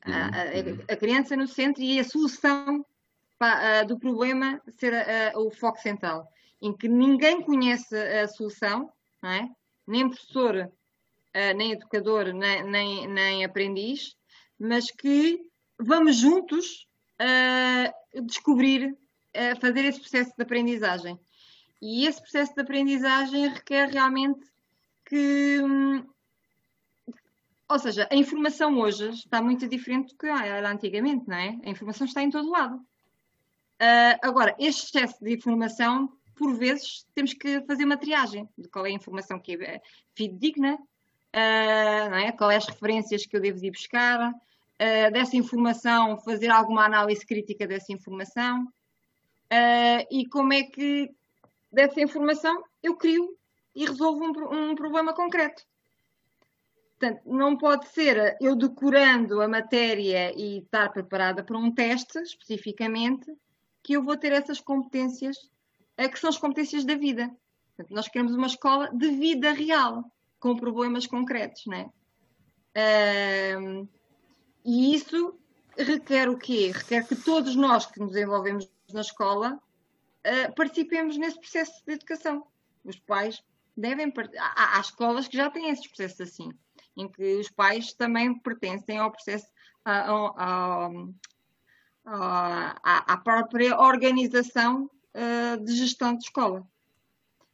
A, 0.02 0.10
a, 0.10 0.94
a 0.94 0.96
criança 0.96 1.36
no 1.36 1.46
centro 1.46 1.80
e 1.84 2.00
a 2.00 2.04
solução 2.04 2.84
do 3.87 3.98
problema 3.98 4.61
ser 4.76 4.92
o 5.37 5.50
foco 5.50 5.79
central, 5.79 6.31
em 6.61 6.76
que 6.76 6.88
ninguém 6.88 7.42
conhece 7.42 7.96
a 7.96 8.29
solução, 8.29 8.92
é? 9.24 9.48
nem 9.87 10.09
professor, 10.09 10.70
nem 11.57 11.72
educador, 11.72 12.33
nem, 12.33 12.62
nem, 12.64 13.09
nem, 13.09 13.44
aprendiz, 13.44 14.14
mas 14.59 14.90
que 14.90 15.40
vamos 15.79 16.16
juntos 16.16 16.87
descobrir, 18.24 18.94
fazer 19.61 19.87
esse 19.87 20.00
processo 20.00 20.33
de 20.37 20.42
aprendizagem. 20.42 21.18
E 21.81 22.07
esse 22.07 22.20
processo 22.20 22.55
de 22.55 22.61
aprendizagem 22.61 23.48
requer 23.48 23.88
realmente 23.88 24.46
que. 25.07 25.61
Hum, 25.62 26.07
ou 27.68 27.79
seja, 27.79 28.09
a 28.11 28.16
informação 28.16 28.79
hoje 28.79 29.11
está 29.11 29.40
muito 29.40 29.66
diferente 29.68 30.12
do 30.12 30.18
que 30.18 30.26
era 30.26 30.70
antigamente, 30.70 31.29
não 31.29 31.37
é? 31.37 31.59
A 31.64 31.70
informação 31.70 32.05
está 32.05 32.20
em 32.20 32.31
todo 32.31 32.50
lado. 32.50 32.85
Uh, 33.80 34.18
agora, 34.20 34.54
este 34.58 34.98
excesso 34.98 35.24
de 35.24 35.32
informação, 35.32 36.12
por 36.36 36.54
vezes, 36.54 37.06
temos 37.14 37.32
que 37.32 37.62
fazer 37.62 37.84
uma 37.84 37.96
triagem 37.96 38.46
de 38.58 38.68
qual 38.68 38.84
é 38.84 38.90
a 38.90 38.92
informação 38.92 39.40
que 39.40 39.54
é 39.54 39.80
fidedigna, 40.14 40.74
uh, 40.74 42.10
não 42.10 42.18
é? 42.18 42.30
qual 42.32 42.50
é 42.50 42.56
as 42.56 42.66
referências 42.66 43.24
que 43.24 43.34
eu 43.34 43.40
devo 43.40 43.64
ir 43.64 43.70
buscar, 43.70 44.30
uh, 44.30 45.12
dessa 45.12 45.34
informação, 45.34 46.18
fazer 46.18 46.50
alguma 46.50 46.84
análise 46.84 47.24
crítica 47.24 47.66
dessa 47.66 47.90
informação, 47.92 48.70
e 50.12 50.28
como 50.28 50.52
é 50.52 50.62
que 50.62 51.10
dessa 51.72 52.00
informação 52.00 52.62
eu 52.80 52.94
crio 52.96 53.36
e 53.74 53.84
resolvo 53.84 54.22
um, 54.24 54.70
um 54.70 54.74
problema 54.76 55.12
concreto. 55.12 55.64
Portanto, 56.96 57.22
não 57.26 57.56
pode 57.56 57.88
ser 57.88 58.36
eu 58.40 58.54
decorando 58.54 59.42
a 59.42 59.48
matéria 59.48 60.32
e 60.36 60.58
estar 60.58 60.92
preparada 60.92 61.42
para 61.42 61.58
um 61.58 61.74
teste 61.74 62.16
especificamente 62.20 63.28
que 63.82 63.94
eu 63.94 64.02
vou 64.02 64.16
ter 64.16 64.32
essas 64.32 64.60
competências, 64.60 65.36
eh, 65.96 66.08
que 66.08 66.18
são 66.18 66.30
as 66.30 66.38
competências 66.38 66.84
da 66.84 66.94
vida. 66.94 67.30
Portanto, 67.68 67.94
nós 67.94 68.08
queremos 68.08 68.34
uma 68.34 68.46
escola 68.46 68.90
de 68.92 69.10
vida 69.10 69.52
real, 69.52 70.04
com 70.38 70.56
problemas 70.56 71.06
concretos, 71.06 71.66
né? 71.66 71.90
Um, 73.58 73.88
e 74.64 74.94
isso 74.94 75.38
requer 75.76 76.28
o 76.28 76.38
quê? 76.38 76.72
Requer 76.74 77.06
que 77.06 77.16
todos 77.16 77.56
nós 77.56 77.86
que 77.86 77.98
nos 78.00 78.14
envolvemos 78.14 78.70
na 78.92 79.00
escola 79.00 79.54
uh, 79.54 80.54
participemos 80.54 81.16
nesse 81.16 81.38
processo 81.38 81.84
de 81.86 81.94
educação. 81.94 82.46
Os 82.84 82.98
pais 82.98 83.42
devem. 83.76 84.12
Há, 84.38 84.78
há 84.78 84.80
escolas 84.80 85.26
que 85.26 85.36
já 85.36 85.50
têm 85.50 85.70
esses 85.70 85.86
processos 85.86 86.20
assim 86.20 86.50
em 86.96 87.08
que 87.08 87.36
os 87.36 87.50
pais 87.50 87.92
também 87.92 88.38
pertencem 88.38 88.98
ao 88.98 89.10
processo, 89.10 89.46
à, 92.12 93.12
à 93.12 93.16
própria 93.16 93.79
organização 93.79 94.90
uh, 95.14 95.64
de 95.64 95.75
gestão 95.75 96.16
de 96.16 96.25
escola. 96.25 96.66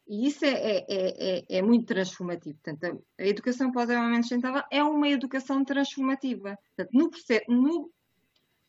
E 0.09 0.29
isso 0.29 0.45
é, 0.45 0.51
é, 0.51 0.87
é, 0.89 1.45
é, 1.49 1.63
muito 1.63 1.87
transformativo. 1.87 2.59
Portanto, 2.63 3.05
a 3.19 3.27
educação 3.27 3.73
pós-desenvolvimento 3.73 4.23
sustentável 4.23 4.63
é 4.71 4.83
uma 4.83 5.09
educação 5.09 5.65
transformativa. 5.65 6.57
Portanto, 6.77 6.93
no, 6.93 7.11
no, 7.49 7.91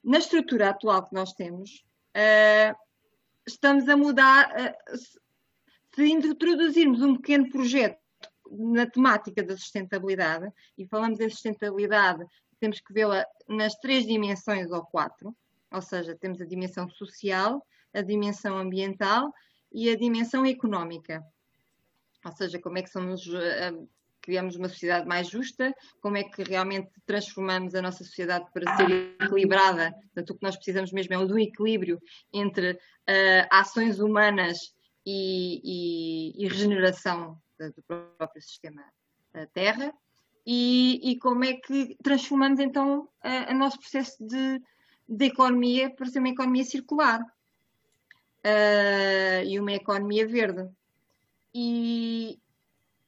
na 0.03 0.17
estrutura 0.17 0.69
atual 0.69 1.07
que 1.07 1.13
nós 1.13 1.33
temos, 1.33 1.83
uh, 2.15 2.75
estamos 3.47 3.87
a 3.87 3.95
mudar. 3.95 4.49
Uh, 4.49 5.27
se 5.97 6.05
introduzirmos 6.11 7.01
um 7.01 7.15
pequeno 7.15 7.49
projeto 7.49 7.97
na 8.51 8.85
temática 8.85 9.43
da 9.43 9.57
sustentabilidade, 9.57 10.47
e 10.77 10.85
falamos 10.85 11.19
em 11.19 11.27
sustentabilidade, 11.27 12.23
temos 12.59 12.79
que 12.79 12.93
vê-la 12.93 13.25
nas 13.47 13.75
três 13.75 14.05
dimensões 14.05 14.71
ou 14.71 14.85
quatro, 14.85 15.35
ou 15.71 15.81
seja, 15.81 16.15
temos 16.15 16.41
a 16.41 16.45
dimensão 16.45 16.89
social, 16.89 17.65
a 17.93 18.01
dimensão 18.01 18.57
ambiental 18.57 19.31
e 19.71 19.89
a 19.89 19.95
dimensão 19.95 20.45
económica. 20.45 21.23
Ou 22.25 22.31
seja, 22.31 22.59
como 22.59 22.77
é 22.77 22.81
que 22.81 22.89
somos, 22.89 23.25
uh, 23.27 23.89
criamos 24.21 24.55
uma 24.55 24.69
sociedade 24.69 25.07
mais 25.07 25.29
justa, 25.29 25.73
como 26.01 26.17
é 26.17 26.23
que 26.23 26.43
realmente 26.43 26.89
transformamos 27.05 27.75
a 27.75 27.81
nossa 27.81 28.03
sociedade 28.03 28.45
para 28.53 28.75
ser 28.75 29.15
equilibrada. 29.21 29.91
Portanto, 29.91 30.29
o 30.31 30.35
que 30.35 30.43
nós 30.43 30.55
precisamos 30.55 30.91
mesmo 30.91 31.13
é 31.13 31.25
do 31.25 31.39
equilíbrio 31.39 31.99
entre 32.33 32.71
uh, 32.73 33.47
ações 33.51 33.99
humanas 33.99 34.57
e, 35.05 35.61
e, 35.63 36.45
e 36.45 36.47
regeneração 36.47 37.39
do 37.59 37.83
próprio 38.17 38.41
sistema 38.41 38.83
Terra 39.53 39.93
e, 40.45 41.11
e, 41.11 41.19
como 41.19 41.43
é 41.43 41.53
que 41.53 41.95
transformamos 42.01 42.59
então 42.59 43.07
o 43.49 43.53
nosso 43.53 43.79
processo 43.79 44.15
de, 44.25 44.61
de, 45.07 45.25
economia 45.25 45.89
para 45.89 46.07
ser 46.07 46.19
uma 46.19 46.29
economia 46.29 46.63
circular 46.63 47.21
uh, 47.21 49.45
e 49.45 49.59
uma 49.59 49.73
economia 49.73 50.27
verde. 50.27 50.69
E, 51.53 52.39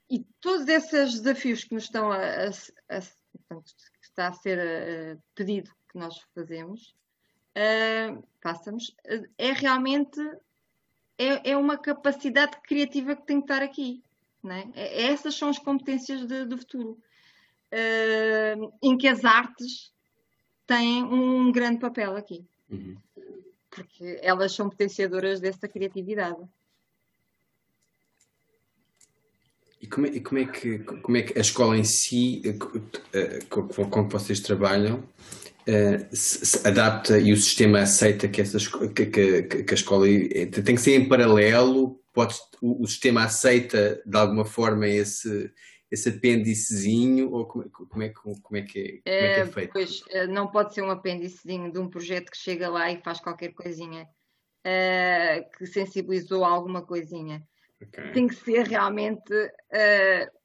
e, 0.10 0.20
todos 0.42 0.68
esses 0.68 1.20
desafios 1.20 1.64
que 1.64 1.74
nos 1.74 1.84
estão 1.84 2.12
a, 2.12 2.18
a, 2.18 2.98
a 2.98 3.02
portanto, 3.48 3.76
que 4.00 4.06
está 4.06 4.28
a 4.28 4.34
ser 4.34 4.58
uh, 4.58 5.22
pedido 5.36 5.72
que 5.92 5.98
nós 5.98 6.20
fazemos, 6.34 6.96
uh, 7.56 8.24
façamos, 8.42 8.96
é 9.38 9.52
realmente 9.52 10.20
é, 11.20 11.52
é 11.52 11.58
uma 11.58 11.78
capacidade 11.78 12.58
criativa 12.62 13.16
que 13.16 13.26
tem 13.26 13.42
que 13.42 13.52
estar 13.52 13.62
aqui. 13.62 14.02
Né? 14.42 14.72
Essas 14.74 15.36
são 15.36 15.50
as 15.50 15.60
competências 15.60 16.26
de, 16.26 16.46
do 16.46 16.58
futuro, 16.58 16.98
uh, 17.74 18.74
em 18.82 18.98
que 18.98 19.08
as 19.08 19.26
artes 19.26 19.92
têm 20.70 21.04
um 21.04 21.52
grande 21.52 21.80
papel 21.80 22.16
aqui, 22.16 22.46
uhum. 22.70 22.96
porque 23.72 24.20
elas 24.22 24.54
são 24.54 24.70
potenciadoras 24.70 25.40
dessa 25.40 25.68
criatividade. 25.68 26.38
E 29.82 29.88
como 29.88 30.06
é, 30.06 30.20
como 30.20 30.40
é, 30.40 30.46
que, 30.46 30.80
como 30.80 31.18
é 31.18 31.24
que 31.24 31.38
a 31.38 31.42
escola 31.42 31.76
em 31.76 31.84
si, 31.84 32.44
eh, 33.14 33.40
com, 33.50 33.68
com 33.68 34.08
que 34.08 34.14
vocês 34.14 34.40
trabalham, 34.42 35.04
se, 36.12 36.46
se 36.46 36.68
adapta 36.68 37.18
e 37.18 37.32
o 37.32 37.38
sistema 37.38 37.82
aceita 37.82 38.28
que, 38.28 38.42
essas, 38.42 38.68
que, 38.68 39.06
que, 39.06 39.44
que, 39.44 39.74
a 39.74 39.76
escola 39.76 40.06
tem 40.08 40.76
que 40.76 40.82
ser 40.82 40.96
em 41.00 41.08
paralelo 41.08 42.00
pode, 42.12 42.36
o, 42.62 42.84
o, 42.84 42.88
sistema 42.88 43.24
aceita 43.24 44.02
de 44.06 44.18
alguma 44.18 44.46
forma 44.46 44.88
esse, 44.88 45.52
esse 45.92 46.10
apêndicezinho 46.10 47.32
ou 47.32 47.46
como, 47.46 47.70
como, 47.70 48.04
é, 48.04 48.10
como, 48.10 48.42
como, 48.42 48.58
é, 48.58 48.62
que 48.62 49.02
é, 49.06 49.20
como 49.20 49.26
é, 49.26 49.34
que 49.34 49.40
é 49.40 49.46
feito? 49.48 49.74
Pois, 49.74 50.04
eh, 50.10 50.28
não 50.28 50.48
pode 50.48 50.74
ser 50.74 50.84
um 50.84 50.92
apêndicezinho 50.92 51.72
de 51.72 51.80
um 51.80 51.90
projeto 51.90 52.30
que 52.30 52.38
chega 52.38 52.70
lá 52.70 52.92
e 52.92 53.02
faz 53.02 53.20
qualquer 53.20 53.54
coisinha 53.54 54.04
uh, 54.04 55.58
que 55.58 55.66
sensibilizou 55.66 56.46
alguma 56.46 56.86
coisinha. 56.86 57.44
Okay. 57.82 58.12
Tem 58.12 58.28
que 58.28 58.36
ser 58.36 58.68
realmente 58.68 59.34
uh, 59.34 60.40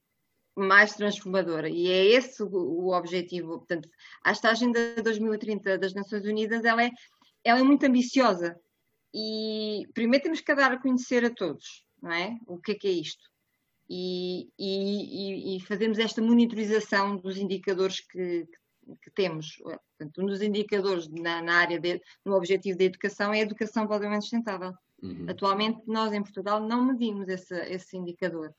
mais 0.57 0.95
transformadora 0.95 1.69
e 1.69 1.91
é 1.91 2.07
esse 2.07 2.43
o, 2.43 2.49
o, 2.49 2.97
objetivo. 2.97 3.59
Portanto, 3.59 3.89
esta 4.25 4.51
Agenda 4.51 4.95
2030 5.03 5.79
das 5.79 5.93
Nações 5.93 6.25
Unidas 6.25 6.65
ela 6.65 6.85
é, 6.85 6.91
ela 7.45 7.61
é 7.61 7.63
muito 7.63 7.85
ambiciosa 7.85 8.59
e 9.13 9.87
primeiro 9.93 10.23
temos 10.23 10.41
que 10.41 10.55
dar 10.55 10.73
a 10.73 10.81
conhecer 10.81 11.25
a 11.25 11.31
todos, 11.31 11.85
não 12.01 12.13
é? 12.13 12.37
O 12.47 12.59
que 12.59 12.73
é 12.73 12.75
que 12.77 12.89
é 12.89 12.93
isto? 12.93 13.34
E, 13.89 14.49
e, 14.59 15.57
e 15.57 15.61
fazemos 15.61 15.99
esta 15.99 16.23
monitorização 16.23 17.17
dos 17.17 17.37
indicadores 17.37 18.01
que, 18.01 18.47
que 19.03 19.11
temos. 19.15 19.57
Portanto, 19.57 20.23
um 20.23 20.27
dos 20.27 20.41
indicadores 20.43 21.09
na, 21.09 21.43
na, 21.43 21.55
área, 21.57 21.79
de, 21.79 22.01
no 22.25 22.35
objetivo 22.35 22.79
da 22.79 22.85
educação 22.85 23.33
é 23.33 23.41
a 23.41 23.43
educação 23.43 23.87
provavelmente 23.87 24.23
sustentável. 24.23 24.73
Uhum. 25.03 25.27
Atualmente, 25.29 25.83
nós 25.87 26.13
em 26.13 26.23
Portugal 26.23 26.61
não 26.67 26.85
medimos 26.87 27.29
esse, 27.29 27.55
esse 27.67 27.97
indicador. 27.97 28.55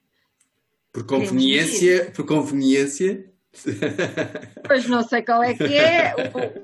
Por 0.93 1.05
conveniência, 1.05 2.11
por 2.11 2.25
conveniência, 2.25 3.33
Pois 4.67 4.87
não 4.87 5.03
sei 5.03 5.21
qual 5.21 5.43
é 5.43 5.53
que 5.53 5.75
é 5.75 6.13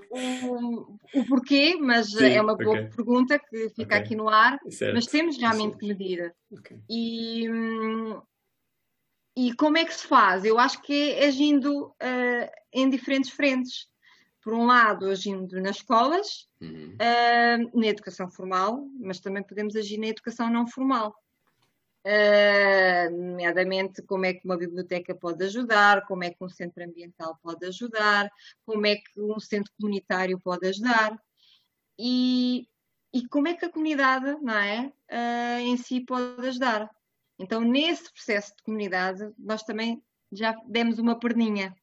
o, 0.09 0.47
o, 0.47 0.97
o 1.15 1.25
porquê, 1.25 1.77
mas 1.79 2.11
Sim, 2.11 2.25
é 2.25 2.41
uma 2.41 2.55
boa 2.55 2.79
okay. 2.79 2.89
pergunta 2.95 3.39
que 3.39 3.69
fica 3.69 3.95
okay. 3.95 3.97
aqui 3.97 4.15
no 4.15 4.29
ar. 4.29 4.59
Certo. 4.69 4.95
Mas 4.95 5.05
temos 5.05 5.37
realmente 5.37 5.77
que 5.77 5.87
medir. 5.87 6.33
Okay. 6.51 6.77
E, 6.89 7.47
e 9.35 9.53
como 9.55 9.77
é 9.77 9.85
que 9.85 9.93
se 9.93 10.05
faz? 10.07 10.43
Eu 10.43 10.59
acho 10.59 10.81
que 10.81 11.11
é 11.13 11.27
agindo 11.27 11.87
uh, 11.87 12.51
em 12.73 12.89
diferentes 12.89 13.31
frentes. 13.31 13.89
Por 14.43 14.53
um 14.55 14.65
lado, 14.65 15.07
agindo 15.07 15.61
nas 15.61 15.77
escolas, 15.77 16.47
uhum. 16.59 16.95
uh, 16.95 17.79
na 17.79 17.87
educação 17.87 18.27
formal, 18.27 18.87
mas 18.99 19.19
também 19.19 19.43
podemos 19.43 19.75
agir 19.75 19.99
na 19.99 20.07
educação 20.07 20.49
não 20.49 20.67
formal. 20.67 21.15
Uh, 22.03 23.15
nomeadamente 23.15 24.01
como 24.01 24.25
é 24.25 24.33
que 24.33 24.43
uma 24.43 24.57
biblioteca 24.57 25.13
pode 25.13 25.43
ajudar, 25.45 26.03
como 26.07 26.23
é 26.23 26.31
que 26.31 26.43
um 26.43 26.49
centro 26.49 26.83
ambiental 26.83 27.37
pode 27.43 27.63
ajudar, 27.67 28.27
como 28.65 28.87
é 28.87 28.95
que 28.95 29.21
um 29.21 29.39
centro 29.39 29.71
comunitário 29.79 30.39
pode 30.39 30.67
ajudar 30.67 31.15
e, 31.99 32.67
e 33.13 33.27
como 33.27 33.47
é 33.47 33.53
que 33.53 33.65
a 33.65 33.71
comunidade 33.71 34.35
não 34.41 34.57
é, 34.57 34.91
uh, 35.11 35.59
em 35.59 35.77
si 35.77 36.01
pode 36.01 36.47
ajudar. 36.47 36.89
Então, 37.41 37.61
nesse 37.61 38.13
processo 38.13 38.55
de 38.55 38.61
comunidade, 38.61 39.33
nós 39.35 39.63
também 39.63 39.99
já 40.31 40.55
demos 40.67 40.99
uma 40.99 41.17
perninha 41.17 41.75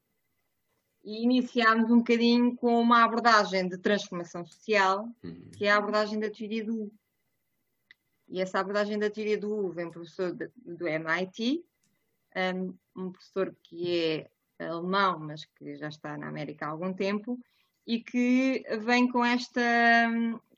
e 1.04 1.24
iniciámos 1.24 1.90
um 1.90 1.98
bocadinho 1.98 2.54
com 2.54 2.80
uma 2.80 3.02
abordagem 3.02 3.68
de 3.68 3.76
transformação 3.76 4.44
social, 4.44 5.08
uhum. 5.24 5.50
que 5.56 5.66
é 5.66 5.72
a 5.72 5.76
abordagem 5.76 6.20
da 6.20 6.30
teoria 6.30 6.64
do 6.64 6.92
e 8.28 8.40
essa 8.40 8.60
abordagem 8.60 8.98
da 8.98 9.10
teoria 9.10 9.38
do 9.38 9.52
U 9.52 9.72
vem 9.72 9.86
um 9.86 9.90
professor 9.90 10.32
de, 10.32 10.50
do 10.56 10.86
MIT, 10.86 11.64
um, 12.54 12.74
um, 12.94 13.10
professor 13.10 13.56
que 13.62 14.28
é 14.58 14.66
alemão, 14.66 15.18
mas 15.18 15.46
que 15.46 15.76
já 15.76 15.88
está 15.88 16.16
na 16.16 16.28
América 16.28 16.66
há 16.66 16.68
algum 16.68 16.92
tempo, 16.92 17.40
e 17.86 18.00
que 18.00 18.62
vem 18.84 19.10
com 19.10 19.24
esta, 19.24 19.62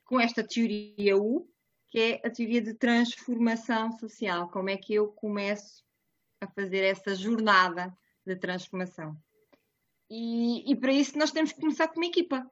com 0.03 0.19
esta 0.19 0.45
teoria 0.45 1.17
U, 1.17 1.49
que 1.91 1.99
é 1.99 2.27
a 2.27 2.31
teoria 2.31 2.61
de 2.61 2.73
transformação 2.73 3.91
social. 3.91 4.49
Como 4.49 4.69
é 4.69 4.77
que 4.77 4.93
eu 4.93 5.09
começo 5.09 5.83
a 6.39 6.47
fazer 6.47 6.85
essa 6.85 7.13
jornada 7.13 7.93
de 8.25 8.35
transformação? 8.37 9.15
E, 10.09 10.71
e 10.71 10.75
para 10.75 10.93
isso 10.93 11.17
nós 11.17 11.31
temos 11.31 11.51
que 11.51 11.59
começar 11.59 11.89
com 11.89 11.99
uma 11.99 12.07
equipa. 12.07 12.49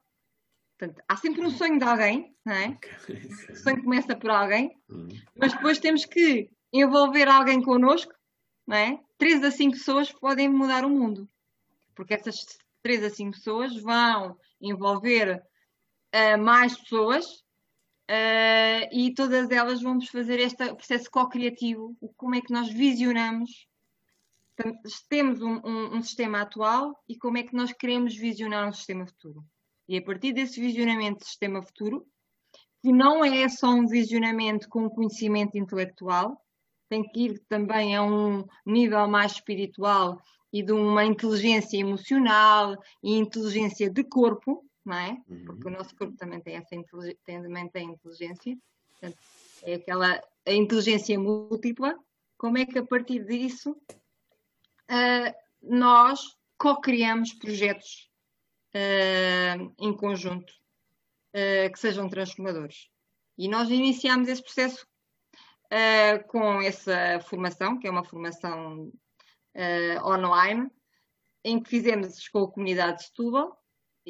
Portanto, 0.77 1.01
há 1.07 1.15
sempre 1.15 1.41
um 1.41 1.49
sonho 1.49 1.79
de 1.79 1.85
alguém, 1.85 2.35
não 2.45 2.53
é? 2.53 2.77
O 3.49 3.55
sonho 3.55 3.81
começa 3.81 4.15
por 4.15 4.29
alguém, 4.29 4.77
uhum. 4.89 5.07
mas 5.35 5.53
depois 5.53 5.79
temos 5.79 6.05
que 6.05 6.49
envolver 6.71 7.27
alguém 7.27 7.61
connosco, 7.61 8.13
não 8.67 8.75
é? 8.75 8.99
Três 9.17 9.43
a 9.43 9.51
cinco 9.51 9.77
pessoas 9.77 10.11
podem 10.11 10.49
mudar 10.49 10.85
o 10.85 10.89
mundo, 10.89 11.29
porque 11.95 12.13
essas 12.13 12.45
três 12.81 13.03
a 13.03 13.09
cinco 13.09 13.37
pessoas 13.37 13.75
vão 13.81 14.37
envolver 14.61 15.41
uh, 16.15 16.37
mais 16.41 16.77
pessoas 16.77 17.43
Uh, 18.09 18.89
e 18.91 19.13
todas 19.13 19.51
elas 19.51 19.83
vamos 19.83 20.09
fazer 20.09 20.39
este 20.39 20.73
processo 20.73 21.11
co-criativo, 21.11 21.95
como 22.17 22.33
é 22.33 22.41
que 22.41 22.51
nós 22.51 22.67
visionamos, 22.67 23.67
temos 25.07 25.43
um, 25.43 25.61
um, 25.63 25.97
um, 25.97 26.01
sistema 26.01 26.41
atual 26.41 26.99
e 27.07 27.15
como 27.15 27.37
é 27.37 27.43
que 27.43 27.55
nós 27.55 27.71
queremos 27.71 28.15
visionar 28.15 28.67
um 28.67 28.73
sistema 28.73 29.05
futuro. 29.05 29.45
E 29.87 29.95
a 29.95 30.01
partir 30.01 30.33
desse 30.33 30.59
visionamento 30.59 31.19
de 31.19 31.27
sistema 31.27 31.61
futuro, 31.61 32.03
que 32.81 32.91
não 32.91 33.23
é 33.23 33.47
só 33.47 33.69
um 33.69 33.85
visionamento 33.85 34.67
com 34.69 34.89
conhecimento 34.89 35.55
intelectual, 35.55 36.43
tem 36.89 37.03
que 37.03 37.25
ir 37.25 37.39
também 37.47 37.95
a 37.95 38.01
um 38.01 38.43
nível 38.65 39.07
mais 39.07 39.33
espiritual 39.33 40.19
e 40.51 40.63
de 40.63 40.71
uma 40.71 41.05
inteligência 41.05 41.77
emocional 41.77 42.75
e 43.03 43.17
inteligência 43.17 43.87
de 43.87 44.03
corpo, 44.03 44.65
não 44.85 44.97
é? 44.97 45.21
Uhum. 45.27 45.45
Porque 45.45 45.67
o 45.67 45.71
nosso 45.71 45.95
corpo 45.95 46.15
também 46.17 46.41
tem 46.41 46.55
essa 46.55 46.75
também 47.25 47.69
tem 47.69 47.91
inteligência. 47.91 48.57
Portanto, 48.89 49.17
é 49.63 49.75
aquela 49.75 50.21
a 50.45 50.53
inteligência 50.53 51.19
múltipla. 51.19 51.97
Como 52.37 52.57
é 52.57 52.65
que 52.65 52.79
a 52.79 52.85
partir 52.85 53.25
disso 53.25 53.71
uh, 53.71 55.33
nós 55.61 56.37
co-criamos 56.57 57.33
projetos 57.33 58.09
uh, 58.73 59.73
em 59.77 59.95
conjunto 59.95 60.51
uh, 61.35 61.71
que 61.71 61.79
sejam 61.79 62.09
transformadores? 62.09 62.89
E 63.37 63.47
nós 63.47 63.69
iniciamos 63.69 64.27
esse 64.27 64.43
processo 64.43 64.87
com 66.29 66.59
essa 66.61 67.19
formação, 67.21 67.77
que 67.77 67.87
é 67.87 67.91
uma 67.91 68.03
formação 68.03 68.91
online, 70.03 70.67
em 71.43 71.61
que 71.61 71.69
fizemos 71.69 72.27
com 72.27 72.43
a 72.43 72.51
comunidade 72.51 72.97
de 72.97 73.03
Setúbal, 73.05 73.58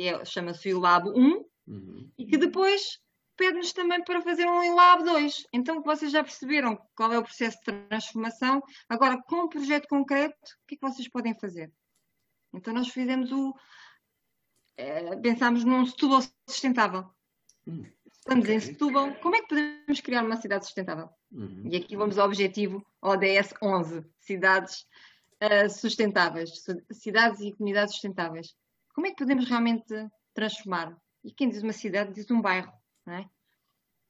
é, 0.08 0.24
chama-se 0.26 0.74
o 0.74 0.80
Lab 0.80 1.10
1, 1.10 1.46
uhum. 1.68 2.12
e 2.18 2.26
que 2.26 2.38
depois 2.38 3.00
pede-nos 3.36 3.72
também 3.72 4.04
para 4.04 4.22
fazer 4.22 4.46
um 4.46 4.76
Lab 4.76 5.04
2. 5.04 5.48
Então, 5.54 5.82
vocês 5.82 6.12
já 6.12 6.22
perceberam 6.22 6.78
qual 6.96 7.14
é 7.14 7.18
o 7.18 7.24
processo 7.24 7.58
de 7.60 7.72
transformação. 7.88 8.62
Agora, 8.88 9.22
com 9.24 9.46
um 9.46 9.50
projeto 9.50 9.88
concreto, 9.88 10.36
o 10.36 10.68
que 10.68 10.76
é 10.76 10.78
que 10.78 10.82
vocês 10.82 11.08
podem 11.08 11.34
fazer? 11.40 11.72
Então, 12.54 12.74
nós 12.74 12.90
fizemos 12.90 13.32
o. 13.32 13.56
É, 14.76 15.16
pensámos 15.18 15.64
num 15.64 15.86
Setúbal 15.86 16.22
sustentável. 16.48 17.10
Uhum. 17.66 17.86
Estamos 18.06 18.46
okay. 18.46 18.56
em 18.56 18.60
Setúbal. 18.60 19.16
Como 19.16 19.36
é 19.36 19.42
que 19.42 19.48
podemos 19.48 20.02
criar 20.02 20.24
uma 20.24 20.38
cidade 20.38 20.66
sustentável? 20.66 21.10
Uhum. 21.32 21.64
E 21.66 21.78
aqui 21.78 21.96
vamos 21.96 22.18
ao 22.18 22.28
objetivo 22.28 22.86
ODS 23.02 23.54
11: 23.62 24.06
cidades 24.18 24.86
uh, 25.42 25.70
sustentáveis, 25.70 26.52
cidades 26.92 27.40
e 27.40 27.54
comunidades 27.54 27.94
sustentáveis 27.94 28.56
como 28.94 29.08
é 29.08 29.12
que 29.12 29.18
podemos 29.18 29.48
realmente 29.48 29.94
transformar? 30.34 30.98
E 31.24 31.32
quem 31.32 31.50
diz 31.50 31.64
uma 31.64 31.74
cidade 31.74 32.14
diz 32.14 32.30
um 32.32 32.42
bairro, 32.42 32.72
não 33.06 33.14
é? 33.14 33.30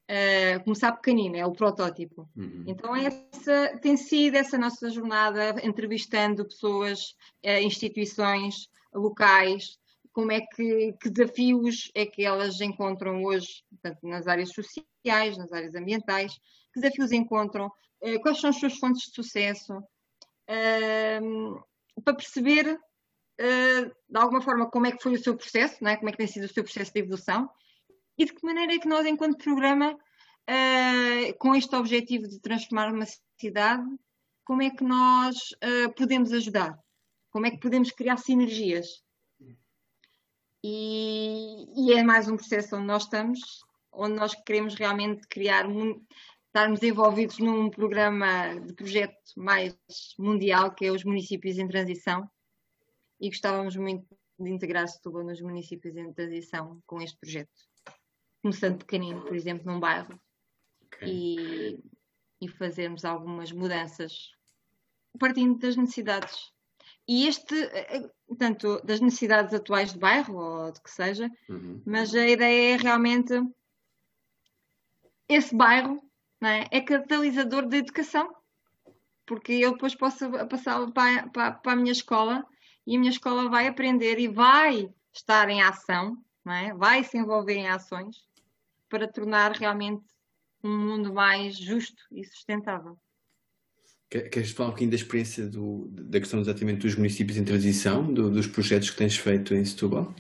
Uh, 0.10 0.64
começar 0.64 0.92
pequenino, 0.94 1.36
é 1.36 1.46
o 1.46 1.52
protótipo. 1.52 2.28
Uhum. 2.36 2.64
Então, 2.66 2.96
essa 2.96 3.78
tem 3.80 3.96
sido 3.96 4.38
essa 4.38 4.58
nossa 4.58 4.90
jornada, 4.90 5.56
entrevistando 5.64 6.46
pessoas, 6.46 7.16
uh, 7.46 7.62
instituições 7.62 8.68
locais, 8.92 9.78
como 10.12 10.32
é 10.32 10.42
que, 10.42 10.94
que, 11.00 11.12
desafios 11.12 11.92
é 11.94 12.08
que 12.08 12.26
elas 12.26 12.60
encontram 12.60 13.24
hoje, 13.24 13.64
portanto, 13.70 14.00
nas 14.02 14.28
áreas 14.28 14.50
sociais, 14.50 15.38
nas 15.38 15.54
áreas 15.54 15.76
ambientais, 15.76 16.34
que 16.74 16.82
desafios 16.82 17.12
encontram, 17.12 17.68
uh, 17.68 18.20
quais 18.22 18.42
são 18.42 18.50
as 18.50 18.60
suas 18.60 18.80
fontes 18.80 19.04
de 19.04 19.14
sucesso, 19.14 19.80
para 22.04 22.16
perceber 22.16 22.80
uh, 23.40 23.96
de 24.10 24.20
alguma 24.20 24.42
forma, 24.42 24.70
como 24.70 24.86
é 24.88 24.92
que 24.92 25.02
foi 25.02 25.14
o 25.14 25.24
seu 25.24 25.36
processo, 25.36 25.86
é? 25.88 25.96
como 25.96 26.10
é 26.10 26.12
que 26.12 26.18
tem 26.18 26.28
sido 26.28 26.46
o 26.46 26.54
seu 26.54 26.64
processo 26.64 26.94
de 26.94 27.00
evolução 27.00 27.50
e 28.18 28.26
de 28.26 28.34
que 28.34 28.46
maneira 28.46 28.74
é 28.74 28.80
que 28.80 28.88
nós, 28.88 29.06
enquanto 29.06 29.38
programa, 29.38 29.94
uh, 29.94 31.38
com 31.38 31.56
este 31.56 31.76
objetivo 31.76 32.28
de 32.28 32.40
transformar 32.40 32.94
uma 32.94 33.06
cidade, 33.40 33.86
como 34.44 34.62
é 34.62 34.70
que 34.70 34.84
nós 34.84 35.38
uh, 35.64 35.94
podemos 35.96 36.34
ajudar? 36.34 36.78
Como 37.32 37.46
é 37.46 37.52
que 37.52 37.60
podemos 37.60 37.92
criar 37.92 38.18
sinergias? 38.18 38.88
E, 40.62 41.66
e, 41.78 41.94
é 41.94 42.04
mais 42.04 42.28
um 42.28 42.36
processo 42.36 42.76
onde 42.76 42.88
nós 42.88 43.04
estamos, 43.04 43.40
onde 43.94 44.16
nós 44.16 44.36
queremos 44.36 44.76
realmente 44.76 45.26
criar, 45.30 45.66
estarmos 46.48 46.84
envolvidos 46.84 47.38
num 47.38 47.70
programa 47.70 48.60
de 48.60 48.74
projeto 48.74 49.16
mais 49.38 49.78
mundial, 50.18 50.74
que 50.74 50.86
é 50.86 50.92
os 50.92 51.06
municípios 51.06 51.58
em 51.58 51.68
transição, 51.68 52.30
e 53.20 53.30
gostávamos 53.30 53.76
muito 53.76 54.08
de 54.40 54.50
integrar 54.50 54.88
Setúbal 54.88 55.24
nos 55.24 55.42
municípios 55.42 55.96
em 55.98 56.14
transição 56.14 56.82
com 56.86 57.02
este 57.02 57.18
projeto. 57.18 57.52
Começando 58.42 58.80
pequenino, 58.80 59.22
por 59.22 59.36
exemplo, 59.36 59.70
num 59.70 59.80
bairro 59.80 60.20
okay. 60.86 61.08
e, 61.08 61.80
e 62.42 62.48
fazermos 62.48 63.04
algumas 63.04 63.52
mudanças 63.52 64.32
partindo 65.20 65.58
das 65.60 65.76
necessidades. 65.76 66.52
E 67.08 67.28
este, 67.28 67.56
tanto 68.38 68.80
das 68.86 69.00
necessidades 69.00 69.54
atuais 69.54 69.94
de 69.94 70.00
bairro 70.00 70.36
ou 70.36 70.72
de 70.72 70.82
que 70.82 70.92
seja, 70.92 71.30
uhum. 71.50 71.82
mas 71.86 72.14
a 72.14 72.28
ideia 72.28 72.76
é 72.76 72.78
realmente 72.78 73.34
esse 75.28 75.56
bairro 75.56 76.02
é? 76.42 76.78
é 76.78 76.82
catalisador 76.82 77.68
da 77.68 77.78
educação, 77.78 78.34
porque 79.26 79.54
eu 79.54 79.74
depois 79.74 79.96
posso 79.96 80.30
passar 80.48 80.92
para, 80.92 81.28
para, 81.30 81.52
para 81.54 81.72
a 81.72 81.76
minha 81.76 81.92
escola 81.92 82.46
e 82.86 82.96
a 82.96 83.00
minha 83.00 83.12
escola 83.12 83.50
vai 83.50 83.68
aprender 83.68 84.20
e 84.20 84.28
vai 84.28 84.90
estar 85.14 85.50
em 85.50 85.62
ação, 85.62 86.18
é? 86.48 86.74
vai 86.74 87.04
se 87.04 87.18
envolver 87.18 87.56
em 87.56 87.68
ações 87.68 88.28
para 88.90 89.08
tornar 89.08 89.52
realmente 89.52 90.04
um 90.64 90.78
mundo 90.78 91.14
mais 91.14 91.58
justo 91.58 92.04
e 92.12 92.24
sustentável. 92.24 92.98
Queres 94.10 94.52
falar 94.52 94.70
um 94.70 94.72
pouquinho 94.72 94.90
da 94.90 94.96
experiência 94.96 95.48
do, 95.48 95.88
da 95.92 96.20
questão 96.20 96.40
exatamente 96.40 96.80
dos 96.80 96.96
municípios 96.96 97.38
em 97.38 97.44
transição, 97.44 98.12
do, 98.12 98.32
dos 98.32 98.48
projetos 98.48 98.90
que 98.90 98.98
tens 98.98 99.16
feito 99.16 99.54
em 99.54 99.64
Setúbal? 99.64 100.12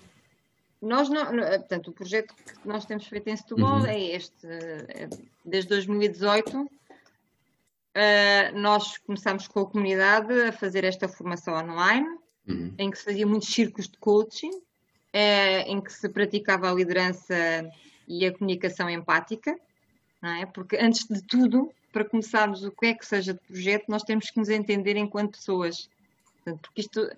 Nós 0.79 1.09
não, 1.09 1.25
portanto, 1.25 1.87
o 1.89 1.93
projeto 1.93 2.33
que 2.35 2.67
nós 2.67 2.85
temos 2.85 3.07
feito 3.07 3.27
em 3.27 3.35
Setúbal 3.35 3.79
uhum. 3.79 3.85
é 3.87 3.99
este. 3.99 4.45
É, 4.45 5.09
desde 5.43 5.69
2018, 5.69 6.61
uh, 6.61 6.69
eh, 7.95 8.51
nós 8.51 8.97
começamos 8.99 9.47
com 9.47 9.61
a 9.61 9.65
comunidade 9.65 10.31
a 10.33 10.51
fazer 10.51 10.83
esta 10.83 11.07
formação 11.07 11.55
online 11.55 12.18
uhum. 12.49 12.73
em 12.77 12.91
que 12.91 12.97
se 12.97 13.05
fazia 13.05 13.27
muitos 13.27 13.49
círculos 13.49 13.87
de 13.87 13.97
coaching, 13.97 14.51
é, 15.13 15.61
em 15.61 15.79
que 15.81 15.91
se 15.91 16.07
praticava 16.09 16.69
a 16.69 16.73
liderança 16.73 17.35
e 18.07 18.25
a 18.25 18.33
comunicação 18.33 18.89
empática, 18.89 19.57
não 20.21 20.29
é? 20.29 20.45
Porque 20.45 20.77
antes 20.77 21.07
de 21.07 21.21
tudo, 21.23 21.71
para 21.91 22.05
começarmos 22.05 22.63
o 22.63 22.71
que 22.71 22.87
é 22.87 22.93
que 22.93 23.05
seja 23.05 23.33
de 23.33 23.39
projeto, 23.39 23.85
nós 23.87 24.03
temos 24.03 24.29
que 24.29 24.37
nos 24.39 24.49
entender 24.49 24.97
enquanto 24.97 25.37
pessoas. 25.37 25.89
Portanto, 26.35 26.61
porque 26.61 26.81
isto, 26.81 27.09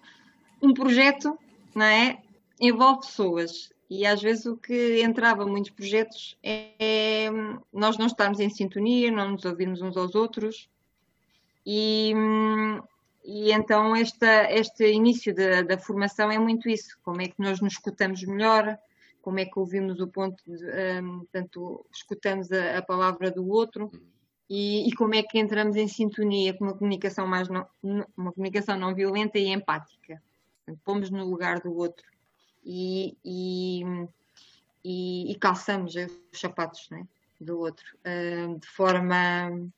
um 0.62 0.74
projeto, 0.74 1.38
não 1.74 1.86
é? 1.86 2.22
Envolve 2.60 3.02
pessoas 3.02 3.72
e 3.90 4.06
às 4.06 4.22
vezes 4.22 4.46
o 4.46 4.56
que 4.56 5.02
entrava 5.02 5.46
muitos 5.46 5.72
projetos 5.72 6.38
é, 6.42 6.72
é 6.80 7.30
nós 7.74 7.98
não 7.98 8.06
estarmos 8.06 8.40
em 8.40 8.50
sintonia, 8.50 9.12
não 9.12 9.32
nos 9.32 9.44
ouvirmos 9.44 9.82
uns 9.82 9.98
aos 9.98 10.16
outros 10.16 10.70
e, 11.66 12.14
hum, 12.16 12.82
e 13.24 13.52
então 13.52 13.96
esta, 13.96 14.52
este 14.52 14.92
início 14.92 15.34
da, 15.34 15.62
da, 15.62 15.78
formação 15.78 16.32
é 16.32 16.40
muito 16.40 16.68
isso, 16.68 16.98
como 17.04 17.22
é 17.22 17.28
que 17.28 17.40
nós 17.40 17.62
nos 17.62 17.74
escutamos 17.74 18.24
melhor, 18.24 18.78
como 19.22 19.40
é 19.40 19.46
que 19.46 19.60
ouvimos 19.60 20.00
o 20.00 20.08
ponto, 20.08 20.44
de, 20.46 20.66
um, 21.02 21.20
portanto, 21.20 21.86
escutamos 21.94 22.52
a, 22.52 22.80
a, 22.80 22.82
palavra 22.82 23.30
do 23.30 23.48
outro 23.48 23.92
e, 24.50 24.90
e, 24.90 24.94
como 24.94 25.14
é 25.16 25.22
que 25.22 25.40
entramos 25.40 25.76
em 25.76 25.88
sintonia 25.88 26.54
com 26.54 26.66
uma 26.66 26.74
comunicação 26.74 27.28
mais 27.28 27.48
não, 27.48 27.66
uma 28.18 28.34
comunicação 28.34 28.78
não 28.78 28.94
violenta 28.96 29.38
e 29.38 29.48
empática. 29.48 30.22
Portanto, 30.66 30.82
pomos 30.84 31.10
no 31.10 31.24
lugar 31.24 31.60
do 31.60 31.76
outro 31.76 32.06
e, 32.64 33.18
e, 33.24 33.84
e 34.84 35.36
calçamos 35.40 35.96
os 35.96 36.40
sapatos 36.40 36.90
né, 36.90 37.08
do 37.40 37.60
outro 37.60 37.86
uh, 38.00 38.60
de 38.60 38.68
forma 38.68 39.72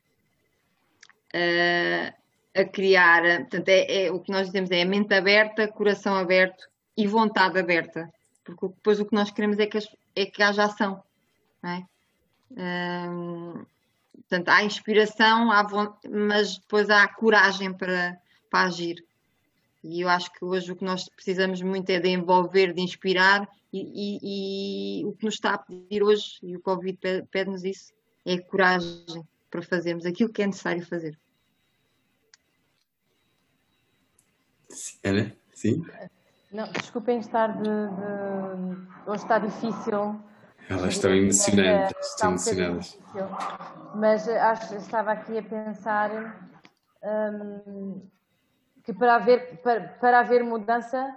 uh, 1.35 2.22
a 2.55 2.63
criar, 2.63 3.21
portanto, 3.41 3.69
é, 3.69 4.05
é, 4.05 4.11
o 4.11 4.19
que 4.19 4.31
nós 4.31 4.47
dizemos 4.47 4.69
é 4.71 4.81
a 4.81 4.85
mente 4.85 5.13
aberta, 5.13 5.67
coração 5.67 6.15
aberto 6.15 6.67
e 6.95 7.07
vontade 7.07 7.57
aberta, 7.57 8.11
porque 8.43 8.67
depois 8.67 8.99
o 8.99 9.05
que 9.05 9.15
nós 9.15 9.31
queremos 9.31 9.57
é 9.57 9.65
que, 9.65 9.77
as, 9.77 9.87
é 10.15 10.25
que 10.25 10.43
haja 10.43 10.65
ação, 10.65 11.03
não 11.61 11.69
é? 11.71 11.85
Hum, 12.51 13.65
portanto, 14.15 14.49
há 14.49 14.63
inspiração, 14.63 15.51
há 15.51 15.67
mas 16.09 16.57
depois 16.57 16.89
há 16.89 17.07
coragem 17.07 17.73
para, 17.73 18.17
para 18.51 18.67
agir. 18.67 19.03
E 19.83 20.01
eu 20.01 20.07
acho 20.07 20.31
que 20.31 20.45
hoje 20.45 20.71
o 20.71 20.75
que 20.75 20.85
nós 20.85 21.09
precisamos 21.09 21.61
muito 21.61 21.89
é 21.89 21.99
de 21.99 22.09
envolver, 22.09 22.73
de 22.73 22.81
inspirar, 22.81 23.47
e, 23.73 23.79
e, 23.81 25.01
e 25.01 25.05
o 25.05 25.13
que 25.13 25.25
nos 25.25 25.33
está 25.33 25.55
a 25.55 25.57
pedir 25.57 26.03
hoje, 26.03 26.37
e 26.43 26.55
o 26.55 26.61
Covid 26.61 26.99
pede-nos 27.31 27.63
isso, 27.63 27.91
é 28.23 28.37
coragem 28.37 29.27
para 29.49 29.63
fazermos 29.63 30.05
aquilo 30.05 30.31
que 30.31 30.43
é 30.43 30.45
necessário 30.45 30.85
fazer. 30.85 31.17
Ana, 35.03 35.35
sim? 35.53 35.83
Não, 36.51 36.67
desculpem 36.71 37.19
estar 37.19 37.47
de, 37.47 37.63
de... 37.63 39.09
Hoje 39.09 39.23
está 39.23 39.39
difícil 39.39 40.19
Elas 40.69 40.93
estão 40.93 41.13
emocionantes, 41.13 42.07
estão 42.09 42.29
emocionadas. 42.31 42.99
Mas 43.95 44.27
acho, 44.27 44.75
estava 44.75 45.11
aqui 45.11 45.37
a 45.37 45.43
pensar 45.43 46.11
um, 47.03 48.07
que 48.83 48.93
para 48.93 49.15
haver, 49.15 49.61
para, 49.61 49.81
para 49.99 50.19
haver 50.19 50.43
mudança 50.43 51.15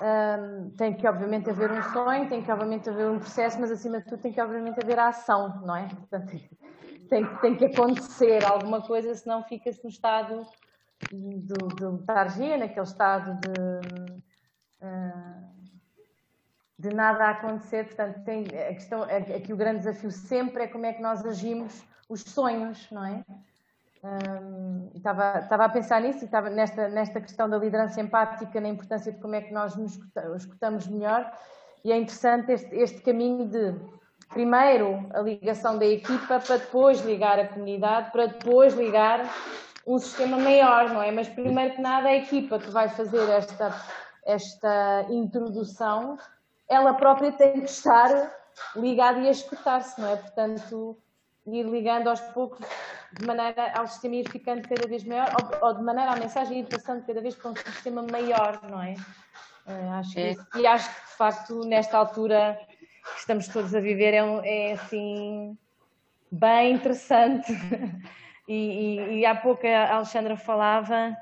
um, 0.00 0.70
tem 0.70 0.94
que 0.94 1.06
obviamente 1.06 1.50
haver 1.50 1.70
um 1.70 1.82
sonho, 1.92 2.28
tem 2.28 2.42
que 2.42 2.50
obviamente 2.50 2.88
haver 2.88 3.10
um 3.10 3.18
processo, 3.18 3.60
mas 3.60 3.70
acima 3.70 4.00
de 4.00 4.06
tudo 4.06 4.20
tem 4.20 4.32
que 4.32 4.40
obviamente 4.40 4.78
haver 4.82 4.98
a 4.98 5.08
ação, 5.08 5.60
não 5.64 5.74
é? 5.76 5.88
Portanto, 5.88 6.32
tem, 7.08 7.36
tem 7.36 7.56
que 7.56 7.64
acontecer 7.66 8.44
alguma 8.44 8.82
coisa, 8.82 9.14
senão 9.14 9.42
fica-se 9.44 9.82
no 9.82 9.90
estado 9.90 10.46
de, 11.12 11.40
de 11.40 11.86
letargia, 11.86 12.56
naquele 12.58 12.86
estado 12.86 13.38
de, 13.40 13.60
uh, 14.82 15.48
de 16.78 16.94
nada 16.94 17.24
a 17.24 17.30
acontecer. 17.30 17.84
Portanto, 17.86 18.22
tem, 18.24 18.44
a 18.46 18.74
questão, 18.74 19.02
aqui 19.02 19.52
o 19.52 19.56
grande 19.56 19.78
desafio 19.78 20.10
sempre 20.10 20.64
é 20.64 20.66
como 20.66 20.86
é 20.86 20.92
que 20.92 21.02
nós 21.02 21.24
agimos 21.24 21.84
os 22.08 22.22
sonhos, 22.22 22.90
não 22.90 23.04
é? 23.04 23.24
Um, 24.02 24.92
estava, 24.94 25.40
estava 25.40 25.64
a 25.64 25.68
pensar 25.68 26.00
nisso 26.00 26.20
e 26.22 26.24
estava 26.24 26.48
nesta, 26.48 26.88
nesta 26.88 27.20
questão 27.20 27.48
da 27.48 27.58
liderança 27.58 28.00
empática, 28.00 28.60
na 28.60 28.68
importância 28.68 29.12
de 29.12 29.18
como 29.18 29.34
é 29.34 29.40
que 29.40 29.52
nós 29.52 29.74
nos 29.74 29.98
escutamos 30.36 30.86
melhor. 30.86 31.30
E 31.84 31.90
é 31.90 31.96
interessante 31.96 32.52
este, 32.52 32.74
este 32.76 33.00
caminho 33.02 33.48
de, 33.48 33.74
primeiro, 34.28 35.08
a 35.12 35.20
ligação 35.20 35.78
da 35.78 35.86
equipa, 35.86 36.38
para 36.38 36.58
depois 36.58 37.00
ligar 37.00 37.38
a 37.40 37.48
comunidade, 37.48 38.12
para 38.12 38.26
depois 38.26 38.74
ligar 38.74 39.24
um 39.88 39.98
sistema 39.98 40.36
maior, 40.36 40.90
não 40.90 41.02
é? 41.02 41.10
Mas 41.10 41.28
primeiro 41.28 41.74
que 41.74 41.80
nada, 41.80 42.08
a 42.08 42.14
equipa 42.14 42.58
que 42.58 42.70
vai 42.70 42.90
fazer 42.90 43.26
esta, 43.30 43.74
esta 44.26 45.06
introdução, 45.08 46.18
ela 46.68 46.92
própria 46.92 47.32
tem 47.32 47.60
que 47.62 47.70
estar 47.70 48.30
ligada 48.76 49.18
e 49.20 49.28
a 49.28 49.30
escutar-se, 49.30 49.98
não 49.98 50.08
é? 50.08 50.16
Portanto, 50.16 50.98
ir 51.46 51.64
ligando 51.64 52.08
aos 52.08 52.20
poucos 52.20 52.66
de 53.18 53.26
maneira 53.26 53.72
ao 53.78 53.86
sistema 53.86 54.16
ir 54.16 54.28
ficando 54.28 54.68
cada 54.68 54.86
vez 54.86 55.02
maior 55.04 55.28
ou, 55.40 55.68
ou 55.68 55.74
de 55.74 55.82
maneira 55.82 56.12
a 56.12 56.16
mensagem 56.16 56.60
ir 56.60 56.66
passando 56.66 57.06
cada 57.06 57.22
vez 57.22 57.34
para 57.34 57.50
um 57.50 57.56
sistema 57.56 58.02
maior, 58.02 58.60
não 58.70 58.82
é? 58.82 58.94
Uh, 59.66 59.92
acho 59.92 60.18
é. 60.18 60.34
Que, 60.34 60.60
e 60.60 60.66
acho 60.66 60.94
que 60.94 61.10
de 61.10 61.16
facto 61.16 61.60
nesta 61.64 61.96
altura 61.96 62.60
que 63.14 63.20
estamos 63.20 63.48
todos 63.48 63.74
a 63.74 63.80
viver 63.80 64.12
é, 64.12 64.20
é 64.44 64.72
assim 64.72 65.56
bem 66.30 66.74
interessante 66.74 67.50
e, 68.48 68.54
e, 68.54 69.18
e, 69.18 69.26
há 69.26 69.34
pouco 69.34 69.66
a 69.66 69.96
Alexandra 69.96 70.36
falava 70.36 71.16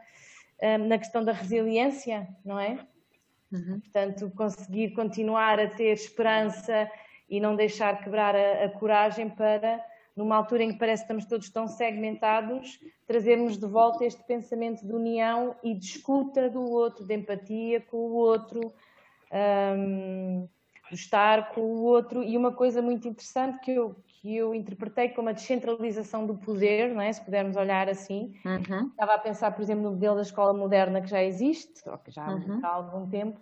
um, 0.63 0.67
ah, 0.67 0.79
na 0.79 0.99
questão 0.99 1.25
da 1.25 1.33
resiliência, 1.33 2.29
não 2.45 2.59
é? 2.59 2.79
Uhum. 3.53 3.81
Portanto, 3.81 4.33
conseguir 4.37 4.91
continuar 4.91 5.59
a 5.59 5.69
ter 5.69 5.93
esperança 5.93 6.91
e 7.29 7.41
não 7.41 7.57
deixar 7.57 8.03
quebrar 8.03 8.35
a, 8.35 8.65
a 8.65 8.69
coragem 8.69 9.29
para 9.29 9.85
numa 10.17 10.35
altura 10.35 10.63
em 10.63 10.73
que 10.73 10.79
parece 10.79 11.03
que 11.03 11.05
estamos 11.05 11.27
todos 11.27 11.51
tão 11.51 11.69
segmentados, 11.69 12.81
trazermos 13.07 13.59
de 13.59 13.67
volta 13.67 14.05
este 14.05 14.25
pensamento 14.25 14.85
de 14.85 14.93
união 14.93 15.55
e 15.63 15.75
de 15.75 15.85
escuta 15.85 16.49
do 16.49 16.63
outro, 16.63 17.05
de 17.05 17.15
empatia 17.15 17.83
com 17.83 17.99
o 17.99 18.13
outro, 18.15 18.73
um, 19.77 20.49
de 20.89 20.95
estar 20.95 21.51
com 21.51 21.61
o 21.61 21.83
outro. 21.83 22.23
E 22.23 22.35
uma 22.35 22.51
coisa 22.51 22.81
muito 22.81 23.07
interessante 23.07 23.61
que 23.61 23.73
eu, 23.73 23.95
que 24.21 24.37
eu 24.37 24.55
interpretei 24.55 25.11
como 25.11 25.29
a 25.29 25.33
descentralização 25.33 26.27
do 26.27 26.37
poder, 26.37 26.95
não 26.95 27.01
é? 27.01 27.13
se 27.13 27.25
pudermos 27.25 27.57
olhar 27.57 27.89
assim. 27.89 28.35
Uhum. 28.45 28.89
Estava 28.89 29.15
a 29.15 29.19
pensar, 29.19 29.51
por 29.53 29.63
exemplo, 29.63 29.85
no 29.85 29.93
modelo 29.93 30.17
da 30.17 30.23
escola 30.23 30.53
moderna 30.53 31.01
que 31.01 31.09
já 31.09 31.23
existe, 31.23 31.89
ou 31.89 31.99
que 31.99 32.11
já 32.11 32.27
uhum. 32.27 32.61
há 32.63 32.69
algum 32.69 33.09
tempo, 33.09 33.41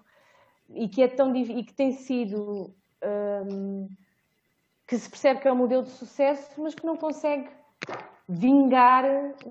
e 0.69 0.89
que, 0.89 1.03
é 1.03 1.09
tão, 1.09 1.35
e 1.35 1.65
que 1.65 1.75
tem 1.75 1.93
sido. 1.93 2.75
Um, 3.03 3.89
que 4.87 4.99
se 4.99 5.09
percebe 5.09 5.41
que 5.41 5.49
é 5.49 5.53
um 5.53 5.57
modelo 5.57 5.83
de 5.83 5.91
sucesso, 5.91 6.61
mas 6.61 6.75
que 6.75 6.85
não 6.85 6.97
consegue 6.97 7.49
vingar 8.29 9.05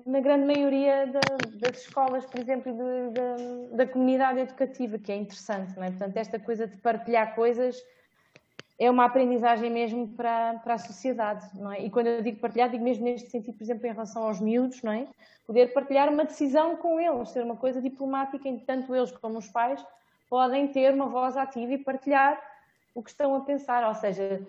na 0.06 0.20
grande 0.20 0.46
maioria 0.46 1.06
da, 1.06 1.36
das 1.58 1.82
escolas, 1.82 2.24
por 2.26 2.40
exemplo, 2.40 2.72
de, 2.72 3.68
de, 3.70 3.76
da 3.76 3.86
comunidade 3.86 4.40
educativa, 4.40 4.98
que 4.98 5.12
é 5.12 5.16
interessante, 5.16 5.76
não 5.76 5.84
é? 5.84 5.90
Portanto, 5.90 6.16
esta 6.16 6.38
coisa 6.38 6.66
de 6.66 6.76
partilhar 6.78 7.34
coisas 7.34 7.76
é 8.78 8.90
uma 8.90 9.04
aprendizagem 9.04 9.70
mesmo 9.70 10.08
para, 10.08 10.54
para 10.64 10.74
a 10.74 10.78
sociedade, 10.78 11.48
não 11.54 11.72
é? 11.72 11.80
E 11.84 11.90
quando 11.90 12.08
eu 12.08 12.22
digo 12.22 12.40
partilhar, 12.40 12.68
digo 12.68 12.82
mesmo 12.82 13.04
neste 13.04 13.30
sentido, 13.30 13.56
por 13.56 13.62
exemplo, 13.62 13.86
em 13.86 13.92
relação 13.92 14.24
aos 14.24 14.40
miúdos, 14.40 14.82
não 14.82 14.92
é? 14.92 15.06
Poder 15.46 15.72
partilhar 15.72 16.08
uma 16.08 16.24
decisão 16.24 16.76
com 16.76 16.98
eles, 16.98 17.28
ser 17.28 17.44
uma 17.44 17.56
coisa 17.56 17.80
diplomática 17.80 18.48
em 18.48 18.58
que 18.58 18.64
tanto 18.64 18.94
eles 18.94 19.12
como 19.12 19.38
os 19.38 19.48
pais 19.48 19.84
podem 20.28 20.66
ter 20.68 20.92
uma 20.92 21.06
voz 21.06 21.36
ativa 21.36 21.72
e 21.72 21.78
partilhar 21.78 22.40
o 22.94 23.02
que 23.02 23.10
estão 23.10 23.34
a 23.36 23.40
pensar, 23.40 23.86
ou 23.86 23.94
seja, 23.94 24.42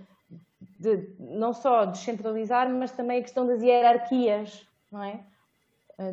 de 0.80 1.10
não 1.20 1.54
só 1.54 1.86
descentralizar, 1.86 2.70
mas 2.70 2.92
também 2.92 3.20
a 3.20 3.22
questão 3.22 3.46
das 3.46 3.62
hierarquias, 3.62 4.68
não 4.92 5.04
é? 5.04 5.20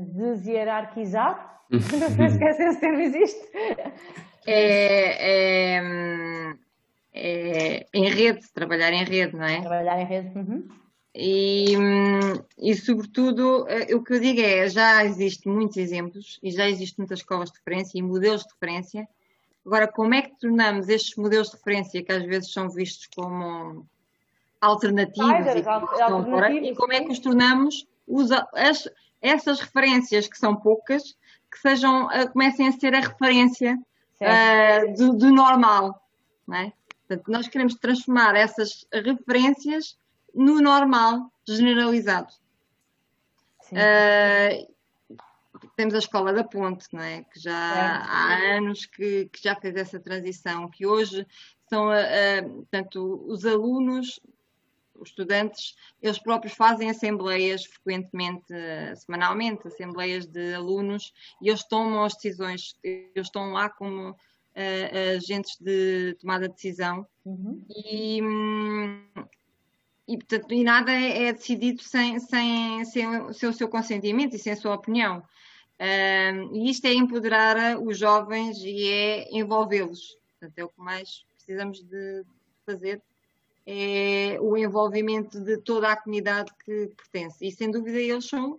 Deshierarquizar, 0.00 1.62
não 1.70 1.80
sei 1.80 2.52
se 2.52 2.62
esse 2.62 2.80
termo 2.80 3.00
existe. 3.00 3.48
É, 4.46 5.76
é, 5.76 6.54
é, 7.12 7.86
em 7.92 8.08
rede, 8.08 8.50
trabalhar 8.52 8.92
em 8.92 9.04
rede, 9.04 9.36
não 9.36 9.44
é? 9.44 9.60
Trabalhar 9.60 10.00
em 10.00 10.06
rede. 10.06 10.38
Uhum. 10.38 10.68
E, 11.14 11.74
e, 12.58 12.74
sobretudo, 12.74 13.66
eh, 13.68 13.94
o 13.94 14.02
que 14.02 14.14
eu 14.14 14.20
digo 14.20 14.40
é, 14.40 14.66
já 14.68 15.04
existem 15.04 15.52
muitos 15.52 15.76
exemplos 15.76 16.40
e 16.42 16.50
já 16.50 16.66
existem 16.66 16.96
muitas 17.02 17.18
escolas 17.18 17.50
de 17.50 17.58
referência 17.58 17.98
e 17.98 18.02
modelos 18.02 18.42
de 18.42 18.48
referência. 18.54 19.06
Agora, 19.64 19.86
como 19.86 20.14
é 20.14 20.22
que 20.22 20.38
tornamos 20.40 20.88
estes 20.88 21.14
modelos 21.16 21.50
de 21.50 21.56
referência, 21.56 22.02
que 22.02 22.12
às 22.12 22.24
vezes 22.24 22.50
são 22.50 22.70
vistos 22.70 23.08
como 23.14 23.86
alternativos 24.58 25.30
e, 25.30 25.68
alternativos, 26.02 26.68
e 26.70 26.74
como 26.74 26.92
é 26.94 27.04
que 27.04 27.12
os 27.12 27.18
tornamos 27.18 27.86
usa, 28.06 28.48
as, 28.54 28.88
essas 29.20 29.60
referências 29.60 30.26
que 30.26 30.38
são 30.38 30.56
poucas 30.56 31.14
que 31.50 31.58
sejam 31.58 32.06
uh, 32.06 32.32
comecem 32.32 32.68
a 32.68 32.72
ser 32.72 32.94
a 32.94 33.00
referência 33.00 33.78
uh, 34.20 34.96
do, 34.96 35.12
do, 35.12 35.30
normal 35.30 36.02
não 36.46 36.56
é? 36.56 36.72
Portanto, 37.12 37.30
nós 37.30 37.48
queremos 37.48 37.74
transformar 37.74 38.34
essas 38.34 38.86
referências 38.92 39.98
no 40.34 40.60
normal 40.60 41.30
generalizado. 41.46 42.32
Uh, 43.70 44.72
temos 45.76 45.94
a 45.94 45.98
escola 45.98 46.32
da 46.32 46.44
Ponte, 46.44 46.86
não 46.92 47.02
é? 47.02 47.22
que 47.24 47.38
já 47.38 47.54
há 47.54 48.56
anos 48.56 48.86
que, 48.86 49.26
que, 49.26 49.42
já 49.42 49.54
fez 49.54 49.76
essa 49.76 50.00
transição, 50.00 50.68
que 50.68 50.86
hoje 50.86 51.26
são, 51.68 51.88
uh, 51.88 52.48
portanto, 52.56 53.24
os 53.26 53.44
alunos 53.44 54.20
os 54.94 55.08
estudantes, 55.08 55.74
eles 56.00 56.18
próprios 56.18 56.54
fazem 56.54 56.88
assembleias 56.88 57.64
frequentemente, 57.64 58.54
semanalmente, 58.94 59.66
assembleias 59.66 60.26
de 60.26 60.54
alunos, 60.54 61.12
e 61.40 61.48
eles 61.48 61.64
tomam 61.64 62.04
as 62.04 62.14
decisões, 62.14 62.76
eles 62.84 63.26
estão 63.26 63.50
lá 63.50 63.68
como 63.68 64.16
uh, 64.56 65.16
agentes 65.16 65.56
de 65.60 66.16
tomada 66.20 66.48
de 66.48 66.54
decisão. 66.54 67.06
Uhum. 67.24 67.64
E, 67.68 68.20
e, 70.08 70.16
portanto, 70.18 70.52
e 70.52 70.64
nada 70.64 70.92
é, 70.92 71.24
é 71.24 71.32
decidido 71.32 71.82
sem, 71.82 72.18
sem, 72.18 72.84
sem, 72.84 73.32
sem, 73.32 73.48
o 73.48 73.52
seu 73.52 73.68
consentimento 73.68 74.36
e 74.36 74.38
sem 74.38 74.52
a 74.52 74.56
sua 74.56 74.74
opinião. 74.74 75.18
Uh, 75.78 76.54
e 76.54 76.70
isto 76.70 76.86
é 76.86 76.92
empoderar 76.92 77.78
os 77.78 77.98
jovens 77.98 78.58
e 78.58 78.88
é 78.88 79.28
envolvê-los. 79.36 80.16
Portanto, 80.38 80.58
é 80.58 80.64
o 80.64 80.68
que 80.68 80.80
mais 80.80 81.24
precisamos 81.34 81.82
de 81.82 82.24
fazer 82.64 83.02
é 83.66 84.38
o 84.40 84.56
envolvimento 84.56 85.40
de 85.40 85.56
toda 85.58 85.92
a 85.92 85.96
comunidade 85.96 86.52
que 86.64 86.90
pertence. 86.96 87.46
E 87.46 87.52
sem 87.52 87.70
dúvida 87.70 87.98
eles 87.98 88.28
são 88.28 88.58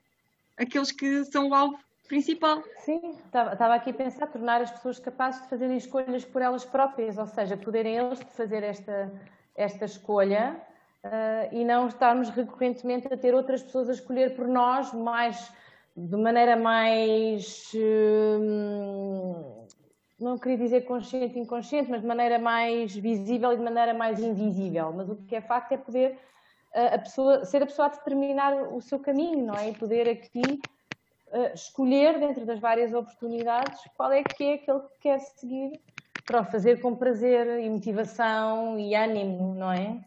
aqueles 0.57 0.91
que 0.91 1.25
são 1.25 1.49
o 1.49 1.53
alvo 1.53 1.77
principal. 2.07 2.63
Sim, 2.79 3.15
estava 3.25 3.75
aqui 3.75 3.91
a 3.91 3.93
pensar 3.93 4.27
tornar 4.27 4.61
as 4.61 4.71
pessoas 4.71 4.99
capazes 4.99 5.41
de 5.41 5.47
fazerem 5.47 5.77
escolhas 5.77 6.25
por 6.25 6.41
elas 6.41 6.65
próprias, 6.65 7.17
ou 7.17 7.27
seja, 7.27 7.57
poderem 7.57 7.97
eles 7.97 8.21
fazer 8.35 8.63
esta, 8.63 9.11
esta 9.55 9.85
escolha 9.85 10.55
uh, 11.03 11.55
e 11.55 11.63
não 11.63 11.87
estarmos 11.87 12.29
recorrentemente 12.29 13.11
a 13.11 13.17
ter 13.17 13.33
outras 13.33 13.63
pessoas 13.63 13.89
a 13.89 13.93
escolher 13.93 14.35
por 14.35 14.47
nós, 14.47 14.93
mais 14.93 15.51
de 15.95 16.17
maneira 16.17 16.55
mais 16.55 17.71
uh, 17.75 19.63
não 20.19 20.37
queria 20.37 20.57
dizer 20.57 20.81
consciente 20.81 21.37
e 21.37 21.41
inconsciente, 21.41 21.89
mas 21.89 22.01
de 22.01 22.07
maneira 22.07 22.39
mais 22.39 22.95
visível 22.95 23.51
e 23.53 23.57
de 23.57 23.63
maneira 23.63 23.93
mais 23.93 24.19
invisível. 24.19 24.91
Mas 24.93 25.09
o 25.09 25.15
que 25.15 25.35
é 25.35 25.41
facto 25.41 25.73
é 25.73 25.77
poder 25.77 26.17
a 26.73 26.97
pessoa, 26.97 27.45
ser 27.45 27.61
a 27.61 27.65
pessoa 27.65 27.87
a 27.87 27.91
determinar 27.91 28.73
o 28.73 28.81
seu 28.81 28.99
caminho, 28.99 29.45
não 29.45 29.53
é? 29.53 29.69
E 29.69 29.73
poder 29.73 30.09
aqui 30.09 30.61
uh, 31.33 31.53
escolher 31.53 32.19
dentro 32.19 32.45
das 32.45 32.59
várias 32.59 32.93
oportunidades 32.93 33.79
qual 33.97 34.11
é 34.11 34.23
que 34.23 34.43
é 34.43 34.53
aquele 34.53 34.79
que 34.79 34.99
quer 35.01 35.19
seguir 35.19 35.79
para 36.25 36.41
o 36.41 36.45
fazer 36.45 36.79
com 36.79 36.95
prazer 36.95 37.59
e 37.59 37.69
motivação 37.69 38.79
e 38.79 38.95
ânimo, 38.95 39.53
não 39.55 39.71
é? 39.71 39.99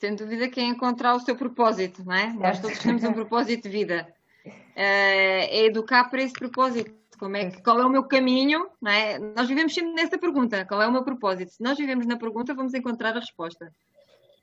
Sem 0.00 0.14
dúvida 0.14 0.48
que 0.48 0.60
é 0.60 0.64
encontrar 0.64 1.14
o 1.14 1.20
seu 1.20 1.36
propósito, 1.36 2.02
não 2.04 2.14
é? 2.14 2.30
Certo. 2.30 2.38
Nós 2.38 2.60
todos 2.60 2.78
temos 2.78 3.04
um 3.04 3.12
propósito 3.12 3.64
de 3.64 3.68
vida. 3.68 4.08
Uh, 4.46 4.50
é 4.74 5.64
educar 5.66 6.04
para 6.04 6.22
esse 6.22 6.32
propósito 6.32 7.04
como 7.18 7.36
é 7.36 7.50
que, 7.50 7.62
qual 7.62 7.80
é 7.80 7.86
o 7.86 7.90
meu 7.90 8.04
caminho? 8.04 8.68
É? 8.86 9.18
Nós 9.18 9.48
vivemos 9.48 9.72
sempre 9.72 9.92
nessa 9.92 10.18
pergunta: 10.18 10.64
qual 10.64 10.82
é 10.82 10.86
o 10.86 10.92
meu 10.92 11.04
propósito? 11.04 11.52
Se 11.52 11.62
nós 11.62 11.78
vivemos 11.78 12.06
na 12.06 12.16
pergunta, 12.16 12.54
vamos 12.54 12.74
encontrar 12.74 13.16
a 13.16 13.20
resposta. 13.20 13.72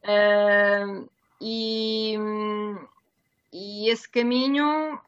Uh, 0.03 1.09
e, 1.39 2.15
e 3.53 3.89
esse 3.89 4.09
caminho, 4.09 4.99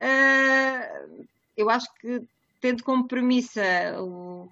uh, 0.00 1.26
eu 1.56 1.70
acho 1.70 1.92
que 2.00 2.22
tendo 2.60 2.82
como 2.82 3.06
premissa 3.06 3.62
o, 4.00 4.48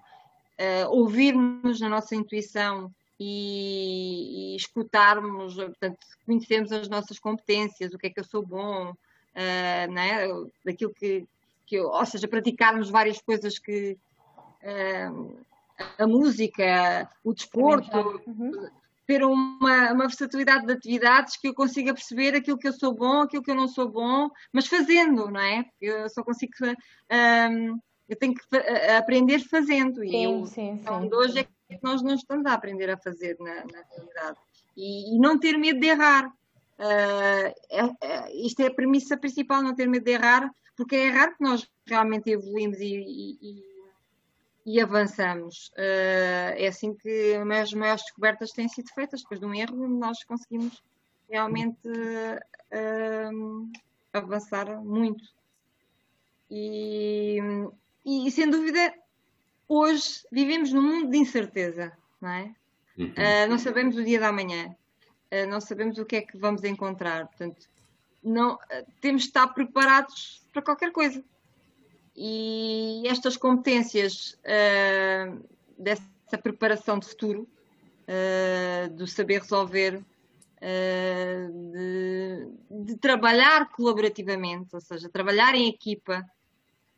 uh, 0.59 0.89
ouvirmos 0.89 1.79
na 1.79 1.89
nossa 1.89 2.15
intuição 2.15 2.91
e, 3.19 4.53
e, 4.53 4.55
escutarmos, 4.55 5.55
portanto, 5.55 5.97
conhecermos 6.25 6.71
as 6.71 6.87
nossas 6.87 7.19
competências, 7.19 7.93
o 7.93 7.97
que 7.97 8.07
é 8.07 8.09
que 8.09 8.19
eu 8.19 8.23
sou 8.23 8.45
bom, 8.45 8.91
uh, 8.91 9.91
né? 9.91 10.27
daquilo 10.63 10.93
que, 10.93 11.25
que 11.65 11.75
eu, 11.75 11.87
ou 11.87 12.05
seja, 12.05 12.27
praticarmos 12.27 12.89
várias 12.89 13.19
coisas 13.21 13.57
que 13.57 13.97
uh, 14.63 15.37
a 15.97 16.07
música, 16.07 17.09
o 17.23 17.33
desporto, 17.33 18.21
uhum. 18.27 18.69
Ter 19.13 19.23
uma, 19.23 19.91
uma 19.91 20.07
versatilidade 20.07 20.65
de 20.65 20.73
atividades 20.73 21.37
que 21.37 21.47
eu 21.47 21.53
consiga 21.53 21.93
perceber 21.93 22.35
aquilo 22.35 22.57
que 22.57 22.67
eu 22.67 22.73
sou 22.73 22.93
bom, 22.95 23.21
aquilo 23.21 23.43
que 23.43 23.51
eu 23.51 23.55
não 23.55 23.67
sou 23.67 23.87
bom, 23.87 24.29
mas 24.51 24.65
fazendo, 24.65 25.29
não 25.29 25.39
é? 25.39 25.65
Eu 25.79 26.09
só 26.09 26.23
consigo. 26.23 26.51
Um, 27.11 27.79
eu 28.09 28.17
tenho 28.17 28.33
que 28.33 28.41
aprender 28.97 29.39
fazendo. 29.39 30.01
Sim, 30.01 30.07
e 30.07 30.23
eu, 30.23 30.45
sim, 30.47 30.77
sim. 30.77 31.09
hoje 31.13 31.39
é 31.39 31.43
que 31.43 31.83
nós 31.83 32.01
não 32.01 32.15
estamos 32.15 32.45
a 32.47 32.53
aprender 32.53 32.89
a 32.89 32.97
fazer 32.97 33.37
na, 33.39 33.53
na 33.53 33.83
realidade. 33.91 34.37
E, 34.75 35.15
e, 35.15 35.19
não 35.19 35.39
ter 35.39 35.57
medo 35.57 35.79
de 35.79 35.87
errar. 35.87 36.27
Uh, 36.27 37.53
é, 37.69 37.81
é, 38.01 38.45
isto 38.45 38.61
é 38.61 38.67
a 38.67 38.73
premissa 38.73 39.15
principal, 39.15 39.61
não 39.61 39.75
ter 39.75 39.87
medo 39.87 40.05
de 40.05 40.11
errar, 40.11 40.49
porque 40.75 40.95
é 40.95 41.05
errar 41.05 41.37
que 41.37 41.43
nós 41.43 41.67
realmente 41.85 42.31
evoluímos 42.31 42.79
e, 42.79 42.95
e, 42.95 43.37
e 43.41 43.72
avançamos. 44.79 45.69
Uh, 45.77 46.55
é 46.55 46.67
assim 46.67 46.93
que 46.93 47.35
as 47.35 47.73
maiores 47.73 48.03
descobertas 48.03 48.51
têm 48.51 48.67
sido 48.69 48.89
feitas, 48.93 49.21
depois 49.21 49.39
de 49.39 49.45
um 49.45 49.53
erro, 49.53 49.87
nós 49.87 50.23
conseguimos 50.23 50.81
realmente 51.29 51.87
uh, 51.87 53.71
avançar 54.13 54.79
muito. 54.81 55.23
E, 56.49 57.39
e, 58.05 58.29
sem 58.31 58.49
dúvida, 58.49 58.93
hoje 59.67 60.25
vivemos 60.31 60.71
num 60.71 60.81
mundo 60.81 61.11
de 61.11 61.17
incerteza, 61.17 61.91
não 62.21 62.29
é? 62.29 62.55
Uhum. 62.97 63.07
Uh, 63.07 63.49
não 63.49 63.57
sabemos 63.57 63.97
o 63.97 64.03
dia 64.03 64.19
da 64.19 64.31
manhã, 64.31 64.75
uh, 65.31 65.49
não 65.49 65.59
sabemos 65.59 65.97
o 65.97 66.05
que 66.05 66.17
é 66.17 66.21
que 66.21 66.37
vamos 66.37 66.63
encontrar, 66.63 67.27
portanto, 67.27 67.67
não, 68.23 68.57
temos 69.01 69.23
de 69.23 69.29
estar 69.29 69.47
preparados 69.47 70.47
para 70.53 70.61
qualquer 70.61 70.91
coisa. 70.91 71.21
E 72.15 73.03
estas 73.07 73.35
competências 73.37 74.37
dessa 75.77 76.37
preparação 76.41 76.99
de 76.99 77.07
futuro, 77.07 77.47
do 78.91 79.07
saber 79.07 79.41
resolver, 79.41 80.03
de, 80.61 82.47
de 82.69 82.97
trabalhar 82.97 83.69
colaborativamente, 83.71 84.75
ou 84.75 84.81
seja, 84.81 85.09
trabalhar 85.09 85.55
em 85.55 85.67
equipa, 85.67 86.23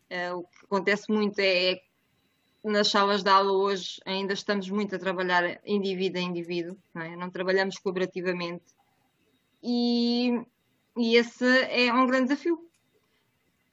Uh, 0.09 0.37
o 0.37 0.43
que 0.43 0.65
acontece 0.65 1.11
muito 1.11 1.39
é, 1.39 1.71
é 1.71 1.81
nas 2.63 2.89
salas 2.89 3.23
de 3.23 3.29
aula 3.29 3.51
hoje 3.51 3.99
ainda 4.05 4.33
estamos 4.33 4.69
muito 4.69 4.95
a 4.95 4.99
trabalhar 4.99 5.59
indivíduo 5.65 6.21
a 6.21 6.23
indivíduo, 6.23 6.77
não, 6.93 7.01
é? 7.01 7.15
não 7.15 7.29
trabalhamos 7.29 7.79
colaborativamente. 7.79 8.63
E, 9.63 10.41
e, 10.95 11.15
esse 11.15 11.45
é 11.69 11.91
um 11.91 12.05
grande 12.05 12.29
desafio. 12.29 12.55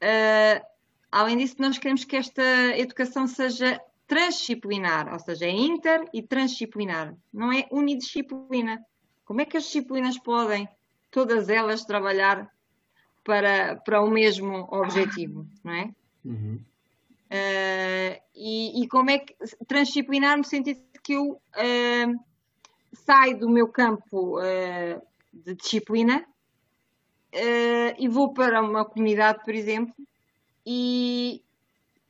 Uh, 0.02 0.71
além 1.12 1.36
disso, 1.36 1.56
nós 1.58 1.76
queremos 1.76 2.04
que 2.04 2.16
esta 2.16 2.42
educação 2.78 3.26
seja 3.26 3.78
transdisciplinar, 4.06 5.12
ou 5.12 5.18
seja, 5.18 5.46
é 5.46 5.50
inter 5.50 6.08
e 6.12 6.22
transdisciplinar, 6.22 7.14
não 7.32 7.52
é 7.52 7.66
unidisciplina. 7.70 8.84
Como 9.24 9.40
é 9.42 9.44
que 9.44 9.56
as 9.56 9.64
disciplinas 9.64 10.18
podem, 10.18 10.68
todas 11.10 11.48
elas, 11.48 11.84
trabalhar 11.84 12.50
para, 13.22 13.76
para 13.76 14.02
o 14.02 14.10
mesmo 14.10 14.66
objetivo, 14.70 15.46
não 15.62 15.72
é? 15.72 15.90
Uhum. 16.24 16.60
Uh, 17.30 18.20
e, 18.34 18.82
e, 18.82 18.88
como 18.88 19.10
é 19.10 19.18
que 19.18 19.34
transdisciplinar 19.66 20.36
no 20.36 20.44
sentido 20.44 20.80
de 20.92 21.00
que 21.00 21.14
eu 21.14 21.32
uh, 21.32 22.20
saio 22.92 23.38
do 23.38 23.48
meu 23.48 23.68
campo 23.68 24.38
uh, 24.38 25.02
de 25.32 25.54
disciplina 25.54 26.26
e 27.96 28.06
vou 28.08 28.34
para 28.34 28.60
uma 28.60 28.84
comunidade, 28.84 29.42
por 29.42 29.54
exemplo, 29.54 29.94
e, 30.66 31.42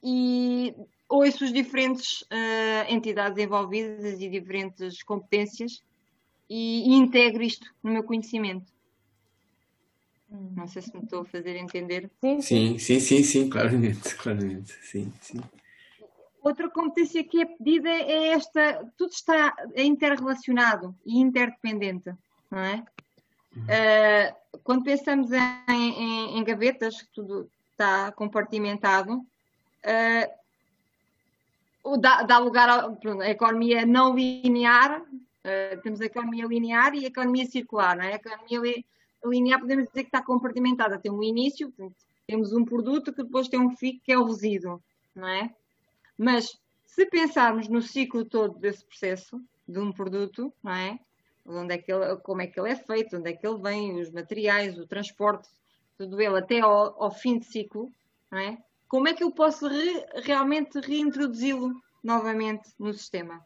e 0.03 0.75
ouço 1.09 1.45
as 1.45 1.53
diferentes 1.53 2.25
entidades 2.89 3.39
envolvidas 3.39 4.21
e 4.21 4.29
diferentes 4.29 5.03
competências 5.03 5.83
e, 6.49 6.91
e 6.91 6.95
integro 6.95 7.43
isto 7.43 7.67
no 7.83 7.93
meu 7.93 8.03
conhecimento. 8.03 8.73
Não 10.57 10.67
sei 10.67 10.81
se 10.83 10.95
me 10.97 11.03
estou 11.03 11.23
a 11.23 11.25
fazer 11.25 11.57
entender. 11.57 12.11
Sim, 12.21 12.41
sim, 12.41 12.79
sim, 12.79 13.01
sim, 13.01 13.23
sim 13.23 13.51
claramente, 13.51 14.15
claramente, 14.17 14.73
sim, 14.83 15.13
sim. 15.21 15.41
Outra 16.43 16.69
competência 16.71 17.23
que 17.23 17.41
é 17.41 17.45
pedida 17.45 17.89
é 17.89 18.29
esta, 18.29 18.91
tudo 18.97 19.13
está 19.13 19.55
interrelacionado 19.77 20.95
e 21.07 21.21
interdependente, 21.21 22.13
não 22.51 22.59
é? 22.59 22.85
Uhum. 23.55 23.63
Uh, 23.65 24.59
quando 24.65 24.83
pensamos 24.83 25.31
em, 25.31 25.43
em, 25.69 26.39
em, 26.39 26.45
gavetas, 26.45 27.03
que 27.03 27.09
tudo 27.13 27.49
está 27.83 28.13
compartimentado, 28.13 29.27
uh, 31.85 31.99
dá, 31.99 32.23
dá, 32.23 32.39
lugar 32.39 32.69
à 32.71 33.29
economia 33.29 33.85
não 33.85 34.15
linear, 34.15 35.03
uh, 35.03 35.81
temos 35.83 36.01
a 36.01 36.05
economia 36.05 36.47
linear 36.47 36.95
e 36.95 37.05
a 37.05 37.09
economia 37.09 37.45
circular, 37.47 37.97
não 37.97 38.05
é? 38.05 38.13
A 38.13 38.17
economia 38.17 38.85
linear 39.25 39.61
podemos 39.61 39.89
dizer 39.89 40.05
que 40.05 40.09
está 40.09 40.23
compartimentada. 40.23 40.99
Tem 40.99 41.11
um 41.11 41.23
início, 41.23 41.71
portanto, 41.73 41.97
temos 42.27 42.53
um 42.53 42.65
produto 42.65 43.13
que 43.13 43.25
depois 43.25 43.49
tem 43.49 43.61
um 43.61 43.77
fim 43.77 44.01
que 44.05 44.13
é 44.13 44.19
o 44.19 44.25
resíduo, 44.25 44.81
não 45.15 45.27
é? 45.29 45.53
Mas 46.17 46.57
se 46.87 47.05
pensarmos 47.07 47.69
no 47.69 47.83
ciclo 47.83 48.25
todo 48.25 48.59
desse 48.59 48.85
processo 48.85 49.43
de 49.67 49.79
um 49.81 49.93
produto, 49.93 50.53
não 50.63 50.73
é? 50.73 50.99
Onde 51.45 51.75
é 51.75 51.79
que 51.79 51.93
ele, 51.93 52.17
como 52.19 52.41
é 52.41 52.47
que 52.47 52.61
ele 52.61 52.71
é 52.71 52.77
feito, 52.77 53.17
onde 53.17 53.29
é 53.31 53.33
que 53.33 53.45
ele 53.45 53.61
vem, 53.61 54.01
os 54.01 54.13
materiais, 54.13 54.79
o 54.79 54.87
transporte, 54.87 55.49
tudo 55.97 56.21
ele 56.21 56.39
até 56.39 56.61
ao, 56.61 57.03
ao 57.03 57.11
fim 57.11 57.39
de 57.39 57.47
ciclo, 57.47 57.91
não 58.31 58.39
é? 58.39 58.59
Como 58.89 59.09
é 59.09 59.15
que 59.15 59.25
eu 59.25 59.31
posso 59.31 59.67
re, 59.69 60.05
realmente 60.23 60.79
reintroduzi-lo 60.81 61.73
novamente 62.03 62.71
no 62.79 62.93
sistema? 62.93 63.45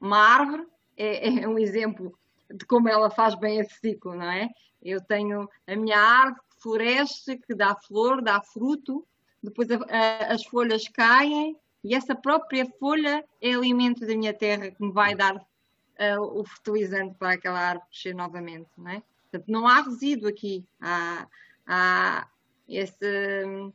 Uma 0.00 0.18
árvore 0.18 0.66
é, 0.96 1.42
é 1.42 1.48
um 1.48 1.58
exemplo 1.58 2.18
de 2.50 2.64
como 2.64 2.88
ela 2.88 3.10
faz 3.10 3.34
bem 3.34 3.58
esse 3.58 3.74
ciclo, 3.78 4.14
não 4.14 4.30
é? 4.30 4.48
Eu 4.82 5.00
tenho 5.00 5.48
a 5.66 5.76
minha 5.76 5.98
árvore 5.98 6.40
que 6.50 6.62
floresce, 6.62 7.38
que 7.38 7.54
dá 7.54 7.74
flor, 7.74 8.22
dá 8.22 8.40
fruto, 8.40 9.06
depois 9.42 9.70
a, 9.70 9.76
a, 9.76 10.32
as 10.34 10.44
folhas 10.44 10.88
caem 10.88 11.56
e 11.84 11.94
essa 11.94 12.14
própria 12.14 12.66
folha 12.78 13.24
é 13.40 13.52
alimento 13.52 14.06
da 14.06 14.16
minha 14.16 14.34
terra 14.34 14.70
que 14.70 14.82
me 14.82 14.92
vai 14.92 15.14
dar 15.14 15.36
uh, 15.36 16.40
o 16.40 16.44
fertilizante 16.44 17.14
para 17.14 17.32
aquela 17.32 17.58
árvore 17.58 17.88
crescer 17.90 18.14
novamente, 18.14 18.68
não 18.76 18.90
é? 18.90 19.02
Portanto, 19.30 19.48
não 19.48 19.68
há 19.68 19.82
resíduo 19.82 20.28
aqui, 20.28 20.64
há, 20.80 21.26
há 21.68 22.26
esse, 22.66 23.72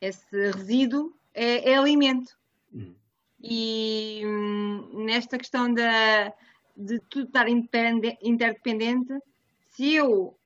esse 0.00 0.50
resíduo 0.52 1.16
é, 1.34 1.70
é 1.70 1.76
alimento. 1.76 2.38
Uhum. 2.72 2.94
E 3.42 4.22
hum, 4.24 5.04
nesta 5.04 5.38
questão 5.38 5.72
da, 5.72 6.32
de 6.76 7.00
tudo 7.08 7.26
estar 7.26 7.48
interdependente, 7.48 9.18
se 9.70 9.94
eu 9.94 10.38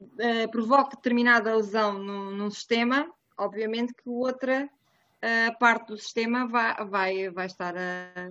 uh, 0.00 0.50
provoco 0.50 0.96
determinada 0.96 1.54
lesão 1.54 1.98
num, 1.98 2.32
num, 2.32 2.50
sistema, 2.50 3.08
obviamente 3.38 3.94
que 3.94 4.08
outra 4.08 4.68
uh, 4.68 5.58
parte 5.58 5.88
do 5.88 5.96
sistema 5.96 6.48
vai, 6.48 6.74
vai, 6.86 7.30
vai 7.30 7.46
estar 7.46 7.74
a, 7.76 8.30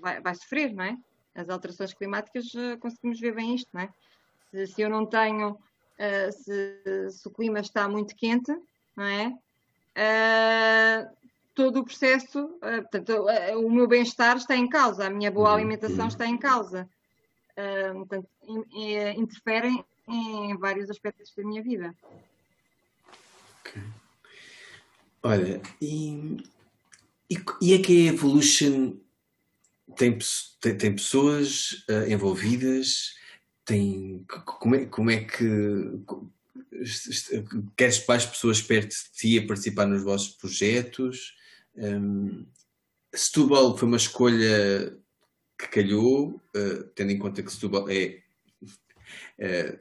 vai, 0.00 0.20
vai 0.20 0.34
sofrer, 0.34 0.72
não 0.72 0.84
é? 0.84 0.96
As 1.34 1.48
alterações 1.50 1.92
climáticas 1.92 2.46
uh, 2.54 2.78
conseguimos 2.80 3.20
ver 3.20 3.34
bem 3.34 3.54
isto, 3.54 3.68
não 3.72 3.82
é? 3.82 3.90
Se, 4.50 4.66
se 4.66 4.80
eu 4.82 4.88
não 4.88 5.04
tenho, 5.04 5.58
uh, 5.98 6.32
se, 6.32 7.10
se, 7.10 7.28
o 7.28 7.30
clima 7.30 7.60
está 7.60 7.88
muito 7.88 8.14
quente, 8.14 8.52
não 8.96 9.04
é? 9.04 9.34
todo 11.54 11.80
o 11.80 11.84
processo, 11.84 12.56
portanto, 12.60 13.26
o 13.56 13.68
meu 13.68 13.88
bem-estar 13.88 14.36
está 14.36 14.54
em 14.54 14.68
causa, 14.68 15.06
a 15.06 15.10
minha 15.10 15.28
boa 15.28 15.48
uhum. 15.48 15.56
alimentação 15.56 16.06
está 16.06 16.24
em 16.24 16.38
causa. 16.38 16.88
portanto, 17.96 18.28
interferem 19.16 19.84
em 20.06 20.56
vários 20.56 20.88
aspectos 20.88 21.32
da 21.36 21.42
minha 21.42 21.60
vida. 21.60 21.94
Okay. 23.60 23.82
Olha, 25.22 25.60
e, 25.80 26.38
e, 27.28 27.36
e 27.60 27.74
é 27.74 27.78
que 27.78 28.08
a 28.08 28.12
Evolution 28.12 28.96
tem, 29.96 30.16
tem, 30.60 30.78
tem 30.78 30.94
pessoas 30.94 31.84
uh, 31.90 32.08
envolvidas? 32.08 33.16
Tem, 33.68 34.24
como, 34.26 34.74
é, 34.76 34.86
como 34.86 35.10
é 35.10 35.24
que 35.24 36.00
queres 37.76 38.06
mais 38.06 38.24
pessoas 38.24 38.62
perto 38.62 38.88
de 38.88 39.12
ti 39.12 39.38
a 39.38 39.46
participar 39.46 39.84
nos 39.84 40.02
vossos 40.02 40.30
projetos? 40.36 41.36
Um, 41.76 42.46
Setúbal 43.14 43.76
foi 43.76 43.86
uma 43.86 43.98
escolha 43.98 44.98
que 45.58 45.68
calhou, 45.68 46.40
uh, 46.56 46.84
tendo 46.94 47.12
em 47.12 47.18
conta 47.18 47.42
que 47.42 47.52
Setúbal 47.52 47.90
é 47.90 48.22
uh, 49.38 49.78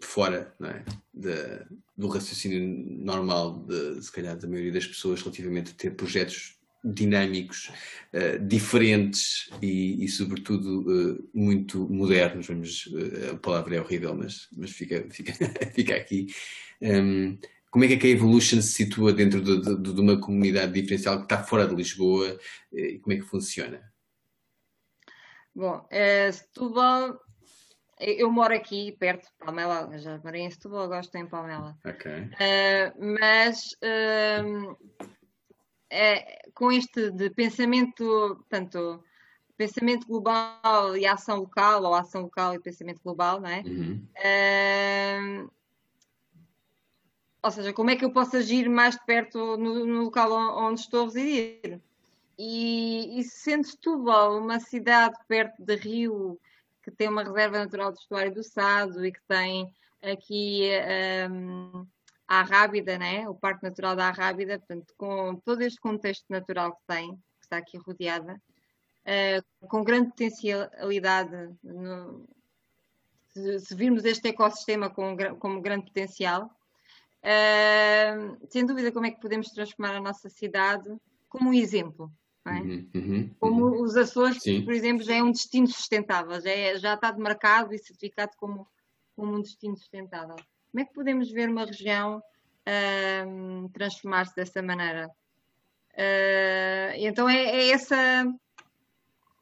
fora 0.00 0.52
é? 0.62 0.84
de, 1.12 1.66
do 1.96 2.08
raciocínio 2.08 2.60
normal, 3.04 3.60
de, 3.60 4.02
se 4.02 4.10
calhar, 4.10 4.36
da 4.36 4.48
maioria 4.48 4.72
das 4.72 4.88
pessoas 4.88 5.20
relativamente 5.22 5.70
a 5.70 5.74
ter 5.74 5.94
projetos 5.94 6.58
dinâmicos, 6.84 7.70
uh, 8.12 8.38
diferentes 8.46 9.48
e, 9.62 10.04
e 10.04 10.08
sobretudo, 10.08 10.82
uh, 10.82 11.30
muito 11.32 11.88
modernos. 11.88 12.46
Vamos, 12.46 12.86
uh, 12.86 13.32
a 13.32 13.36
palavra 13.36 13.76
é 13.76 13.80
horrível, 13.80 14.14
mas, 14.14 14.48
mas 14.54 14.70
fica, 14.70 15.06
fica, 15.10 15.32
fica 15.72 15.96
aqui. 15.96 16.26
Um, 16.82 17.38
como 17.70 17.84
é 17.84 17.88
que, 17.88 17.94
é 17.94 17.96
que 17.96 18.06
a 18.06 18.10
Evolution 18.10 18.60
se 18.60 18.72
situa 18.72 19.12
dentro 19.12 19.40
de, 19.40 19.60
de, 19.60 19.94
de, 19.94 20.00
uma 20.00 20.20
comunidade 20.20 20.72
diferencial 20.72 21.16
que 21.16 21.24
está 21.24 21.42
fora 21.42 21.66
de 21.66 21.74
Lisboa 21.74 22.38
e 22.72 22.98
como 23.00 23.14
é 23.14 23.16
que 23.16 23.26
funciona? 23.26 23.82
Bom, 25.52 25.84
Setúbal, 26.32 27.18
eu 27.98 28.30
moro 28.30 28.54
aqui 28.54 28.92
perto 28.92 29.24
de 29.24 29.32
Palmela, 29.44 29.90
já 29.98 30.18
morei 30.18 30.42
em 30.42 30.50
Setúbal, 30.50 30.86
gosto 30.86 31.16
em 31.16 31.26
Palmela. 31.26 31.76
Ok. 31.84 32.12
mas 33.18 33.76
é, 35.90 36.48
com 36.54 36.72
este 36.72 37.10
de 37.10 37.30
pensamento, 37.30 38.44
tanto 38.48 39.02
pensamento 39.56 40.06
global 40.06 40.96
e 40.96 41.06
ação 41.06 41.38
local, 41.38 41.84
ou 41.84 41.94
ação 41.94 42.22
local 42.22 42.54
e 42.54 42.60
pensamento 42.60 43.00
global, 43.02 43.40
não 43.40 43.48
é? 43.48 43.60
Uhum. 43.60 44.06
Uh, 44.16 45.50
ou 47.42 47.50
seja, 47.50 47.72
como 47.72 47.90
é 47.90 47.96
que 47.96 48.04
eu 48.04 48.10
posso 48.10 48.36
agir 48.36 48.68
mais 48.68 48.94
de 48.96 49.04
perto 49.04 49.56
no, 49.56 49.84
no 49.84 50.04
local 50.04 50.32
onde 50.58 50.80
estou 50.80 51.02
a 51.02 51.04
residir? 51.04 51.80
E, 52.38 53.20
e 53.20 53.22
sendo 53.22 53.66
Setúbal 53.66 54.38
uma 54.38 54.58
cidade 54.58 55.16
perto 55.28 55.62
de 55.62 55.76
Rio, 55.76 56.40
que 56.82 56.90
tem 56.90 57.08
uma 57.08 57.22
reserva 57.22 57.58
natural 57.58 57.92
do 57.92 57.98
estuário 57.98 58.34
do 58.34 58.42
Sado 58.42 59.04
e 59.04 59.12
que 59.12 59.20
tem 59.28 59.72
aqui 60.02 60.68
um, 61.30 61.86
a 62.26 62.42
Rábida, 62.42 62.98
né? 62.98 63.28
o 63.28 63.34
Parque 63.34 63.62
Natural 63.62 63.94
da 63.94 64.10
Rábida, 64.10 64.58
portanto, 64.58 64.94
com 64.96 65.36
todo 65.44 65.62
este 65.62 65.80
contexto 65.80 66.24
natural 66.28 66.72
que 66.72 66.82
tem, 66.86 67.12
que 67.12 67.44
está 67.44 67.58
aqui 67.58 67.76
rodeada, 67.78 68.40
uh, 69.04 69.68
com 69.68 69.84
grande 69.84 70.10
potencialidade, 70.10 71.54
no, 71.62 72.26
se, 73.30 73.60
se, 73.60 73.74
virmos 73.74 74.04
este 74.04 74.28
ecossistema 74.28 74.88
com, 74.88 75.16
como 75.38 75.60
grande 75.60 75.86
potencial, 75.86 76.50
uh, 77.22 78.46
sem 78.50 78.64
dúvida 78.64 78.90
como 78.90 79.06
é 79.06 79.10
que 79.10 79.20
podemos 79.20 79.48
transformar 79.50 79.96
a 79.96 80.00
nossa 80.00 80.28
cidade 80.28 80.88
como 81.28 81.50
um 81.50 81.54
exemplo. 81.54 82.10
É? 82.46 82.60
Uhum, 82.60 82.90
uhum, 82.94 83.34
como 83.40 83.64
uhum. 83.64 83.82
os 83.82 83.96
Açores, 83.96 84.42
Sim. 84.42 84.64
por 84.64 84.74
exemplo, 84.74 85.02
já 85.02 85.14
é 85.14 85.22
um 85.22 85.32
destino 85.32 85.66
sustentável, 85.66 86.38
já, 86.42 86.50
é, 86.50 86.78
já 86.78 86.92
está 86.92 87.10
demarcado 87.10 87.72
e 87.72 87.78
certificado 87.78 88.32
como, 88.36 88.68
como 89.16 89.34
um 89.34 89.40
destino 89.40 89.74
sustentável. 89.78 90.36
Como 90.74 90.82
é 90.82 90.86
que 90.86 90.92
podemos 90.92 91.30
ver 91.30 91.48
uma 91.48 91.64
região 91.64 92.18
uh, 92.18 93.68
transformar-se 93.68 94.34
dessa 94.34 94.60
maneira? 94.60 95.06
Uh, 95.92 96.90
então 96.96 97.28
é, 97.28 97.44
é 97.44 97.70
essa 97.70 98.26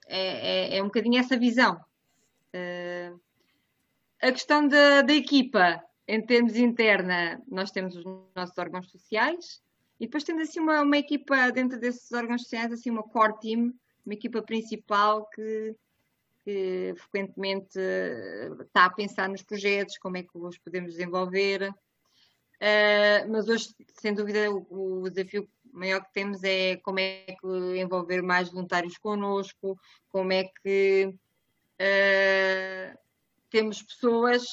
é, 0.07 0.75
é, 0.75 0.77
é, 0.77 0.83
um 0.83 0.89
bocadinho 0.89 1.19
essa 1.19 1.39
visão. 1.39 1.81
Uh, 2.55 3.19
a 4.21 4.31
questão 4.31 4.69
da, 4.69 5.01
da, 5.01 5.15
equipa, 5.15 5.83
em 6.07 6.21
termos 6.21 6.55
interna, 6.55 7.41
nós 7.49 7.71
temos 7.71 7.97
os 7.97 8.05
nossos 8.37 8.59
órgãos 8.59 8.91
sociais 8.91 9.63
e 9.99 10.05
depois 10.05 10.25
temos 10.25 10.47
assim 10.51 10.61
uma, 10.61 10.83
uma 10.83 10.99
equipa 10.99 11.51
dentro 11.51 11.81
desses 11.81 12.13
órgãos 12.13 12.43
sociais, 12.43 12.71
assim 12.71 12.91
uma 12.91 13.05
core 13.05 13.41
team, 13.41 13.73
uma 14.05 14.13
equipa 14.13 14.43
principal 14.43 15.27
que 15.31 15.75
que 16.45 16.95
frequentemente 16.97 17.79
está 18.61 18.87
a 18.87 18.91
pensar 18.91 19.29
nos 19.29 19.43
projetos, 19.43 19.99
como 19.99 20.17
é 20.17 20.23
que 20.23 20.37
os 20.37 20.59
podemos 20.59 20.93
desenvolver. 20.93 21.73
Uh, 22.63 23.29
mas 23.29 23.49
hoje, 23.49 23.75
sem 24.01 24.15
dúvida, 24.15 24.49
o, 24.51 25.03
o, 25.03 25.11
desafio 25.11 25.49
maior 25.73 26.01
que 26.05 26.13
temos 26.13 26.45
é 26.45 26.77
como 26.77 27.01
é 27.01 27.27
que 27.41 27.81
envolver 27.81 28.23
mais 28.23 28.51
voluntários 28.51 28.97
connosco, 28.99 29.77
como 30.09 30.33
é 30.33 30.45
que 30.63 31.13
uh, 31.81 32.99
temos 33.51 33.83
pessoas, 33.83 34.45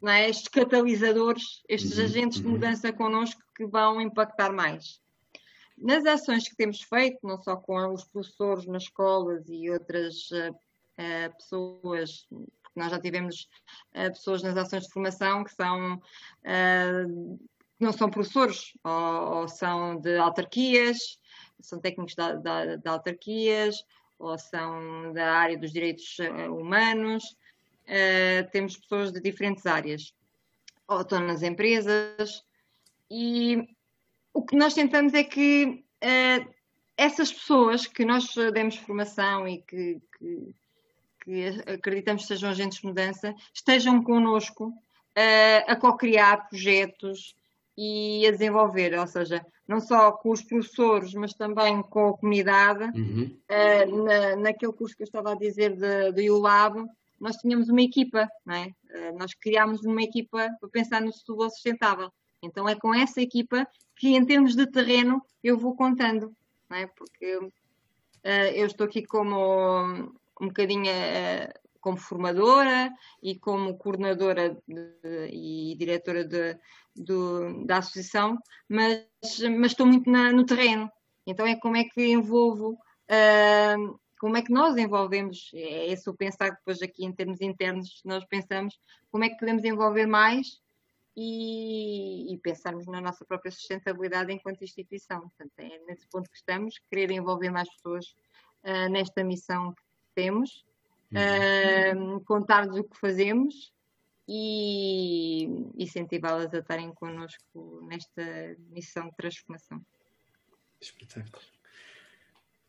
não 0.00 0.12
é? 0.12 0.30
estes 0.30 0.46
catalisadores, 0.46 1.62
estes 1.68 1.98
uhum, 1.98 2.04
agentes 2.04 2.40
de 2.40 2.46
uhum. 2.46 2.52
mudança 2.52 2.92
connosco 2.92 3.42
que 3.56 3.66
vão 3.66 4.00
impactar 4.00 4.52
mais. 4.52 5.00
Nas 5.76 6.04
ações 6.06 6.48
que 6.48 6.54
temos 6.54 6.82
feito, 6.82 7.18
não 7.24 7.36
só 7.42 7.56
com 7.56 7.92
os 7.92 8.04
professores 8.04 8.64
nas 8.66 8.84
escolas 8.84 9.48
e 9.48 9.68
outras 9.70 10.30
uh, 10.30 10.54
uh, 11.00 11.36
pessoas, 11.36 12.26
porque 12.62 12.78
nós 12.78 12.90
já 12.90 13.00
tivemos 13.00 13.48
uh, 13.94 14.10
pessoas 14.10 14.42
nas 14.42 14.56
ações 14.56 14.84
de 14.84 14.92
formação 14.92 15.42
que 15.42 15.54
são 15.54 15.94
uh, 15.96 17.40
não 17.78 17.92
são 17.92 18.10
professores 18.10 18.74
ou, 18.84 19.38
ou, 19.38 19.48
são 19.48 19.98
de 19.98 20.18
autarquias, 20.18 21.18
são 21.60 21.80
técnicos 21.80 22.14
de, 22.14 22.88
autarquias 22.88 23.82
ou 24.18 24.38
são 24.38 25.14
da 25.14 25.32
área 25.32 25.56
dos 25.56 25.72
direitos 25.72 26.18
humanos. 26.50 27.24
temos 28.52 28.76
pessoas 28.76 29.10
de 29.10 29.20
diferentes 29.22 29.64
áreas, 29.64 30.12
ou 30.86 31.00
estão 31.00 31.20
nas 31.20 31.42
empresas. 31.42 32.44
E 33.10 33.66
o 34.34 34.44
que 34.44 34.56
nós 34.56 34.74
tentamos 34.74 35.14
é 35.14 35.24
que 35.24 35.82
essas 36.98 37.32
pessoas 37.32 37.86
que 37.86 38.04
nós 38.04 38.34
demos 38.52 38.76
formação 38.76 39.48
e 39.48 39.62
que, 39.62 40.02
que, 40.18 40.54
que 41.30 41.70
acreditamos 41.70 42.22
que 42.22 42.28
sejam 42.28 42.50
agentes 42.50 42.80
de 42.80 42.86
mudança, 42.86 43.32
estejam 43.54 44.02
connosco 44.02 44.66
uh, 44.66 45.64
a 45.68 45.76
co-criar 45.76 46.48
projetos 46.48 47.36
e 47.78 48.26
a 48.26 48.32
desenvolver, 48.32 48.98
ou 48.98 49.06
seja, 49.06 49.46
não 49.66 49.80
só 49.80 50.10
com 50.10 50.30
os 50.30 50.42
professores, 50.42 51.14
mas 51.14 51.32
também 51.32 51.80
com 51.82 52.08
a 52.08 52.18
comunidade. 52.18 52.84
Uhum. 52.98 53.38
Uh, 53.48 54.04
na, 54.04 54.36
naquele 54.36 54.72
curso 54.72 54.96
que 54.96 55.02
eu 55.02 55.06
estava 55.06 55.32
a 55.32 55.36
dizer 55.36 55.76
do 56.12 56.20
IULAB, 56.20 56.84
nós 57.20 57.36
tínhamos 57.36 57.68
uma 57.68 57.82
equipa, 57.82 58.28
não 58.44 58.54
é? 58.54 58.66
Uh, 58.66 59.16
nós 59.16 59.32
criámos 59.34 59.84
uma 59.84 60.02
equipa 60.02 60.50
para 60.58 60.68
pensar 60.68 61.00
no 61.00 61.12
futuro 61.12 61.48
sustentável. 61.48 62.10
Então 62.42 62.68
é 62.68 62.74
com 62.74 62.92
essa 62.92 63.20
equipa 63.20 63.68
que, 63.94 64.16
em 64.16 64.24
termos 64.24 64.56
de 64.56 64.66
terreno, 64.66 65.22
eu 65.44 65.56
vou 65.56 65.76
contando, 65.76 66.34
não 66.68 66.76
é? 66.76 66.86
Porque 66.88 67.36
uh, 67.36 67.50
eu 68.54 68.66
estou 68.66 68.86
aqui 68.86 69.06
como 69.06 70.12
um 70.40 70.48
bocadinho 70.48 70.90
uh, 70.90 71.70
como 71.80 71.96
formadora 71.96 72.92
e 73.22 73.38
como 73.38 73.76
coordenadora 73.76 74.56
de, 74.66 75.28
e 75.32 75.74
diretora 75.76 76.24
de, 76.24 76.58
da 77.66 77.78
associação, 77.78 78.38
mas, 78.68 79.06
mas 79.58 79.72
estou 79.72 79.86
muito 79.86 80.10
na, 80.10 80.32
no 80.32 80.44
terreno. 80.44 80.90
Então 81.26 81.46
é 81.46 81.56
como 81.56 81.76
é 81.76 81.84
que 81.84 82.06
envolvo, 82.08 82.72
uh, 82.72 84.00
como 84.18 84.36
é 84.36 84.42
que 84.42 84.52
nós 84.52 84.76
envolvemos, 84.76 85.50
é 85.54 85.86
esse 85.86 86.08
o 86.08 86.14
pensar 86.14 86.50
depois 86.50 86.82
aqui 86.82 87.04
em 87.04 87.12
termos 87.12 87.40
internos, 87.40 88.00
nós 88.04 88.24
pensamos 88.26 88.78
como 89.10 89.24
é 89.24 89.30
que 89.30 89.38
podemos 89.38 89.64
envolver 89.64 90.06
mais 90.06 90.46
e, 91.16 92.32
e, 92.32 92.38
pensarmos 92.38 92.86
na 92.86 93.00
nossa 93.00 93.24
própria 93.24 93.50
sustentabilidade 93.50 94.32
enquanto 94.32 94.62
instituição. 94.62 95.20
Portanto, 95.20 95.52
é 95.58 95.78
nesse 95.86 96.06
ponto 96.08 96.30
que 96.30 96.36
estamos, 96.36 96.78
querer 96.88 97.10
envolver 97.10 97.50
mais 97.50 97.68
pessoas 97.74 98.06
uh, 98.64 98.88
nesta 98.90 99.24
missão 99.24 99.74
que 99.74 99.82
temos, 100.20 100.66
uhum. 101.12 102.16
uh, 102.16 102.20
contar-lhes 102.24 102.76
o 102.76 102.84
que 102.84 102.98
fazemos 102.98 103.72
e 104.28 105.66
incentivá-las 105.76 106.52
a 106.52 106.58
estarem 106.58 106.92
connosco 106.92 107.84
nesta 107.88 108.56
missão 108.70 109.08
de 109.08 109.16
transformação. 109.16 109.84
Espetáculo. 110.80 111.42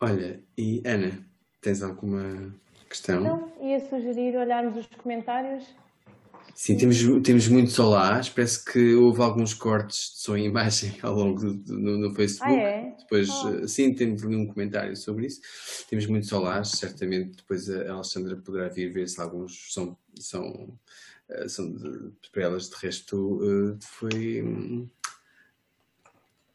Olha, 0.00 0.42
e 0.56 0.82
Ana, 0.84 1.24
tens 1.60 1.82
alguma 1.82 2.52
questão? 2.88 3.20
Não, 3.20 3.52
ia 3.60 3.80
sugerir 3.88 4.36
olharmos 4.36 4.76
os 4.76 4.86
comentários 4.86 5.64
Sim, 6.54 6.76
temos, 6.76 6.98
temos 7.22 7.48
muitos 7.48 7.78
olás. 7.78 8.28
Parece 8.28 8.64
que 8.64 8.94
houve 8.94 9.20
alguns 9.20 9.54
cortes 9.54 10.12
de 10.14 10.20
som 10.20 10.36
e 10.36 10.44
imagem 10.44 10.96
ao 11.02 11.14
longo 11.14 11.40
do, 11.40 11.54
do 11.54 11.78
no, 11.78 11.98
no, 11.98 12.14
Facebook. 12.14 12.54
Ah, 12.54 12.60
é? 12.60 12.96
Depois, 12.98 13.28
oh. 13.30 13.66
sim, 13.66 13.94
temos 13.94 14.22
um 14.22 14.46
comentário 14.46 14.96
sobre 14.96 15.26
isso. 15.26 15.40
Temos 15.88 16.06
muitos 16.06 16.32
olás. 16.32 16.70
Certamente 16.70 17.36
depois 17.38 17.68
a 17.70 17.92
Alexandra 17.92 18.36
poderá 18.36 18.68
vir 18.68 18.92
ver 18.92 19.08
se 19.08 19.20
alguns 19.20 19.72
são, 19.72 19.96
são, 20.18 20.78
eh, 21.28 21.48
são 21.48 21.72
de, 21.72 22.12
para 22.30 22.42
elas. 22.42 22.68
De 22.68 22.76
resto, 22.76 23.40
eh, 23.42 23.76
foi. 23.80 24.42
Hum, 24.42 24.88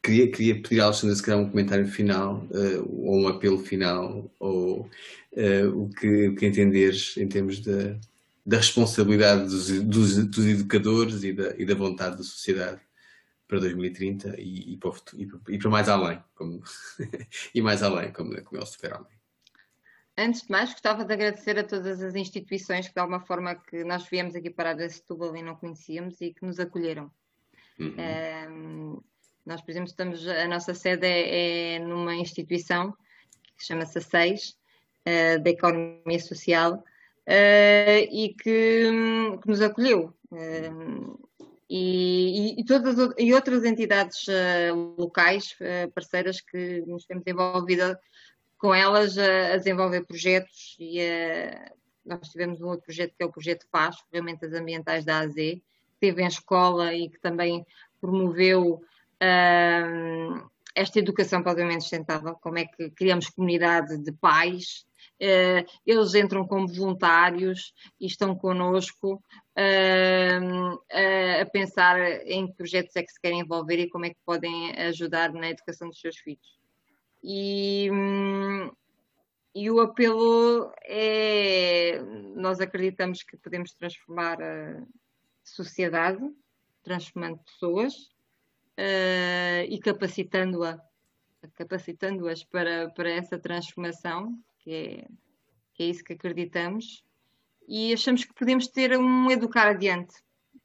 queria, 0.02 0.30
queria 0.30 0.62
pedir 0.62 0.80
à 0.80 0.84
Alexandra 0.86 1.16
se 1.16 1.22
calhar 1.22 1.40
um 1.40 1.50
comentário 1.50 1.86
final, 1.86 2.46
ou 2.86 3.20
um 3.20 3.28
apelo 3.28 3.58
final, 3.58 4.30
ou 4.38 4.88
o, 5.74 5.88
que, 5.90 6.28
o 6.28 6.34
que 6.34 6.46
entenderes 6.46 7.16
em 7.18 7.28
termos 7.28 7.60
de 7.60 7.98
da 8.48 8.56
responsabilidade 8.56 9.42
dos, 9.42 9.68
dos, 9.82 10.26
dos 10.26 10.46
educadores 10.46 11.22
e 11.22 11.34
da, 11.34 11.54
e 11.58 11.66
da, 11.66 11.74
vontade 11.74 12.16
da 12.16 12.22
sociedade 12.22 12.80
para 13.46 13.60
2030 13.60 14.40
e, 14.40 14.72
e, 14.72 14.76
para, 14.78 14.90
futuro, 14.90 15.42
e, 15.50 15.58
para, 15.58 15.70
mais 15.70 15.86
além, 15.86 16.24
como, 16.34 16.62
e 17.54 17.60
mais 17.60 17.82
além, 17.82 18.10
como, 18.10 18.42
como 18.42 18.58
é 18.58 18.64
o 18.64 18.66
super-homem. 18.66 19.12
Antes 20.16 20.42
de 20.42 20.50
mais, 20.50 20.72
gostava 20.72 21.04
de 21.04 21.12
agradecer 21.12 21.58
a 21.58 21.62
todas 21.62 22.02
as 22.02 22.14
instituições 22.14 22.88
que, 22.88 22.94
de 22.94 23.00
alguma 23.00 23.20
forma, 23.20 23.54
que 23.54 23.84
nós 23.84 24.08
viemos 24.08 24.34
aqui 24.34 24.48
para 24.48 24.72
a 24.72 24.88
Setúbal 24.88 25.36
e 25.36 25.42
não 25.42 25.54
conhecíamos 25.54 26.18
e 26.22 26.32
que 26.32 26.46
nos 26.46 26.58
acolheram. 26.58 27.10
Uhum. 27.78 27.94
Um, 28.50 29.02
nós, 29.44 29.60
por 29.60 29.70
exemplo, 29.72 29.90
estamos, 29.90 30.26
a 30.26 30.48
nossa 30.48 30.72
sede 30.72 31.06
é, 31.06 31.74
é 31.74 31.78
numa 31.80 32.14
instituição 32.14 32.96
que 33.58 33.66
chama-se 33.66 33.98
a 33.98 34.00
SEIS, 34.00 34.56
uh, 35.06 35.42
da 35.42 35.50
Economia 35.50 36.18
Social, 36.18 36.82
e 37.30 38.34
que, 38.34 38.90
que, 39.42 39.48
nos 39.48 39.60
acolheu. 39.60 40.14
Uh, 40.30 41.18
e, 41.70 42.58
e, 42.58 42.64
todas, 42.64 42.96
e 43.18 43.34
outras 43.34 43.62
entidades 43.64 44.24
locais, 44.96 45.54
parceiras, 45.94 46.40
que 46.40 46.82
nos 46.86 47.04
temos 47.04 47.24
envolvido 47.26 47.94
com 48.56 48.74
elas 48.74 49.18
a, 49.18 49.52
a 49.52 49.56
desenvolver 49.58 50.06
projetos 50.06 50.76
e 50.80 50.98
nós 52.08 52.28
tivemos 52.30 52.60
um 52.60 52.68
outro 52.68 52.86
projeto 52.86 53.14
que 53.16 53.22
é 53.22 53.26
o 53.26 53.30
projeto 53.30 53.66
FAS, 53.70 53.96
Ferramentas 54.10 54.52
Ambientais 54.54 55.04
da 55.04 55.18
AZ, 55.18 55.34
que 55.34 55.62
teve 56.00 56.22
em 56.22 56.26
escola 56.26 56.94
e 56.94 57.10
que 57.10 57.20
também 57.20 57.66
promoveu 58.00 58.80
uh, 59.22 60.50
esta 60.74 60.98
educação 60.98 61.42
para 61.42 61.52
o 61.52 61.54
desenvolvimento 61.54 61.82
sustentável, 61.82 62.34
como 62.40 62.58
é 62.58 62.64
que 62.64 62.90
criamos 62.90 63.28
comunidade 63.28 63.98
de 63.98 64.12
pais, 64.12 64.86
uh, 64.86 64.87
eles 65.20 66.14
entram 66.14 66.46
como 66.46 66.68
voluntários 66.68 67.74
e 68.00 68.06
estão 68.06 68.34
connosco 68.36 69.22
uh, 69.58 70.80
a 71.40 71.46
pensar 71.46 71.98
em 72.26 72.46
que 72.46 72.54
projetos 72.54 72.94
é 72.96 73.02
que 73.02 73.12
se 73.12 73.20
querem 73.20 73.40
envolver 73.40 73.78
e 73.78 73.90
como 73.90 74.06
é 74.06 74.10
que 74.10 74.20
podem 74.24 74.70
ajudar 74.78 75.32
na 75.32 75.50
educação 75.50 75.88
dos 75.88 76.00
seus 76.00 76.16
filhos. 76.16 76.58
E, 77.22 77.90
um, 77.90 78.70
e 79.54 79.70
o 79.70 79.80
apelo 79.80 80.72
é: 80.84 82.00
nós 82.36 82.60
acreditamos 82.60 83.22
que 83.22 83.36
podemos 83.36 83.72
transformar 83.72 84.40
a 84.40 84.82
sociedade, 85.42 86.22
transformando 86.82 87.38
pessoas, 87.38 87.94
uh, 88.78 89.64
e 89.68 89.78
capacitando-a, 89.80 90.80
capacitando-as 91.54 92.44
para, 92.44 92.90
para 92.90 93.10
essa 93.10 93.38
transformação, 93.38 94.38
que 94.68 94.74
é, 94.74 95.08
que 95.74 95.82
é 95.82 95.86
isso 95.86 96.04
que 96.04 96.12
acreditamos, 96.12 97.02
e 97.66 97.92
achamos 97.92 98.24
que 98.24 98.34
podemos 98.34 98.68
ter 98.68 98.98
um 98.98 99.30
educar 99.30 99.68
adiante. 99.68 100.14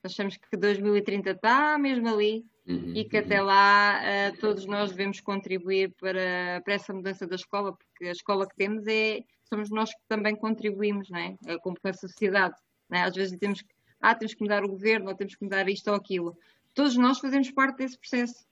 Achamos 0.03 0.35
que 0.37 0.57
2030 0.57 1.31
está 1.31 1.77
mesmo 1.77 2.07
ali 2.09 2.45
uhum, 2.67 2.93
e 2.95 3.05
que 3.05 3.17
até 3.17 3.39
uhum. 3.39 3.47
lá 3.47 4.01
uh, 4.01 4.37
todos 4.39 4.65
nós 4.65 4.91
devemos 4.91 5.21
contribuir 5.21 5.93
para, 5.99 6.61
para 6.63 6.73
essa 6.73 6.93
mudança 6.93 7.25
da 7.25 7.35
escola, 7.35 7.73
porque 7.73 8.05
a 8.05 8.11
escola 8.11 8.47
que 8.47 8.55
temos 8.55 8.85
é 8.87 9.21
somos 9.43 9.69
nós 9.69 9.91
que 9.91 10.01
também 10.07 10.35
contribuímos, 10.35 11.09
não 11.09 11.19
é? 11.19 11.37
é 11.45 11.57
como 11.59 11.79
com 11.79 11.87
a 11.87 11.93
sociedade. 11.93 12.55
É? 12.91 13.01
Às 13.01 13.15
vezes 13.15 13.37
temos 13.37 13.61
que, 13.61 13.73
ah, 14.01 14.15
temos 14.15 14.33
que 14.33 14.41
mudar 14.41 14.63
o 14.65 14.69
governo, 14.69 15.09
ou 15.09 15.15
temos 15.15 15.35
que 15.35 15.43
mudar 15.43 15.69
isto 15.69 15.89
ou 15.89 15.95
aquilo 15.95 16.37
todos 16.73 16.97
nós 16.97 17.19
fazemos 17.19 17.51
parte 17.51 17.77
desse 17.77 17.97
processo. 17.97 18.45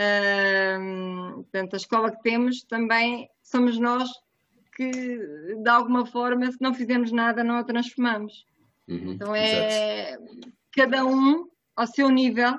Uh, 0.00 1.34
portanto, 1.34 1.74
a 1.74 1.76
escola 1.76 2.10
que 2.10 2.22
temos 2.22 2.62
também 2.62 3.28
somos 3.42 3.78
nós 3.78 4.08
que, 4.74 5.56
de 5.56 5.68
alguma 5.68 6.06
forma, 6.06 6.50
se 6.50 6.60
não 6.60 6.74
fizermos 6.74 7.12
nada, 7.12 7.44
não 7.44 7.56
a 7.56 7.64
transformamos. 7.64 8.46
Uhum, 8.88 9.12
então 9.12 9.34
é 9.34 10.18
cada 10.72 11.04
um 11.04 11.48
ao 11.76 11.86
seu 11.86 12.08
nível. 12.08 12.52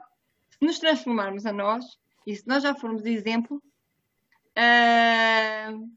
Se 0.49 0.65
nos 0.65 0.79
transformarmos 0.79 1.45
a 1.45 1.53
nós 1.53 1.85
e 2.25 2.35
se 2.35 2.47
nós 2.47 2.63
já 2.63 2.75
formos 2.75 3.05
exemplo, 3.05 3.61
uh, 4.57 5.91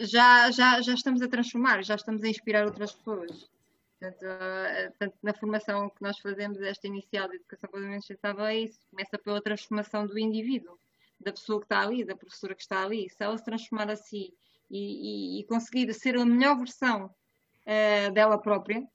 já, 0.00 0.50
já, 0.50 0.80
já 0.80 0.94
estamos 0.94 1.22
a 1.22 1.28
transformar, 1.28 1.82
já 1.82 1.94
estamos 1.94 2.22
a 2.22 2.28
inspirar 2.28 2.64
outras 2.64 2.92
pessoas. 2.92 3.50
Portanto, 3.98 4.22
uh, 4.22 4.92
tanto 4.98 5.16
na 5.22 5.34
formação 5.34 5.88
que 5.88 6.02
nós 6.02 6.18
fazemos, 6.18 6.60
esta 6.60 6.86
inicial 6.86 7.28
de 7.28 7.36
educação 7.36 7.70
para 7.70 7.96
sustentável 7.96 8.44
é 8.44 8.58
isso, 8.58 8.78
começa 8.90 9.18
pela 9.18 9.42
transformação 9.42 10.06
do 10.06 10.18
indivíduo, 10.18 10.78
da 11.18 11.32
pessoa 11.32 11.60
que 11.60 11.66
está 11.66 11.80
ali, 11.80 12.04
da 12.04 12.16
professora 12.16 12.54
que 12.54 12.62
está 12.62 12.84
ali. 12.84 13.08
Se 13.08 13.22
ela 13.22 13.36
se 13.38 13.44
transformar 13.44 13.90
a 13.90 13.96
si 13.96 14.34
e, 14.70 15.38
e, 15.38 15.40
e 15.40 15.44
conseguir 15.46 15.92
ser 15.94 16.16
a 16.16 16.24
melhor 16.24 16.56
versão 16.58 17.06
uh, 17.06 18.12
dela 18.12 18.38
própria, 18.38 18.86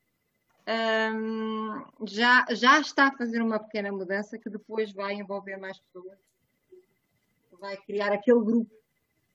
um, 0.69 1.83
já, 2.05 2.45
já 2.51 2.79
está 2.79 3.07
a 3.07 3.17
fazer 3.17 3.41
uma 3.41 3.59
pequena 3.59 3.91
mudança 3.91 4.37
que 4.37 4.49
depois 4.49 4.91
vai 4.91 5.15
envolver 5.15 5.57
mais 5.57 5.79
pessoas, 5.79 6.19
vai 7.59 7.75
criar 7.77 8.13
aquele 8.13 8.39
grupo 8.39 8.71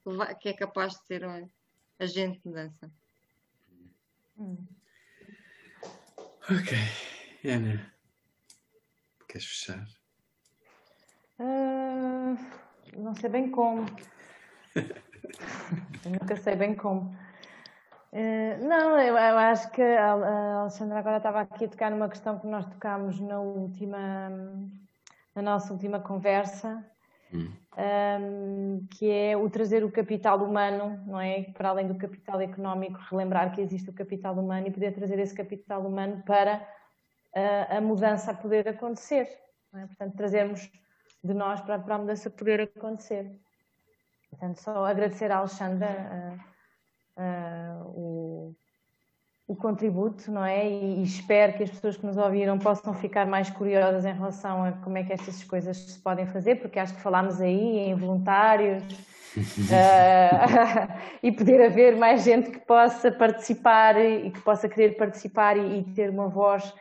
que, 0.03 0.13
vai, 0.13 0.35
que 0.37 0.49
é 0.49 0.53
capaz 0.53 0.93
de 0.95 1.07
ser 1.07 1.25
agente 1.99 2.41
de 2.41 2.49
mudança. 2.49 2.91
Hum. 4.39 4.65
Ok. 6.51 6.77
Ana, 7.45 7.93
queres 9.29 9.47
fechar? 9.47 9.87
Uh, 11.39 12.39
não 12.97 13.15
sei 13.15 13.29
bem 13.29 13.51
como. 13.51 13.87
nunca 16.05 16.37
sei 16.37 16.57
bem 16.57 16.75
como. 16.75 17.15
Uh, 18.13 18.65
não, 18.65 18.99
eu, 19.01 19.17
eu, 19.17 19.39
acho 19.39 19.71
que 19.73 19.83
a 19.83 20.61
Alexandra 20.61 20.99
agora 20.99 21.17
estava 21.17 21.41
aqui 21.41 21.65
a 21.65 21.69
tocar 21.69 21.91
numa 21.91 22.09
questão 22.09 22.39
que 22.39 22.47
nós 22.47 22.65
tocámos 22.67 23.19
na 23.21 23.41
última, 23.41 24.31
na 25.35 25.43
nossa 25.43 25.73
última 25.73 25.99
conversa, 25.99 26.85
um, 27.33 28.87
que 28.93 29.11
é 29.11 29.37
o 29.37 29.51
trazer 29.51 29.85
o 29.85 29.91
capital 29.91 30.39
humano, 30.45 31.03
não 31.07 31.21
é? 31.21 31.43
Para 31.53 31.71
além 31.71 31.89
do 31.89 31.97
capital 31.97 32.41
económico, 32.41 33.01
relembrar 33.11 33.53
que 33.53 33.61
existe 33.61 33.91
o 33.91 33.95
capital 33.95 34.35
humano 34.35 34.69
e 34.69 34.71
poder 34.71 34.93
trazer 34.93 35.19
esse 35.19 35.35
capital 35.35 35.85
humano 35.85 36.23
para 36.25 36.65
a, 37.35 37.79
a 37.79 37.81
mudança 37.81 38.33
poder 38.33 38.69
acontecer. 38.69 39.29
É? 39.75 39.87
Portanto, 39.87 40.17
trazermos 40.17 40.71
de 41.23 41.35
nós 41.35 41.61
para, 41.63 41.79
para, 41.79 41.97
a 41.97 41.99
mudança 41.99 42.31
poder 42.31 42.61
acontecer. 42.61 43.41
Portanto, 44.35 44.61
só 44.61 44.85
agradecer 44.85 45.31
à 45.31 45.39
Alexandra 45.39 46.39
uh, 47.17 47.89
o 47.89 48.55
o 49.47 49.55
contributo, 49.55 50.31
não 50.33 50.45
é? 50.45 50.67
E, 50.67 51.01
e, 51.01 51.03
espero 51.03 51.53
que 51.53 51.65
as 51.65 51.71
pessoas 51.71 51.97
que 51.97 52.07
nos 52.07 52.17
ouviram 52.17 52.59
possam 52.59 52.95
ficar 52.95 53.27
mais 53.27 53.51
curiosas 53.51 54.05
em 54.05 54.13
relação 54.13 54.65
a 54.65 54.73
como 54.73 54.97
é 54.97 55.05
que 55.05 55.13
estas 55.13 55.45
coisas 55.45 55.77
se 55.77 55.99
podem 55.99 56.27
fazer, 56.27 56.57
porque 56.57 56.79
acho 56.79 56.95
que 56.95 57.01
falámos 57.03 57.41
aí 57.41 57.79
em 57.79 57.95
voluntários 57.95 58.83
uh, 59.37 59.39
e 61.23 61.31
poder 61.31 61.63
haver 61.63 61.95
mais 61.97 62.25
gente 62.25 62.51
que 62.51 62.61
possa 62.61 63.13
participar 63.13 64.01
e 64.01 64.31
que 64.31 64.41
possa 64.41 64.67
querer 64.69 64.97
participar 64.97 65.59
e, 65.59 65.81
e 65.81 65.83
ter 65.95 66.09
uma 66.09 66.29
voz 66.29 66.73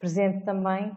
presente 0.00 0.44
também. 0.44 0.96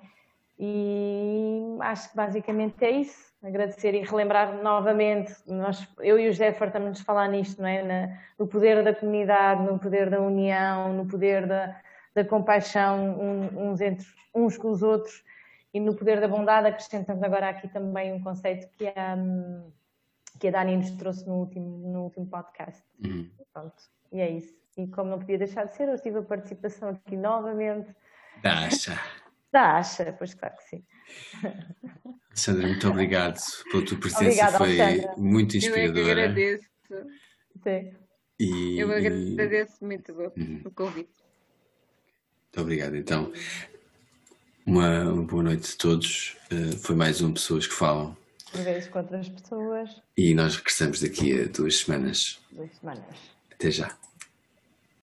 E 0.59 1.77
acho 1.81 2.09
que 2.09 2.15
basicamente 2.15 2.83
é 2.83 2.91
isso 2.91 3.30
agradecer 3.43 3.93
e 3.95 4.01
relembrar 4.01 4.61
novamente, 4.61 5.33
nós, 5.47 5.87
eu 5.99 6.19
e 6.19 6.29
o 6.29 6.31
José 6.31 6.53
fartamos 6.53 6.97
de 6.97 7.03
falar 7.03 7.27
nisto, 7.27 7.61
não 7.61 7.67
é? 7.67 7.83
Na, 7.83 8.17
no 8.37 8.47
poder 8.47 8.83
da 8.83 8.93
comunidade, 8.93 9.63
no 9.63 9.79
poder 9.79 10.09
da 10.09 10.21
união, 10.21 10.93
no 10.93 11.07
poder 11.07 11.47
da, 11.47 11.79
da 12.13 12.23
compaixão 12.23 13.19
uns, 13.57 13.81
entre, 13.81 14.05
uns 14.33 14.57
com 14.57 14.69
os 14.69 14.83
outros 14.83 15.23
e 15.73 15.79
no 15.79 15.95
poder 15.95 16.19
da 16.19 16.27
bondade, 16.27 16.67
acrescentando 16.67 17.25
agora 17.25 17.49
aqui 17.49 17.67
também 17.67 18.13
um 18.13 18.21
conceito 18.21 18.67
que 18.77 18.87
a, 18.87 19.17
que 20.39 20.47
a 20.47 20.51
Dani 20.51 20.77
nos 20.77 20.91
trouxe 20.91 21.27
no 21.27 21.35
último, 21.35 21.91
no 21.91 22.03
último 22.03 22.27
podcast. 22.27 22.83
Uhum. 23.03 23.29
Pronto, 23.53 23.83
e 24.11 24.21
é 24.21 24.29
isso. 24.29 24.53
E 24.77 24.87
como 24.87 25.09
não 25.09 25.19
podia 25.19 25.37
deixar 25.37 25.65
de 25.65 25.75
ser, 25.75 25.89
eu 25.89 25.99
tive 25.99 26.19
a 26.19 26.23
participação 26.23 26.89
aqui 26.89 27.17
novamente. 27.17 27.93
Da 28.41 28.65
Acha. 28.65 28.99
Da 29.51 29.77
Acha, 29.77 30.13
pois 30.17 30.33
claro 30.33 30.55
que 30.57 30.63
sim. 30.63 30.85
Sandra, 32.33 32.67
muito 32.67 32.87
obrigado 32.87 33.39
pela 33.71 33.85
tua 33.85 33.97
presença, 33.97 34.23
Obrigada, 34.23 34.57
foi 34.57 34.77
Sandra. 34.77 35.13
muito 35.17 35.57
inspiradora. 35.57 35.99
Eu 35.99 36.01
é 36.01 36.03
que 36.03 36.11
agradeço. 36.11 36.67
Sim. 37.63 38.01
E, 38.39 38.79
Eu 38.79 38.91
agradeço 38.91 39.77
e... 39.81 39.85
muito 39.85 40.11
uhum. 40.13 40.61
o 40.65 40.71
convite. 40.71 41.11
Muito 42.51 42.61
obrigado. 42.61 42.95
Então, 42.95 43.31
uma, 44.65 45.03
uma 45.11 45.23
boa 45.23 45.43
noite 45.43 45.73
a 45.73 45.77
todos. 45.77 46.37
Uh, 46.51 46.75
foi 46.77 46.95
mais 46.95 47.21
um 47.21 47.31
Pessoas 47.33 47.67
que 47.67 47.73
Falam. 47.73 48.17
Uma 48.53 48.63
vez 48.63 48.87
com 48.87 48.99
outras 48.99 49.29
pessoas. 49.29 50.01
E 50.17 50.33
nós 50.33 50.55
regressamos 50.55 51.01
daqui 51.01 51.39
a 51.39 51.45
duas 51.45 51.77
semanas. 51.77 52.39
Duas 52.51 52.71
semanas. 52.75 53.05
Até 53.51 53.71
já. 53.71 53.97